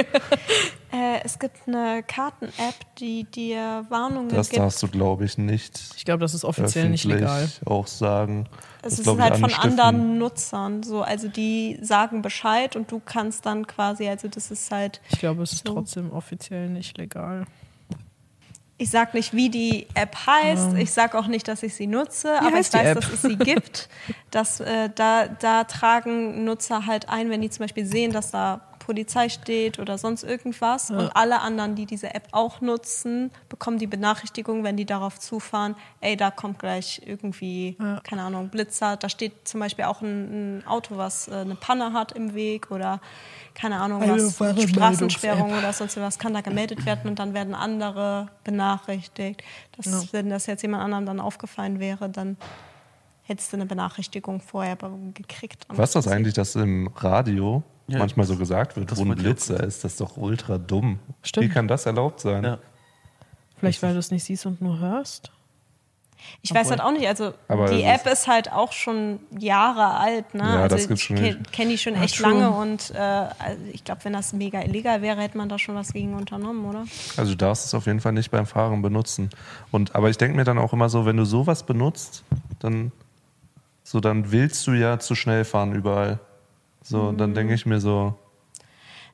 [0.94, 4.62] Äh, es gibt eine Karten-App, die dir Warnungen Das gibt.
[4.62, 7.48] darfst du, glaube ich, nicht Ich glaube, das ist offiziell nicht legal.
[7.64, 8.46] auch sagen.
[8.82, 9.70] Es Das ist halt von anstiften.
[9.80, 14.70] anderen Nutzern so, also die sagen Bescheid und du kannst dann quasi, also das ist
[14.70, 15.72] halt, Ich glaube, es ist So.
[15.74, 17.46] trotzdem offiziell nicht legal.
[18.83, 22.41] Ich sag nicht, wie die App heißt, ich sag auch nicht, dass ich sie nutze,
[22.41, 22.95] aber ich weiß, App?
[22.97, 23.89] dass es sie gibt.
[24.33, 28.61] dass, äh, da, da tragen Nutzer halt ein, wenn die zum Beispiel sehen, dass da
[28.93, 33.86] Polizei steht oder sonst irgendwas und alle anderen, die diese App auch nutzen, bekommen die
[33.86, 39.49] Benachrichtigung, wenn die darauf zufahren, ey, da kommt gleich irgendwie, keine Ahnung, Blitzer, da steht
[39.49, 43.01] zum Beispiel auch ein, ein Auto, was äh, eine Panne hat im Weg oder
[43.55, 44.70] keine Ahnung, Eine was.
[44.70, 49.43] Straßensperrung oder sonst was kann da gemeldet werden und dann werden andere benachrichtigt.
[49.78, 52.36] Das, Wenn das jetzt jemand anderem dann aufgefallen wäre, dann
[53.22, 54.76] hättest du eine Benachrichtigung vorher
[55.14, 55.64] gekriegt.
[55.68, 59.14] Was ist das eigentlich, dass im Radio Ja, manchmal so gesagt wird, das wo ein
[59.14, 59.85] Blitzer ist?
[59.85, 60.99] Das ist doch ultra dumm.
[61.22, 61.47] Stimmt.
[61.47, 62.45] Wie kann das erlaubt sein?
[62.45, 62.59] Ja.
[63.59, 65.30] Vielleicht, weil du es nicht siehst und nur hörst.
[66.41, 69.95] Ich weiß halt auch nicht, also Aber die das App ist halt auch schon Jahre
[69.95, 70.43] alt, ne?
[70.43, 72.28] Ja, also das gibt's schon ich kenne die schon echt true.
[72.28, 75.74] lange und äh, also ich glaube, wenn das mega illegal wäre, hätte man da schon
[75.74, 76.85] was gegen unternommen, oder?
[77.16, 79.30] Also du darfst es auf jeden Fall nicht beim Fahren benutzen.
[79.70, 82.24] Und, aber ich denke mir dann auch immer so, wenn du sowas benutzt,
[82.61, 82.93] dann,
[83.83, 86.20] so, dann willst du ja zu schnell fahren überall.
[86.83, 87.18] So, Mhm.
[87.18, 88.14] dann denke ich mir so,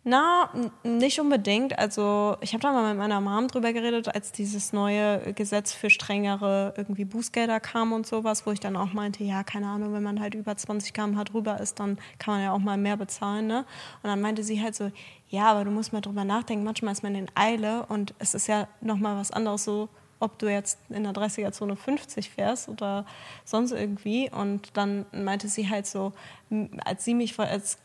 [0.05, 0.49] Na,
[0.85, 1.79] nicht unbedingt.
[1.79, 5.91] Also ich habe da mal mit meiner Mom drüber geredet, als dieses neue Gesetz für
[5.91, 10.03] strengere irgendwie Bußgelder kam und sowas, wo ich dann auch meinte, ja, keine Ahnung, wenn
[10.03, 13.49] man halt über 20 km/h drüber ist, dann kann man ja auch mal mehr bezahlen.
[13.49, 13.66] Ne?
[14.03, 14.91] Und dann meinte sie halt so,
[15.29, 18.47] ja, aber du musst mal drüber nachdenken, manchmal ist man in Eile und es ist
[18.47, 19.89] ja nochmal was anderes so,
[20.21, 23.05] ob du jetzt in der 30er-Zone 50 fährst oder
[23.45, 24.31] sonst irgendwie.
[24.31, 26.12] Und dann meinte sie halt so,
[26.85, 27.79] als sie mich, als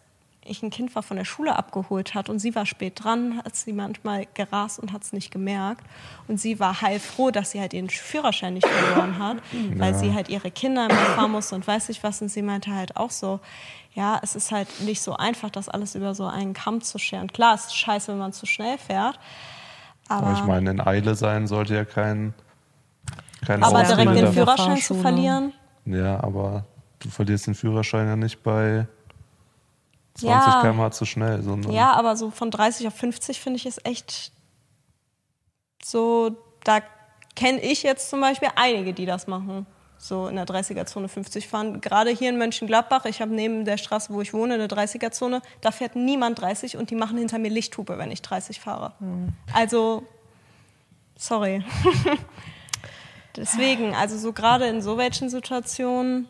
[0.45, 3.55] ich ein Kind war, von der Schule abgeholt hat und sie war spät dran, hat
[3.55, 5.85] sie manchmal gerast und hat es nicht gemerkt.
[6.27, 9.37] Und sie war heilfroh, dass sie halt ihren Führerschein nicht verloren hat,
[9.77, 12.21] weil sie halt ihre Kinder immer fahren musste und weiß nicht was.
[12.21, 13.39] Und sie meinte halt auch so,
[13.93, 17.27] ja, es ist halt nicht so einfach, das alles über so einen Kamm zu scheren.
[17.27, 19.19] Klar, es ist scheiße, wenn man zu schnell fährt.
[20.07, 22.33] Aber, aber ich meine, in Eile sein sollte ja kein,
[23.45, 25.53] kein aber lernt direkt den Führerschein zu verlieren,
[25.85, 26.65] Ja, aber
[26.99, 28.87] du verlierst den Führerschein ja nicht bei
[30.15, 30.61] 20 Ja.
[30.61, 34.31] km/h zu schnell, sondern Ja, aber so von 30 auf 50 finde ich ist echt
[35.83, 36.79] so, da
[37.35, 39.65] kenne ich jetzt zum Beispiel einige, die das machen.
[40.03, 41.79] So in der 30er-Zone 50 fahren.
[41.79, 45.71] Gerade hier in Mönchengladbach, ich habe neben der Straße, wo ich wohne, eine 30er-Zone, da
[45.71, 48.91] fährt niemand 30 und die machen hinter mir Lichthupe, wenn ich 30 fahre.
[49.53, 50.03] Also,
[51.15, 51.63] sorry.
[53.37, 56.27] Deswegen, also so gerade in so welchen Situationen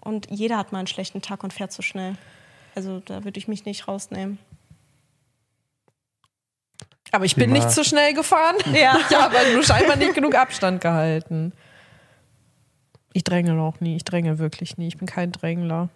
[0.00, 2.16] und jeder hat mal einen schlechten Tag und fährt zu schnell.
[2.74, 4.38] Also da würde ich mich nicht rausnehmen.
[7.12, 8.56] Aber ich bin nicht zu schnell gefahren.
[8.74, 8.96] Ja.
[9.08, 11.52] Ich habe nur scheinbar nicht genug Abstand gehalten.
[13.12, 13.96] Ich dränge auch nie.
[13.96, 14.88] Ich dränge wirklich nie.
[14.88, 15.88] Ich bin kein Drängler.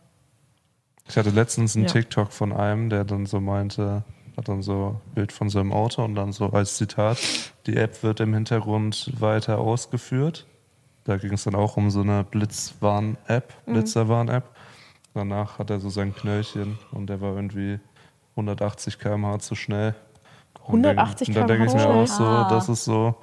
[1.09, 1.93] Ich hatte letztens einen Ja.
[1.93, 4.05] TikTok von einem, der dann so meinte,
[4.37, 7.19] hat dann so ein Bild von seinem Auto und dann so als Zitat,
[7.67, 10.47] die App wird im Hintergrund weiter ausgeführt.
[11.05, 14.45] Da ging es dann auch um so eine Blitzwarn-App, Blitzerwarn-App.
[15.15, 17.81] Danach hat er so sein Knöllchen und der war irgendwie
[18.37, 19.95] 180 km/h zu schnell.
[20.73, 22.49] Und 180 Und dann denke ich mir km/h auch so, Ah.
[22.51, 23.15] das ist so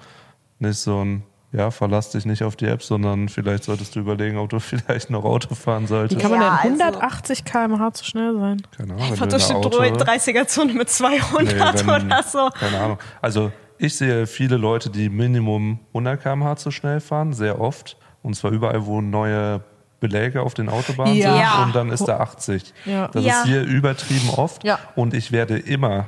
[0.60, 4.38] nicht so ein, ja, verlass dich nicht auf die App, sondern vielleicht solltest du überlegen,
[4.38, 6.22] ob du vielleicht noch Auto fahren Wie solltest.
[6.22, 8.62] kann man Ja, denn also- 180 km/h zu schnell sein?
[8.76, 12.24] Keine Ahnung, wenn Einfach du durch die der Auto, 30er-Zone mit 200 Nee, wenn- oder
[12.24, 12.50] so.
[12.60, 12.98] Keine Ahnung.
[13.22, 17.98] Also ich sehe viele Leute, die Minimum 100 km/h zu schnell fahren, sehr oft.
[18.24, 19.62] Und zwar überall, wo neue
[20.00, 21.32] Beläge auf den Autobahnen Ja.
[21.32, 21.42] sind.
[21.42, 21.64] Ja.
[21.64, 22.74] Und dann ist da 80.
[22.86, 23.08] Ja.
[23.08, 23.40] Das Ja.
[23.40, 24.64] ist hier übertrieben oft.
[24.64, 24.78] Ja.
[24.96, 26.08] Und ich werde immer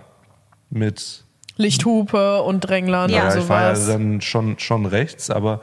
[0.69, 1.25] mit,
[1.59, 3.23] Lichthupe und Dränglern Ja.
[3.27, 3.87] und ja, ich fahre ja sowas.
[3.89, 5.61] dann schon, schon rechts, aber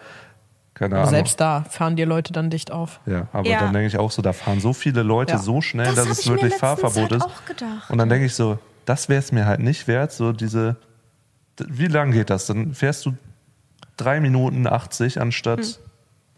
[0.74, 1.14] keine Aber Ahnung.
[1.14, 3.00] selbst da fahren die Leute dann dicht auf.
[3.06, 3.60] Ja, aber Ja.
[3.60, 5.38] dann denke ich auch so, da fahren so viele Leute Ja.
[5.38, 7.22] so schnell, Das dass es wirklich letztens Fahrverbot halt ist.
[7.22, 7.90] auch gedacht.
[7.90, 10.76] Und dann denke ich so, das wäre es mir halt nicht wert, so diese,
[11.66, 12.46] wie lang geht das?
[12.46, 13.14] Dann fährst du
[13.96, 15.74] drei Minuten 80 anstatt Hm.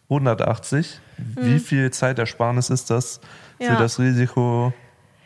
[0.09, 1.01] 180.
[1.37, 3.21] Wie viel Zeitersparnis ist das
[3.59, 3.77] für Ja.
[3.79, 4.73] das Risiko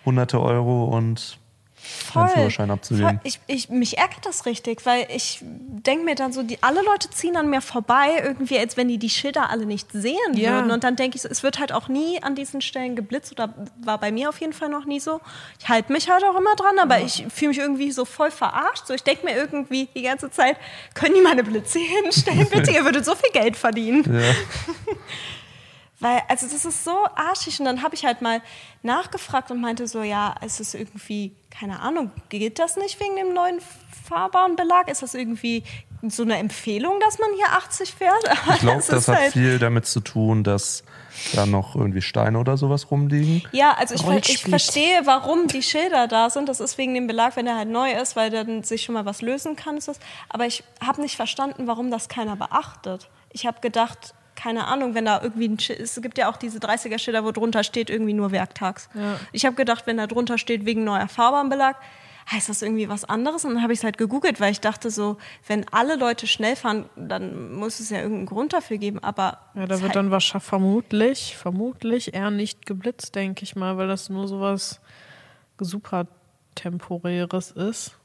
[0.06, 1.38] hunderte Euro und
[1.84, 2.22] Voll.
[2.22, 3.08] einen Führerschein abzugeben.
[3.08, 3.20] Voll.
[3.24, 7.10] Ich, ich, mich ärgert das richtig, weil ich denke mir dann so, die, alle Leute
[7.10, 10.52] ziehen an mir vorbei, irgendwie, als wenn die die Schilder alle nicht sehen Ja.
[10.52, 10.70] würden.
[10.70, 13.52] Und dann denke ich so, es wird halt auch nie an diesen Stellen geblitzt oder
[13.82, 15.20] war bei mir auf jeden Fall noch nie so.
[15.58, 18.86] Ich halte mich halt auch immer dran, aber ich fühle mich irgendwie so voll verarscht.
[18.86, 20.56] So, ich denke mir irgendwie die ganze Zeit,
[20.94, 22.70] können die meine Blitze hinstellen, bitte?
[22.70, 24.04] Ihr würdet so viel Geld verdienen.
[24.20, 24.32] Ja.
[26.02, 27.60] Weil, also das ist so arschig.
[27.60, 28.42] Und dann habe ich halt mal
[28.82, 33.32] nachgefragt und meinte so, ja, ist es irgendwie, keine Ahnung, gilt das nicht wegen dem
[33.32, 33.60] neuen
[34.08, 34.88] Fahrbahnbelag?
[34.88, 35.62] Ist das irgendwie
[36.08, 38.24] so eine Empfehlung, dass man hier 80 fährt?
[38.54, 40.82] Ich glaube, das ist hat halt- viel damit zu tun, dass
[41.34, 43.44] da noch irgendwie Steine oder sowas rumliegen.
[43.52, 46.48] Ja, also ich, ich verstehe, warum die Schilder da sind.
[46.48, 49.04] Das ist wegen dem Belag, wenn der halt neu ist, weil dann sich schon mal
[49.04, 49.76] was lösen kann.
[49.76, 50.00] Ist das.
[50.28, 53.08] Aber ich habe nicht verstanden, warum das keiner beachtet.
[53.30, 56.58] Ich habe gedacht, keine Ahnung, wenn da irgendwie ein Schild, es gibt ja auch diese
[56.58, 58.88] 30er-Schilder, wo drunter steht, irgendwie nur werktags.
[59.32, 61.76] Ich habe gedacht, wenn da drunter steht, wegen neuer Fahrbahnbelag,
[62.30, 63.44] heißt das irgendwie was anderes?
[63.44, 65.18] Und dann habe ich es halt gegoogelt, weil ich dachte so,
[65.48, 69.00] wenn alle Leute schnell fahren, dann muss es ja irgendeinen Grund dafür geben.
[69.00, 73.76] Aber Ja, da wird halt- dann wahrscheinlich vermutlich, vermutlich eher nicht geblitzt, denke ich mal,
[73.76, 74.80] weil das nur sowas
[75.58, 76.06] super
[76.54, 77.96] temporäres ist.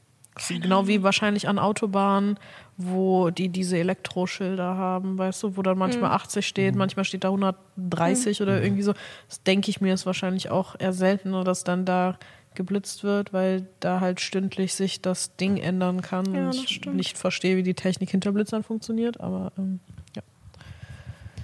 [0.48, 2.38] Genau wie wahrscheinlich an Autobahnen,
[2.80, 7.28] wo die diese Elektroschilder haben, weißt du, wo dann manchmal 80 steht, manchmal steht da
[7.28, 8.94] 130 oder irgendwie so.
[9.28, 12.16] Das denke ich mir ist wahrscheinlich auch eher seltener, dass dann da
[12.54, 16.32] geblitzt wird, weil da halt stündlich sich das Ding ändern kann.
[16.32, 16.94] Ja, und das ich stimmt.
[16.96, 19.80] nicht verstehe, wie die Technik hinter Blitzern funktioniert, aber ähm,
[20.14, 20.22] ja.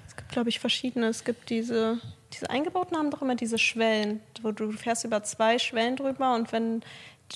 [0.06, 1.06] Es gibt, glaube ich, verschiedene.
[1.06, 1.98] Es gibt diese,
[2.32, 6.52] diese eingebauten haben doch immer diese Schwellen, wo du fährst über zwei Schwellen drüber und
[6.52, 6.82] wenn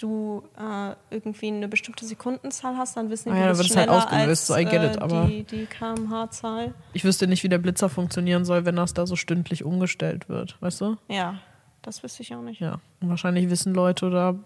[0.01, 3.77] du äh, irgendwie eine bestimmte Sekundenzahl hast, dann wissen die, Ah du ja, dann bist
[3.77, 6.75] halt schneller ausgelöst, so I get als, it, äh, aber- die, die kmh-Zahl.
[6.93, 10.57] Ich wüsste nicht, wie der Blitzer funktionieren soll, wenn das da so stündlich umgestellt wird,
[10.61, 10.97] weißt du?
[11.09, 11.37] Ja,
[11.83, 12.61] das wüsste ich auch nicht.
[12.61, 12.81] Ja.
[13.01, 14.37] Und wahrscheinlich wissen Leute oder,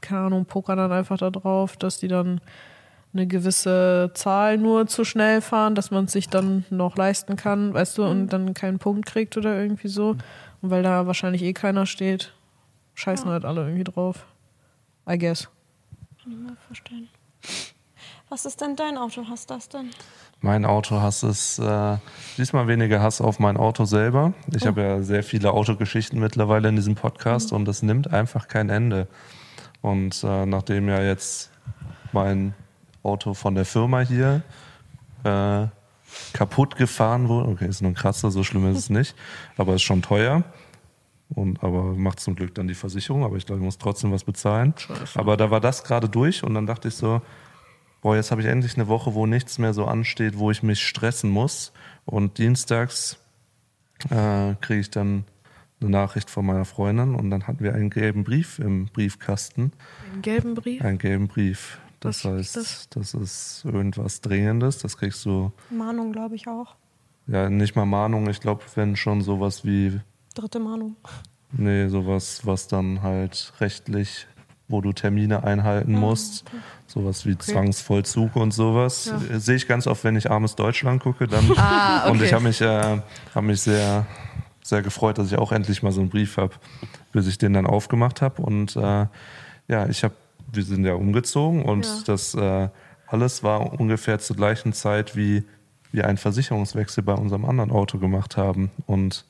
[0.00, 2.40] keine Ahnung, pokern dann einfach da drauf, dass die dann
[3.14, 7.72] eine gewisse Zahl nur zu schnell fahren, dass man es sich dann noch leisten kann,
[7.72, 10.10] weißt du, und dann keinen Punkt kriegt oder irgendwie so.
[10.60, 12.34] Und weil da wahrscheinlich eh keiner steht,
[12.94, 14.26] scheißen halt alle irgendwie drauf.
[15.08, 15.48] I guess.
[16.22, 17.08] Kann ich mir vorstellen.
[18.28, 19.24] Was ist denn dein Auto?
[19.26, 19.90] Hast das denn?
[20.40, 21.96] Mein Autohass ist äh,
[22.36, 24.34] diesmal weniger Hass auf mein Auto selber.
[24.54, 28.68] Ich habe ja sehr viele Autogeschichten mittlerweile in diesem Podcast und das nimmt einfach kein
[28.68, 29.08] Ende.
[29.80, 31.50] Und äh, nachdem ja jetzt
[32.12, 32.54] mein
[33.02, 34.42] Auto von der Firma hier
[35.24, 35.66] äh,
[36.34, 39.16] kaputt gefahren wurde, okay, ist nur ein Kratzer, so schlimm ist es nicht,
[39.56, 40.44] aber ist schon teuer.
[41.30, 44.24] Und, aber macht zum Glück dann die Versicherung, aber ich glaube, ich muss trotzdem was
[44.24, 44.72] bezahlen.
[45.14, 47.20] Aber da war das gerade durch und dann dachte ich so,
[48.00, 50.80] boah, jetzt habe ich endlich eine Woche, wo nichts mehr so ansteht, wo ich mich
[50.86, 51.72] stressen muss.
[52.06, 53.18] Und dienstags
[54.10, 55.24] äh, kriege ich dann
[55.80, 59.72] eine Nachricht von meiner Freundin und dann hatten wir einen gelben Brief im Briefkasten.
[60.12, 60.82] Einen gelben Brief?
[60.82, 61.78] Einen gelben Brief.
[62.00, 63.14] Das Was heißt, ist das?
[63.14, 64.78] ist irgendwas Dringendes.
[64.78, 66.74] Das kriegst du, Mahnung, glaube ich auch.
[67.26, 68.28] ja, nicht mal Mahnung.
[68.30, 70.00] Ich glaube, wenn schon sowas wie,
[70.38, 70.96] Dritte Mahnung.
[71.52, 74.26] nee, sowas, was dann halt rechtlich,
[74.68, 76.44] wo du Termine einhalten musst.
[76.86, 79.12] Sowas wie Zwangsvollzug und sowas.
[79.32, 81.26] Äh, Sehe ich ganz oft, wenn ich Armes Deutschland gucke.
[81.26, 82.10] Dann Ah, okay.
[82.12, 83.00] Und ich habe mich, äh,
[83.34, 84.06] hab mich sehr,
[84.62, 86.54] sehr gefreut, dass ich auch endlich mal so einen Brief habe,
[87.12, 88.40] bis ich den dann aufgemacht habe.
[88.42, 89.06] Und äh,
[89.68, 90.14] ja, ich habe,
[90.52, 91.92] wir sind ja umgezogen und Ja.
[92.06, 92.68] das äh,
[93.06, 95.44] alles war ungefähr zur gleichen Zeit, wie
[95.92, 98.70] wir einen Versicherungswechsel bei unserem anderen Auto gemacht haben.
[98.86, 99.24] Und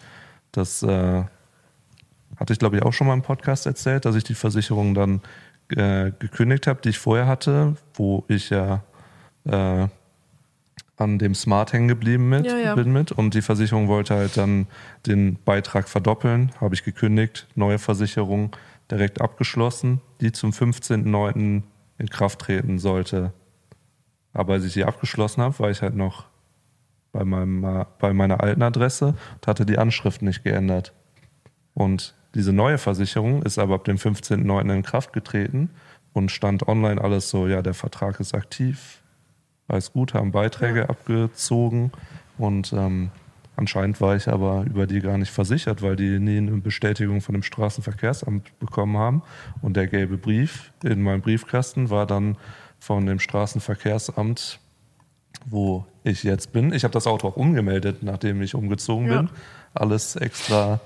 [0.52, 1.24] das äh,
[2.36, 5.20] hatte ich, glaube ich, auch schon mal im Podcast erzählt, dass ich die Versicherung dann
[5.70, 8.82] äh, gekündigt habe, die ich vorher hatte, wo ich ja
[9.44, 9.88] äh,
[10.96, 12.74] an dem Smart hängen geblieben mit, Ja, ja.
[12.74, 13.12] bin mit.
[13.12, 14.66] Und die Versicherung wollte halt dann
[15.06, 18.54] den Beitrag verdoppeln, habe ich gekündigt, neue Versicherung
[18.90, 21.62] direkt abgeschlossen, die zum 15.09.
[21.98, 23.32] in Kraft treten sollte.
[24.32, 26.26] Aber als ich sie abgeschlossen habe, war ich halt noch
[27.18, 30.92] bei, meinem, bei meiner alten Adresse und hatte die Anschrift nicht geändert.
[31.74, 34.72] Und diese neue Versicherung ist aber ab dem 15.09.
[34.72, 35.70] in Kraft getreten
[36.12, 39.02] und stand online alles so, ja, der Vertrag ist aktiv,
[39.66, 41.90] alles gut, haben Beiträge abgezogen
[42.38, 43.10] und ähm,
[43.56, 47.32] anscheinend war ich aber über die gar nicht versichert, weil die nie eine Bestätigung von
[47.32, 49.22] dem Straßenverkehrsamt bekommen haben.
[49.60, 52.36] Und der gelbe Brief in meinem Briefkasten war dann
[52.78, 54.60] von dem Straßenverkehrsamt
[55.46, 56.72] wo ich jetzt bin.
[56.72, 59.18] Ich habe das Auto auch umgemeldet, nachdem ich umgezogen Ja.
[59.22, 59.30] bin.
[59.74, 60.80] Alles extra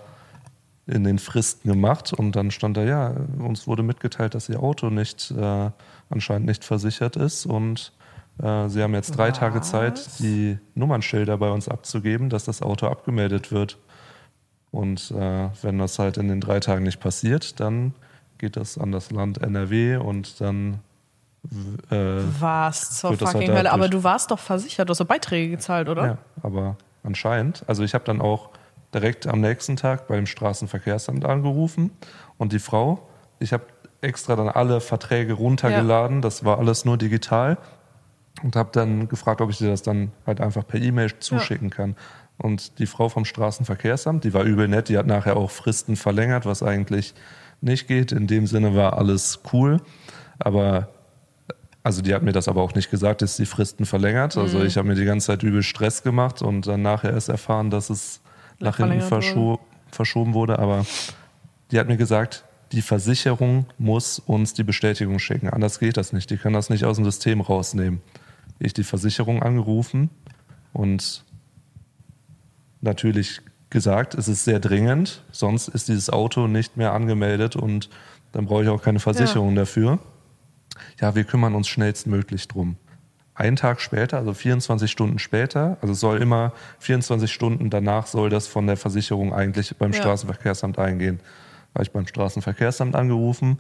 [0.87, 4.91] in den Fristen gemacht und dann stand da, ja, uns wurde mitgeteilt, dass ihr Auto
[4.91, 5.71] nicht äh,
[6.11, 7.93] anscheinend nicht versichert ist und
[8.43, 12.87] äh, sie haben jetzt drei Tage Zeit, die Nummernschilder bei uns abzugeben, dass das Auto
[12.89, 13.79] abgemeldet wird.
[14.73, 17.95] Und äh, wenn das halt in den drei Tagen nicht passiert, dann
[18.39, 20.81] geht das an das Land NRW und dann
[21.91, 23.73] äh, Was zur das fucking halt Hölle.
[23.73, 26.07] Aber du warst doch versichert, du hast doch Beiträge gezahlt, oder?
[26.07, 27.65] Ja, aber anscheinend.
[27.67, 28.51] Also ich habe dann auch
[28.95, 31.91] direkt am nächsten Tag beim Straßenverkehrsamt angerufen
[32.39, 33.09] und die Frau,
[33.39, 33.65] ich habe
[34.01, 37.59] extra dann alle Verträge runtergeladen, das war alles nur digital
[38.43, 41.97] und habe dann gefragt, ob ich dir das dann halt einfach per E-Mail zuschicken kann.
[42.39, 46.45] Und die Frau vom Straßenverkehrsamt, die war übel nett, die hat nachher auch Fristen verlängert,
[46.45, 47.15] was eigentlich
[47.61, 48.11] nicht geht.
[48.11, 49.81] In dem Sinne war alles cool,
[50.39, 50.89] aber
[51.83, 54.37] also die hat mir das aber auch nicht gesagt, dass die Fristen verlängert.
[54.37, 54.67] Also Mhm.
[54.67, 57.91] ich habe mir die ganze Zeit übel Stress gemacht und dann nachher erst erfahren, dass
[57.91, 58.21] es
[58.61, 59.61] nach hinten verscho
[59.91, 60.59] verschoben wurde.
[60.59, 60.87] Aber
[61.71, 65.51] die hat mir gesagt, die Versicherung muss uns die Bestätigung schicken.
[65.51, 66.31] Anders geht das nicht.
[66.31, 68.01] Die können das nicht aus dem System rausnehmen.
[68.59, 70.09] Ich die Versicherung angerufen
[70.73, 71.25] und
[72.81, 73.41] natürlich
[73.71, 77.89] gesagt, es ist sehr dringend, sonst ist dieses Auto nicht mehr angemeldet und
[78.33, 79.99] dann brauche ich auch keine Versicherung dafür.
[81.01, 82.77] Ja, wir kümmern uns schnellstmöglich drum.
[83.35, 88.47] Einen Tag später, also 24 Stunden später, also soll immer 24 Stunden danach soll das
[88.47, 89.99] von der Versicherung eigentlich beim Ja.
[89.99, 91.21] Straßenverkehrsamt eingehen.
[91.75, 93.59] Habe ich beim Straßenverkehrsamt angerufen,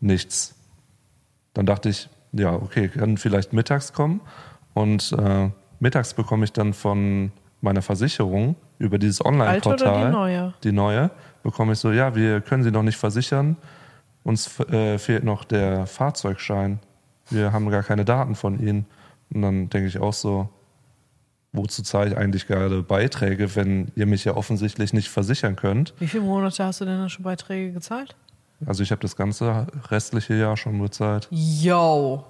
[0.00, 0.54] nichts.
[1.54, 4.20] Dann dachte ich, ja, okay, kann vielleicht mittags kommen.
[4.74, 5.50] Und äh,
[5.80, 10.54] mittags bekomme ich dann von meiner Versicherung über dieses Online-Portal, die neue?
[10.64, 11.10] die neue,
[11.42, 13.56] bekomme ich so, ja, wir können Sie noch nicht versichern.
[14.24, 16.78] Uns äh, fehlt noch der Fahrzeugschein.
[17.30, 18.86] Wir haben gar keine Daten von Ihnen.
[19.32, 20.48] Und dann denke ich auch so,
[21.52, 25.94] wozu zahle ich eigentlich gerade Beiträge, wenn ihr mich ja offensichtlich nicht versichern könnt?
[25.98, 28.16] Wie viele Monate hast du denn da schon Beiträge gezahlt?
[28.64, 31.28] Also ich habe das ganze restliche Jahr schon bezahlt.
[31.30, 32.24] Yo.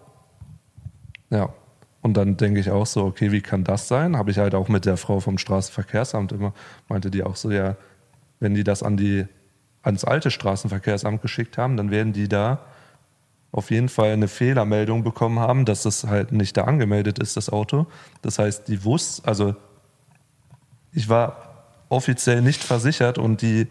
[1.30, 1.52] Ja.
[2.00, 4.16] Und dann denke ich auch so, okay, wie kann das sein?
[4.16, 6.52] Habe ich halt auch mit der Frau vom Straßenverkehrsamt immer,
[6.88, 7.76] meinte die auch so, ja,
[8.40, 9.26] wenn die das an die,
[9.82, 12.60] ans alte Straßenverkehrsamt geschickt haben, dann werden die da
[13.50, 17.50] auf jeden Fall eine Fehlermeldung bekommen haben, dass das halt nicht da angemeldet ist, das
[17.50, 17.86] Auto.
[18.22, 19.54] Das heißt, die wussten, also
[20.92, 21.36] ich war
[21.88, 23.66] offiziell nicht versichert und die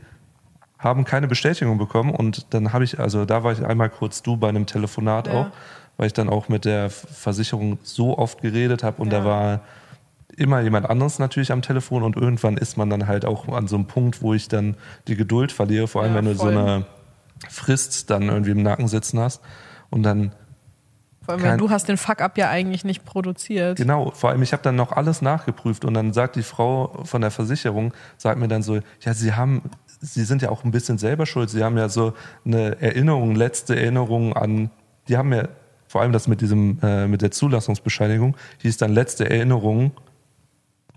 [0.77, 4.37] haben keine Bestätigung bekommen und dann habe ich, also da war ich einmal kurz du
[4.37, 5.33] bei einem Telefonat Ja.
[5.33, 5.47] auch,
[5.97, 9.19] weil ich dann auch mit der Versicherung so oft geredet habe und Ja.
[9.19, 9.59] da war
[10.37, 13.75] immer jemand anderes natürlich am Telefon und irgendwann ist man dann halt auch an so
[13.75, 14.75] einem Punkt, wo ich dann
[15.07, 16.53] die Geduld verliere, vor allem Ja, wenn du voll.
[16.53, 16.85] so eine
[17.49, 19.41] Frist dann irgendwie im Nacken sitzen hast
[19.89, 20.31] und dann
[21.23, 23.77] Vor allem, weil du hast den Fuck-up ja eigentlich nicht produziert.
[23.77, 27.21] Genau, vor allem ich habe dann noch alles nachgeprüft und dann sagt die Frau von
[27.21, 29.63] der Versicherung, sagt mir dann so, ja, Sie haben,
[29.99, 32.13] Sie sind ja auch ein bisschen selber schuld, Sie haben ja so
[32.45, 34.71] eine Erinnerung, letzte Erinnerung an,
[35.07, 35.47] die haben ja
[35.87, 39.91] vor allem das mit diesem, äh, mit der Zulassungsbescheinigung, hieß dann letzte Erinnerung,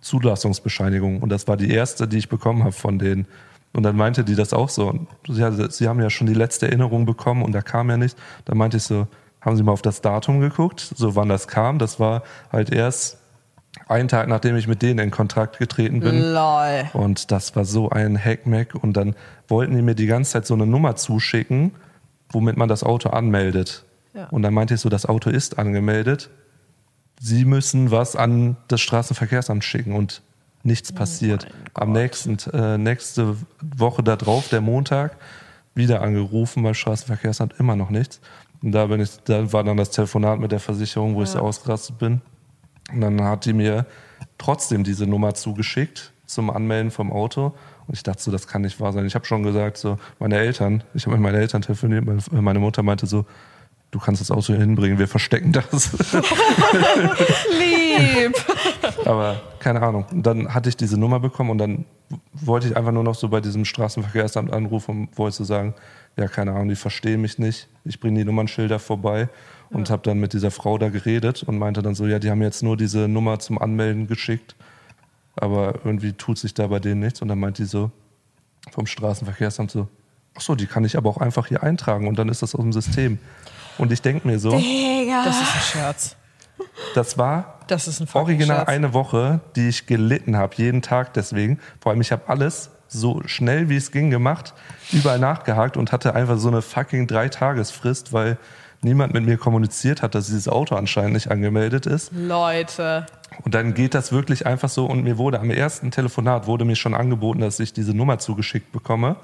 [0.04, 3.26] Zulassungsbescheinigung und das war die erste, die ich bekommen habe von denen.
[3.72, 4.94] Und dann meinte die das auch so.
[5.26, 8.16] Ja, sie haben ja schon die letzte Erinnerung bekommen und da kam ja nicht.
[8.44, 9.08] Da meinte ich so,
[9.40, 11.78] haben Sie mal auf das Datum geguckt, so wann das kam?
[11.78, 12.22] Das war
[12.52, 13.18] halt erst
[13.88, 16.32] einen Tag, nachdem ich mit denen in Kontakt getreten bin.
[16.32, 16.84] Lol.
[16.92, 18.74] Und das war so ein Hackmack.
[18.74, 19.16] Und dann
[19.48, 21.72] wollten die mir die ganze Zeit so eine Nummer zuschicken,
[22.30, 23.84] womit man das Auto anmeldet.
[24.14, 24.28] Ja.
[24.28, 26.30] Und dann meinte ich so, das Auto ist angemeldet.
[27.26, 30.20] Sie müssen was an das Straßenverkehrsamt schicken und
[30.62, 31.46] nichts passiert.
[31.72, 35.16] Am nächsten, äh, nächste Woche darauf, der Montag,
[35.74, 38.20] wieder angerufen beim Straßenverkehrsamt, immer noch nichts.
[38.60, 41.38] Und da bin ich, da war dann das Telefonat mit der Versicherung, wo ich so
[41.38, 42.20] ausgerastet bin.
[42.92, 43.86] Und dann hat die mir
[44.36, 47.54] trotzdem diese Nummer zugeschickt zum Anmelden vom Auto.
[47.86, 49.06] Und ich dachte so, das kann nicht wahr sein.
[49.06, 52.82] Ich habe schon gesagt, so, meine Eltern, ich habe mit meinen Eltern telefoniert, meine Mutter
[52.82, 53.24] meinte so,
[53.94, 55.92] du kannst das Auto hier hinbringen, wir verstecken das.
[57.58, 58.34] Lieb.
[59.04, 60.04] Aber keine Ahnung.
[60.10, 61.84] Und dann hatte ich diese Nummer bekommen und dann
[62.32, 65.74] wollte ich einfach nur noch so bei diesem Straßenverkehrsamt anrufen und wollte so sagen,
[66.16, 67.68] ja, keine Ahnung, die verstehen mich nicht.
[67.84, 69.28] Ich bringe die Nummernschilder vorbei
[69.70, 72.42] und habe dann mit dieser Frau da geredet und meinte dann so, ja, die haben
[72.42, 74.56] jetzt nur diese Nummer zum Anmelden geschickt,
[75.36, 77.22] aber irgendwie tut sich da bei denen nichts.
[77.22, 77.92] Und dann meint die so
[78.72, 79.86] vom Straßenverkehrsamt so,
[80.34, 82.60] ach so, die kann ich aber auch einfach hier eintragen und dann ist das aus
[82.60, 83.18] dem System.
[83.78, 85.24] Und ich denke mir so, Digga.
[85.24, 86.16] Das ist ein Scherz.
[86.94, 88.68] das war Das ist ein original Scherz.
[88.68, 91.58] eine Woche, die ich gelitten habe, jeden Tag deswegen.
[91.80, 94.54] Vor allem, ich habe alles so schnell wie es ging gemacht,
[94.92, 98.36] überall nachgehakt und hatte einfach so eine fucking Dreitagesfrist, weil
[98.82, 102.12] niemand mit mir kommuniziert hat, dass dieses Auto anscheinend nicht angemeldet ist.
[102.12, 103.06] Leute.
[103.42, 106.76] Und dann geht das wirklich einfach so und mir wurde am ersten Telefonat wurde mir
[106.76, 109.16] schon angeboten, dass ich diese Nummer zugeschickt bekomme.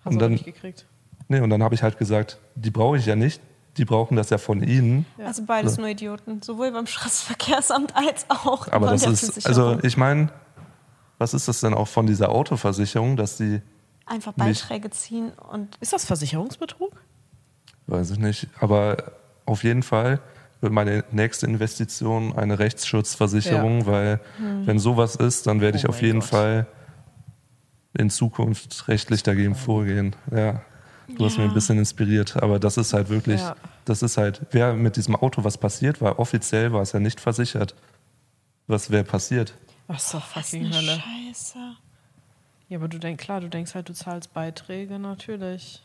[0.00, 0.84] Hast Und du dann- nicht gekriegt.
[1.28, 3.40] Nee, und dann habe ich halt gesagt, die brauche ich ja nicht,
[3.76, 5.04] die brauchen das ja von Ihnen.
[5.24, 6.40] Also beides nur Idioten.
[6.42, 9.68] Sowohl beim Straßenverkehrsamt als auch Aber von das der ist, Versicherung.
[9.74, 10.30] also ich meine,
[11.18, 13.60] was ist das denn auch von dieser Autoversicherung, dass die
[14.06, 16.92] einfach Beiträge ziehen und Ist das Versicherungsbetrug?
[17.88, 18.48] Weiß ich nicht.
[18.60, 19.12] Aber
[19.46, 20.20] auf jeden Fall
[20.60, 24.20] wird meine nächste Investition eine Rechtsschutzversicherung, weil
[24.64, 26.28] wenn sowas ist, dann werde ich Oh auf jeden Gott.
[26.28, 26.66] Fall
[27.98, 30.14] in Zukunft rechtlich dagegen vorgehen.
[30.34, 30.62] Ja.
[31.08, 31.42] Du hast Ja.
[31.42, 33.54] mich ein bisschen inspiriert, aber das ist halt wirklich, Ja.
[33.84, 37.20] das ist halt, wer mit diesem Auto was passiert war, offiziell war es ja nicht
[37.20, 37.74] versichert.
[38.66, 39.54] Was wäre passiert?
[39.86, 41.02] Was zur was fucking eine Hölle.
[41.28, 41.58] Scheiße.
[42.68, 45.82] Ja, aber du denkst, klar, du denkst halt, du zahlst Beiträge, natürlich.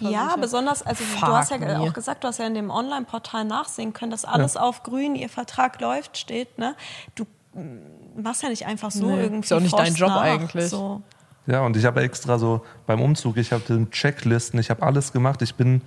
[0.00, 1.80] Ja, besonders, also Fuck du hast ja me.
[1.80, 5.28] auch gesagt, du hast ja in dem Online-Portal nachsehen können, dass alles auf grün, ihr
[5.30, 6.74] Vertrag läuft, steht, ne?
[7.14, 7.24] Du
[7.54, 9.40] mm, machst ja nicht einfach so Nee, irgendwie.
[9.44, 10.68] ist ja auch nicht dein Job nach, eigentlich.
[10.68, 11.00] So.
[11.46, 15.42] Ja, und ich habe extra so beim Umzug, ich habe Checklisten, ich habe alles gemacht.
[15.42, 15.80] Ich bin,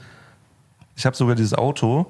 [0.96, 2.06] ich habe sogar dieses Auto,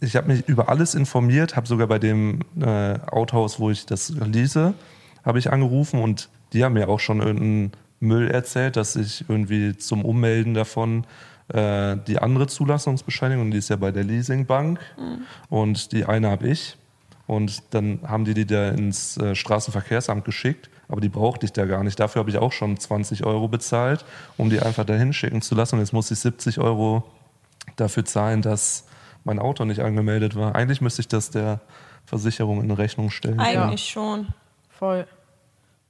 [0.00, 4.10] ich habe mich über alles informiert, habe sogar bei dem äh, Autohaus, wo ich das
[4.10, 4.74] lease,
[5.24, 9.76] habe ich angerufen und die haben mir auch schon irgendeinen Müll erzählt, dass ich irgendwie
[9.76, 11.04] zum Ummelden davon
[11.48, 14.78] äh, die andere Zulassungsbescheinigung, die ist ja bei der Leasingbank
[15.48, 16.76] und die eine habe ich.
[17.28, 21.66] Und dann haben die die da ins äh, Straßenverkehrsamt geschickt, aber die brauchte ich da
[21.66, 22.00] gar nicht.
[22.00, 24.04] Dafür habe ich auch schon 20 Euro bezahlt,
[24.38, 25.74] um die einfach dahin schicken zu lassen.
[25.76, 27.04] Und jetzt muss ich 70 Euro
[27.76, 28.86] dafür zahlen, dass
[29.24, 30.54] mein Auto nicht angemeldet war.
[30.54, 31.60] Eigentlich müsste ich das der
[32.06, 33.38] Versicherung in Rechnung stellen.
[33.38, 34.28] Eigentlich schon.
[34.70, 35.06] Voll.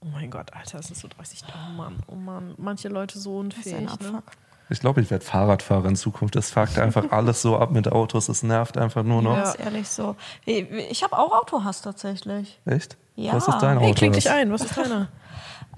[0.00, 1.44] Oh mein Gott, Alter, es ist so 30.
[1.48, 2.54] Oh Mann, oh Mann.
[2.58, 3.88] Manche Leute so Das ist unfähig.
[4.02, 4.22] ein Ne?
[4.70, 6.36] Ich glaube, ich werde Fahrradfahrer in Zukunft.
[6.36, 8.28] Das fuckt einfach alles so ab mit Autos.
[8.28, 9.36] Es nervt einfach nur noch.
[9.36, 9.42] Ja.
[9.50, 10.14] ist ehrlich so.
[10.44, 12.60] Ich habe auch Autohass tatsächlich.
[12.66, 12.96] Echt?
[13.16, 13.32] Ja.
[13.34, 13.86] Was ist dein Auto?
[13.86, 15.08] Hey, kling dich ein, was ist deiner?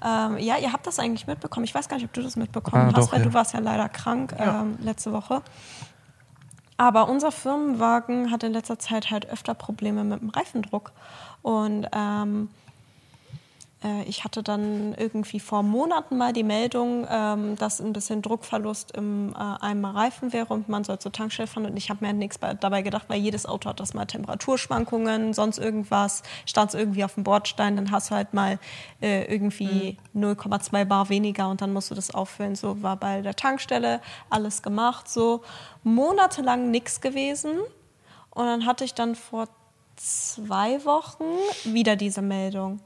[0.03, 1.63] Ähm, ja, ihr habt das eigentlich mitbekommen.
[1.63, 3.25] Ich weiß gar nicht, ob du das mitbekommen Ah, hast, doch, weil ja.
[3.27, 4.61] du warst ja leider krank Ja.
[4.61, 5.43] ähm, letzte Woche.
[6.77, 10.91] Aber unser Firmenwagen hat in letzter Zeit halt öfter Probleme mit dem Reifendruck.
[11.43, 12.70] Und ähm, äh,
[14.05, 19.33] ich hatte dann irgendwie vor Monaten mal die Meldung, ähm, dass ein bisschen Druckverlust im
[19.33, 21.65] äh, einem Reifen wäre und man soll zur Tankstelle fahren.
[21.65, 24.05] Und ich habe mir halt nichts bei, dabei gedacht, weil jedes Auto hat das mal
[24.05, 28.59] Temperaturschwankungen, sonst irgendwas, stand es irgendwie auf dem Bordstein, dann hast du halt mal
[29.01, 32.55] äh, irgendwie 0,2 Bar weniger und dann musst du das auffüllen.
[32.55, 33.99] So war bei der Tankstelle
[34.29, 35.41] alles gemacht, so
[35.83, 37.57] monatelang nichts gewesen.
[38.29, 39.47] Und dann hatte ich dann vor
[39.95, 41.23] zwei Wochen
[41.65, 42.79] wieder diese Meldung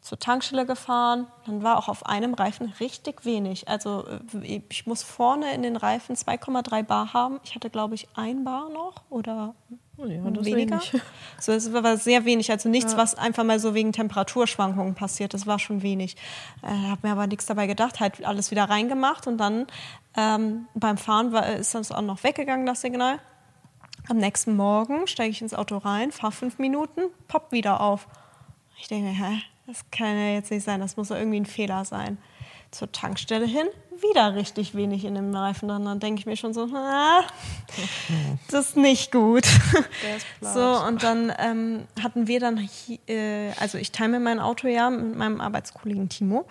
[0.00, 1.26] zur Tankstelle gefahren.
[1.46, 3.68] Dann war auch auf einem Reifen richtig wenig.
[3.68, 4.06] Also
[4.42, 7.40] äh, ich muss vorne in den Reifen 2,3 Bar haben.
[7.44, 9.54] Ich hatte, glaube ich, ein Bar noch oder
[9.98, 10.80] ja, weniger.
[10.80, 10.92] wenig.
[11.38, 12.50] So, es war sehr wenig.
[12.50, 15.34] Also nichts, was einfach mal so wegen Temperaturschwankungen passiert.
[15.34, 16.16] Das war schon wenig.
[16.62, 18.00] Äh, habe mir aber nichts dabei gedacht.
[18.00, 19.66] Halt alles wieder reingemacht und dann
[20.16, 23.20] ähm, beim Fahren war, ist das auch noch weggegangen, das Signal.
[24.08, 28.08] Am nächsten Morgen steige ich ins Auto rein, fahre fünf Minuten, poppt wieder auf.
[28.78, 31.46] Ich denke, mir, hä, das kann ja jetzt nicht sein, das muss ja irgendwie ein
[31.46, 32.18] Fehler sein.
[32.72, 33.66] Zur Tankstelle hin,
[34.00, 35.84] wieder richtig wenig in dem Reifen drin.
[35.84, 37.24] Dann denke ich mir schon so, ah,
[38.50, 39.44] das ist nicht gut.
[39.44, 40.54] Ist.
[40.54, 42.68] So, und dann ähm, hatten wir dann,
[43.06, 46.46] äh, also ich teile mir mein Auto ja mit meinem Arbeitskollegen Timo.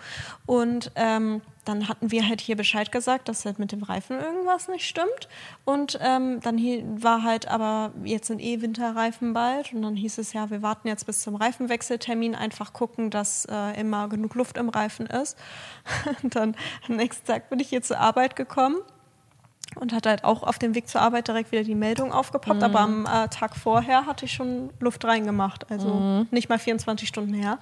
[0.46, 4.68] Und ähm, dann hatten wir halt hier Bescheid gesagt, dass halt mit dem Reifen irgendwas
[4.68, 5.28] nicht stimmt.
[5.64, 6.58] Und ähm, dann
[7.02, 9.72] war halt, aber jetzt sind eh Winterreifen bald.
[9.72, 13.78] Und dann hieß es ja, wir warten jetzt bis zum Reifenwechseltermin, einfach gucken, dass äh,
[13.78, 15.36] immer genug Luft im Reifen ist.
[16.22, 16.56] Und dann
[16.88, 18.76] am nächsten Tag bin ich hier zur Arbeit gekommen
[19.76, 22.62] und hatte halt auch auf dem Weg zur Arbeit direkt wieder die Meldung aufgepoppt.
[22.62, 27.34] Aber am äh, Tag vorher hatte ich schon Luft reingemacht, also nicht mal 24 Stunden
[27.34, 27.58] her.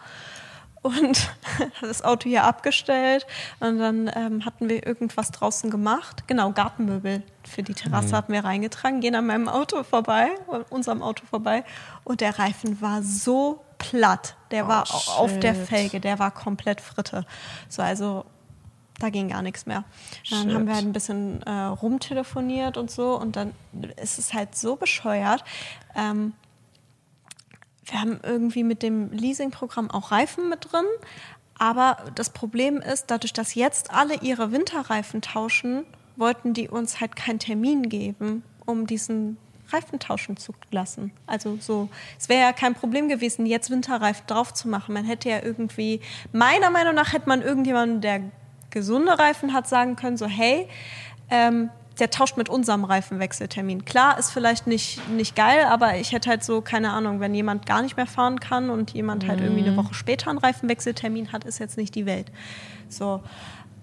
[0.89, 1.31] Und
[1.81, 3.27] das Auto hier abgestellt
[3.60, 6.24] und dann ähm, hatten wir irgendwas draußen gemacht.
[6.27, 10.28] Genau, Gartenmöbel für die Terrasse hatten wir reingetragen, gehen an meinem Auto vorbei,
[10.70, 11.65] unserem Auto vorbei
[12.05, 14.36] und der Reifen war so platt.
[14.51, 15.66] Der war au- auf der shit.
[15.66, 17.24] Felge, der war komplett Fritte.
[17.69, 18.24] So, also
[18.98, 19.85] da ging gar nichts mehr.
[20.31, 20.55] Dann Shit.
[20.55, 23.52] haben wir halt ein bisschen äh, rumtelefoniert und so und dann
[23.97, 25.44] ist es halt so bescheuert.
[25.94, 26.32] Ähm,
[27.90, 30.85] wir haben irgendwie mit dem Leasingprogramm auch Reifen mit drin,
[31.59, 35.85] aber das Problem ist, dadurch, dass jetzt alle ihre Winterreifen tauschen,
[36.16, 39.39] wollten die uns halt keinen Termin geben, um diesen
[39.70, 41.12] Reifen tauschen zu lassen.
[41.27, 41.89] Also so,
[42.19, 44.94] es wäre ja kein Problem gewesen, jetzt Winterreifen drauf zu machen.
[44.94, 46.01] Man hätte ja irgendwie,
[46.32, 48.23] meiner Meinung nach hätte man irgendjemanden, der
[48.70, 50.69] gesunde Reifen hat, sagen können, so hey,
[51.31, 53.85] ähm, der tauscht mit unserem Reifenwechseltermin.
[53.85, 57.66] Klar, ist vielleicht nicht, nicht geil, aber ich hätte halt so, keine Ahnung, wenn jemand
[57.66, 61.45] gar nicht mehr fahren kann und jemand halt irgendwie eine Woche später einen Reifenwechseltermin hat,
[61.45, 62.31] ist jetzt nicht die Welt.
[62.89, 63.23] So.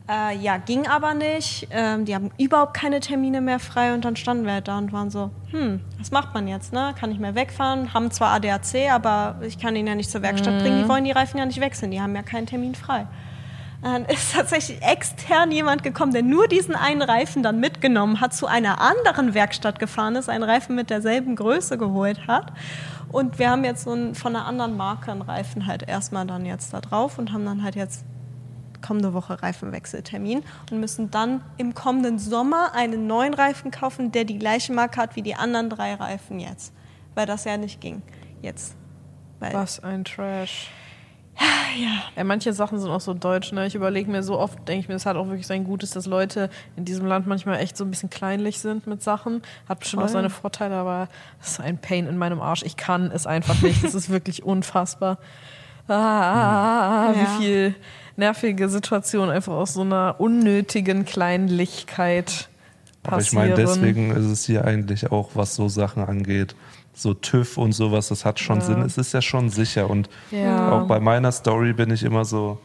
[0.07, 1.67] Äh, ja, ging aber nicht.
[1.71, 4.93] Ähm, die haben überhaupt keine Termine mehr frei und dann standen wir halt da und
[4.93, 6.93] waren so, hm, was macht man jetzt, ne?
[6.99, 7.93] Kann ich mehr wegfahren?
[7.93, 10.83] Haben zwar ADAC, aber ich kann ihn ja nicht zur Werkstatt bringen.
[10.83, 11.89] Die wollen die Reifen ja nicht wechseln.
[11.89, 13.07] Die haben ja keinen Termin frei.
[13.85, 18.47] Dann ist tatsächlich extern jemand gekommen, der nur diesen einen Reifen dann mitgenommen hat, zu
[18.47, 22.51] einer anderen Werkstatt gefahren ist, einen Reifen mit derselben Größe geholt hat.
[23.11, 26.47] Und wir haben jetzt so einen, von einer anderen Marke einen Reifen halt erstmal dann
[26.47, 28.05] jetzt da drauf und haben dann halt jetzt
[28.81, 30.41] kommende Woche Reifenwechseltermin
[30.71, 35.15] und müssen dann im kommenden Sommer einen neuen Reifen kaufen, der die gleiche Marke hat
[35.15, 36.73] wie die anderen drei Reifen jetzt.
[37.13, 38.01] Weil das ja nicht ging
[38.41, 38.75] jetzt.
[39.39, 40.71] Was ein Trash.
[41.77, 41.89] Ja.
[42.15, 43.65] Ja, manche Sachen sind auch so deutsch, ne?
[43.67, 46.05] Ich überlege mir so oft, denke ich mir, es hat auch wirklich sein Gutes, dass
[46.05, 49.41] Leute in diesem Land manchmal echt so ein bisschen kleinlich sind mit Sachen.
[49.67, 50.13] Hat bestimmt auch Voll.
[50.13, 51.09] seine Vorteile, aber
[51.39, 52.63] das ist ein Pain in meinem Arsch.
[52.63, 53.83] Ich kann es einfach nicht.
[53.83, 55.17] Das ist wirklich unfassbar.
[55.89, 57.15] Ah, Ja.
[57.15, 57.75] wie viel
[58.15, 62.47] nervige Situationen einfach aus so einer unnötigen Kleinlichkeit
[63.03, 63.49] Aber ich passieren.
[63.49, 66.55] meine, deswegen ist es hier eigentlich auch, was so Sachen angeht,
[66.95, 68.65] so TÜV und sowas, das hat schon Ja.
[68.65, 68.81] Sinn.
[68.81, 69.89] Es ist ja schon sicher.
[69.89, 70.71] Und Ja.
[70.71, 72.57] auch bei meiner Story bin ich immer so,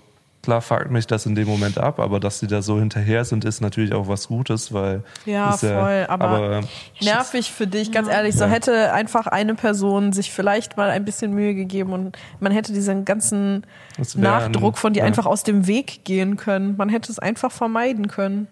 [0.43, 3.45] klar fuckt mich das in dem Moment ab, aber dass sie da so hinterher sind,
[3.45, 5.03] ist natürlich auch was Gutes, weil.
[5.27, 6.61] Ja, ist voll, aber- aber
[7.03, 8.35] nervig für dich, ganz ehrlich.
[8.37, 8.51] So Ja.
[8.51, 13.05] hätte einfach eine Person sich vielleicht mal ein bisschen Mühe gegeben und man hätte diesen
[13.05, 13.67] ganzen
[13.99, 15.05] ein- Nachdruck von dir ja.
[15.07, 16.77] einfach aus dem Weg gehen können.
[16.79, 18.47] Man hätte es einfach vermeiden können.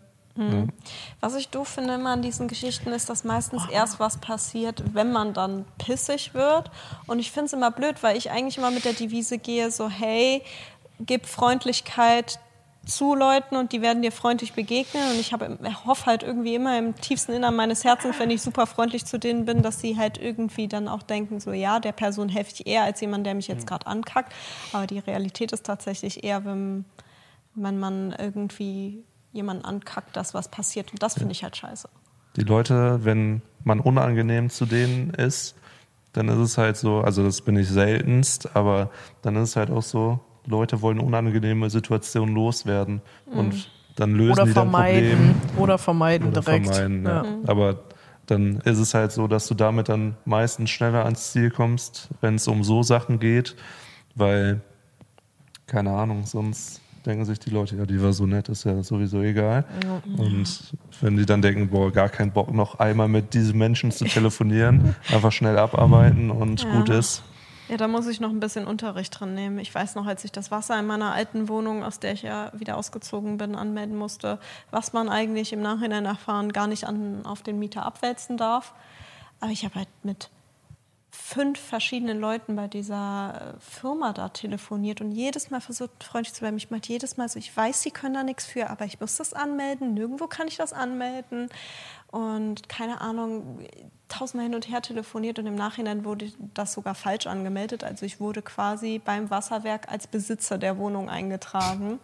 [1.21, 5.11] Was ich doof finde immer an diesen Geschichten ist, dass meistens erst was passiert, wenn
[5.11, 6.71] man dann pissig wird.
[7.07, 9.89] Und ich finde es immer blöd, weil ich eigentlich immer mit der Devise gehe, so
[9.89, 10.43] hey,
[11.01, 12.39] gib Freundlichkeit
[12.87, 15.11] zu Leuten und die werden dir freundlich begegnen.
[15.11, 18.67] Und ich habe, hoffe halt irgendwie immer im tiefsten Innern meines Herzens, wenn ich super
[18.67, 22.29] freundlich zu denen bin, dass sie halt irgendwie dann auch denken, so ja, der Person
[22.29, 24.33] helfe ich eher als jemand, der mich jetzt gerade ankackt.
[24.73, 26.87] Aber die Realität ist tatsächlich eher, wenn,
[27.55, 30.93] wenn man irgendwie jemanden ankackt, dass was passiert.
[30.93, 31.89] Und das finde ich halt scheiße.
[32.37, 35.57] die Leute, wenn man unangenehm zu denen ist,
[36.13, 38.91] dann ist es halt so, also das bin ich seltenst, aber
[39.23, 44.45] dann ist es halt auch so, Leute wollen unangenehme Situationen loswerden und dann lösen Oder
[44.45, 45.09] die dann Probleme.
[45.09, 45.35] vermeiden.
[45.59, 46.67] Oder vermeiden Oder direkt.
[46.67, 47.25] vermeiden, ja.
[47.25, 47.39] Ja.
[47.47, 47.81] Aber
[48.27, 52.37] dann ist es halt so, dass du damit dann meistens schneller ans Ziel kommst, wenn
[52.37, 53.57] es um so Sachen geht,
[54.15, 54.61] weil,
[55.67, 59.23] keine Ahnung, sonst denken sich die Leute, ja, die war so nett, ist ja sowieso
[59.23, 59.65] egal.
[60.17, 64.05] Und wenn die dann denken, boah, gar keinen Bock noch einmal mit diesen Menschen zu
[64.05, 66.71] telefonieren, einfach schnell abarbeiten und Ja.
[66.71, 67.23] gut ist.
[67.69, 69.59] Ja, da muss ich noch ein bisschen Unterricht drin nehmen.
[69.59, 72.51] Ich weiß noch, als ich das Wasser in meiner alten Wohnung, aus der ich ja
[72.57, 74.39] wieder ausgezogen bin, anmelden musste,
[74.71, 78.73] was man eigentlich im Nachhinein erfahren gar nicht an, auf den Mieter abwälzen darf.
[79.41, 80.31] Aber ich habe halt mit
[81.29, 86.41] fünf verschiedenen Leuten bei dieser äh, Firma da telefoniert und jedes Mal versucht, freundlich zu
[86.41, 86.57] bleiben.
[86.57, 89.17] Ich meinte jedes Mal so, ich weiß, sie können da nichts für, aber ich muss
[89.17, 89.93] das anmelden.
[89.93, 91.51] Nirgendwo kann ich das anmelden.
[92.11, 93.67] Und keine Ahnung,
[94.09, 97.85] tausendmal hin und her telefoniert und im Nachhinein wurde das sogar falsch angemeldet.
[97.85, 102.01] Also ich wurde quasi beim Wasserwerk als Besitzer der Wohnung eingetragen,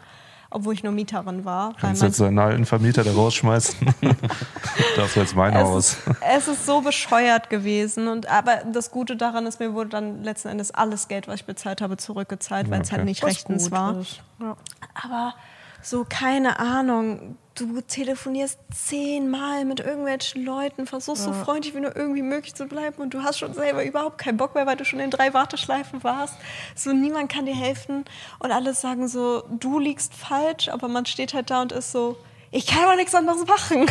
[0.54, 1.74] obwohl ich nur Mieterin war.
[1.80, 3.94] Kannst jetzt deinen alten Vermieter da rausschmeißen.
[4.96, 5.92] das ist jetzt mein es Haus.
[5.94, 5.98] ist,
[6.36, 8.08] es ist so bescheuert gewesen.
[8.08, 11.44] Und, aber das Gute daran ist, mir wurde dann letzten Endes alles Geld, was ich
[11.44, 12.96] bezahlt habe, zurückgezahlt, weil es Okay.
[12.96, 13.96] halt nicht Was rechtens war.
[14.40, 14.56] Ja.
[15.02, 15.34] Aber
[15.82, 22.22] so, keine Ahnung, du telefonierst zehnmal mit irgendwelchen Leuten, versuchst so freundlich wie nur irgendwie
[22.22, 25.00] möglich zu bleiben und du hast schon selber überhaupt keinen Bock mehr, weil du schon
[25.00, 26.34] in drei Warteschleifen warst.
[26.74, 28.04] So, niemand kann dir helfen
[28.40, 32.16] und alle sagen so, du liegst falsch, aber man steht halt da und ist so,
[32.50, 33.86] ich kann aber nichts anderes machen.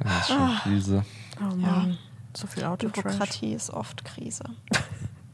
[0.00, 1.04] Das ist schon Krise.
[1.40, 1.98] Oh Mann.
[2.36, 3.02] So viel Autotrash.
[3.02, 4.44] Bürokratie ist oft Krise.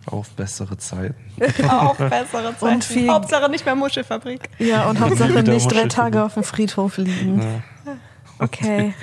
[0.06, 1.14] Auf bessere Zeiten.
[1.68, 2.74] Auch bessere Zeiten.
[2.74, 4.48] Und viel- Hauptsache nicht mehr Muschelfabrik.
[4.58, 5.86] Ja, und Hauptsache nicht drei.
[5.88, 7.40] Tage auf dem Friedhof liegen.
[7.40, 7.96] Ja.
[8.38, 8.94] Okay.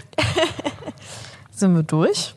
[1.52, 2.36] Sind wir durch?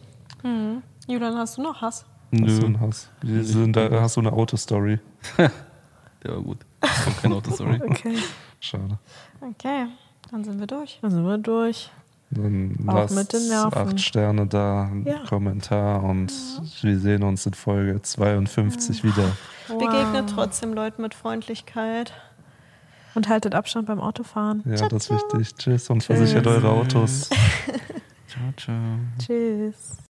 [1.06, 2.04] Julian, hast du noch Hass?
[2.32, 3.10] Hast du, Nö, Hass?
[3.22, 5.00] Wir sind, da hast du eine Autostory.
[5.38, 5.50] der
[6.24, 6.58] war gut.
[6.84, 7.80] Ich keine Autostory.
[7.82, 8.16] Okay.
[8.60, 8.98] Schade.
[9.40, 9.86] Okay,
[10.30, 10.98] dann sind wir durch.
[11.02, 11.90] Dann sind wir durch.
[12.30, 13.76] Dann Auch mit den Nerven.
[13.76, 15.18] acht Sterne da, Ja.
[15.28, 16.32] Kommentar und
[16.82, 19.32] wir sehen uns in Folge 52 wieder.
[19.68, 22.12] Begegnet trotzdem Leuten mit Freundlichkeit.
[23.16, 24.62] Und haltet Abstand beim Autofahren.
[24.64, 25.56] Ja, das ist wichtig.
[25.56, 27.28] Tschüss und versichert eure Autos.
[28.28, 28.76] Ciao, ciao.
[29.18, 29.96] Tschüss.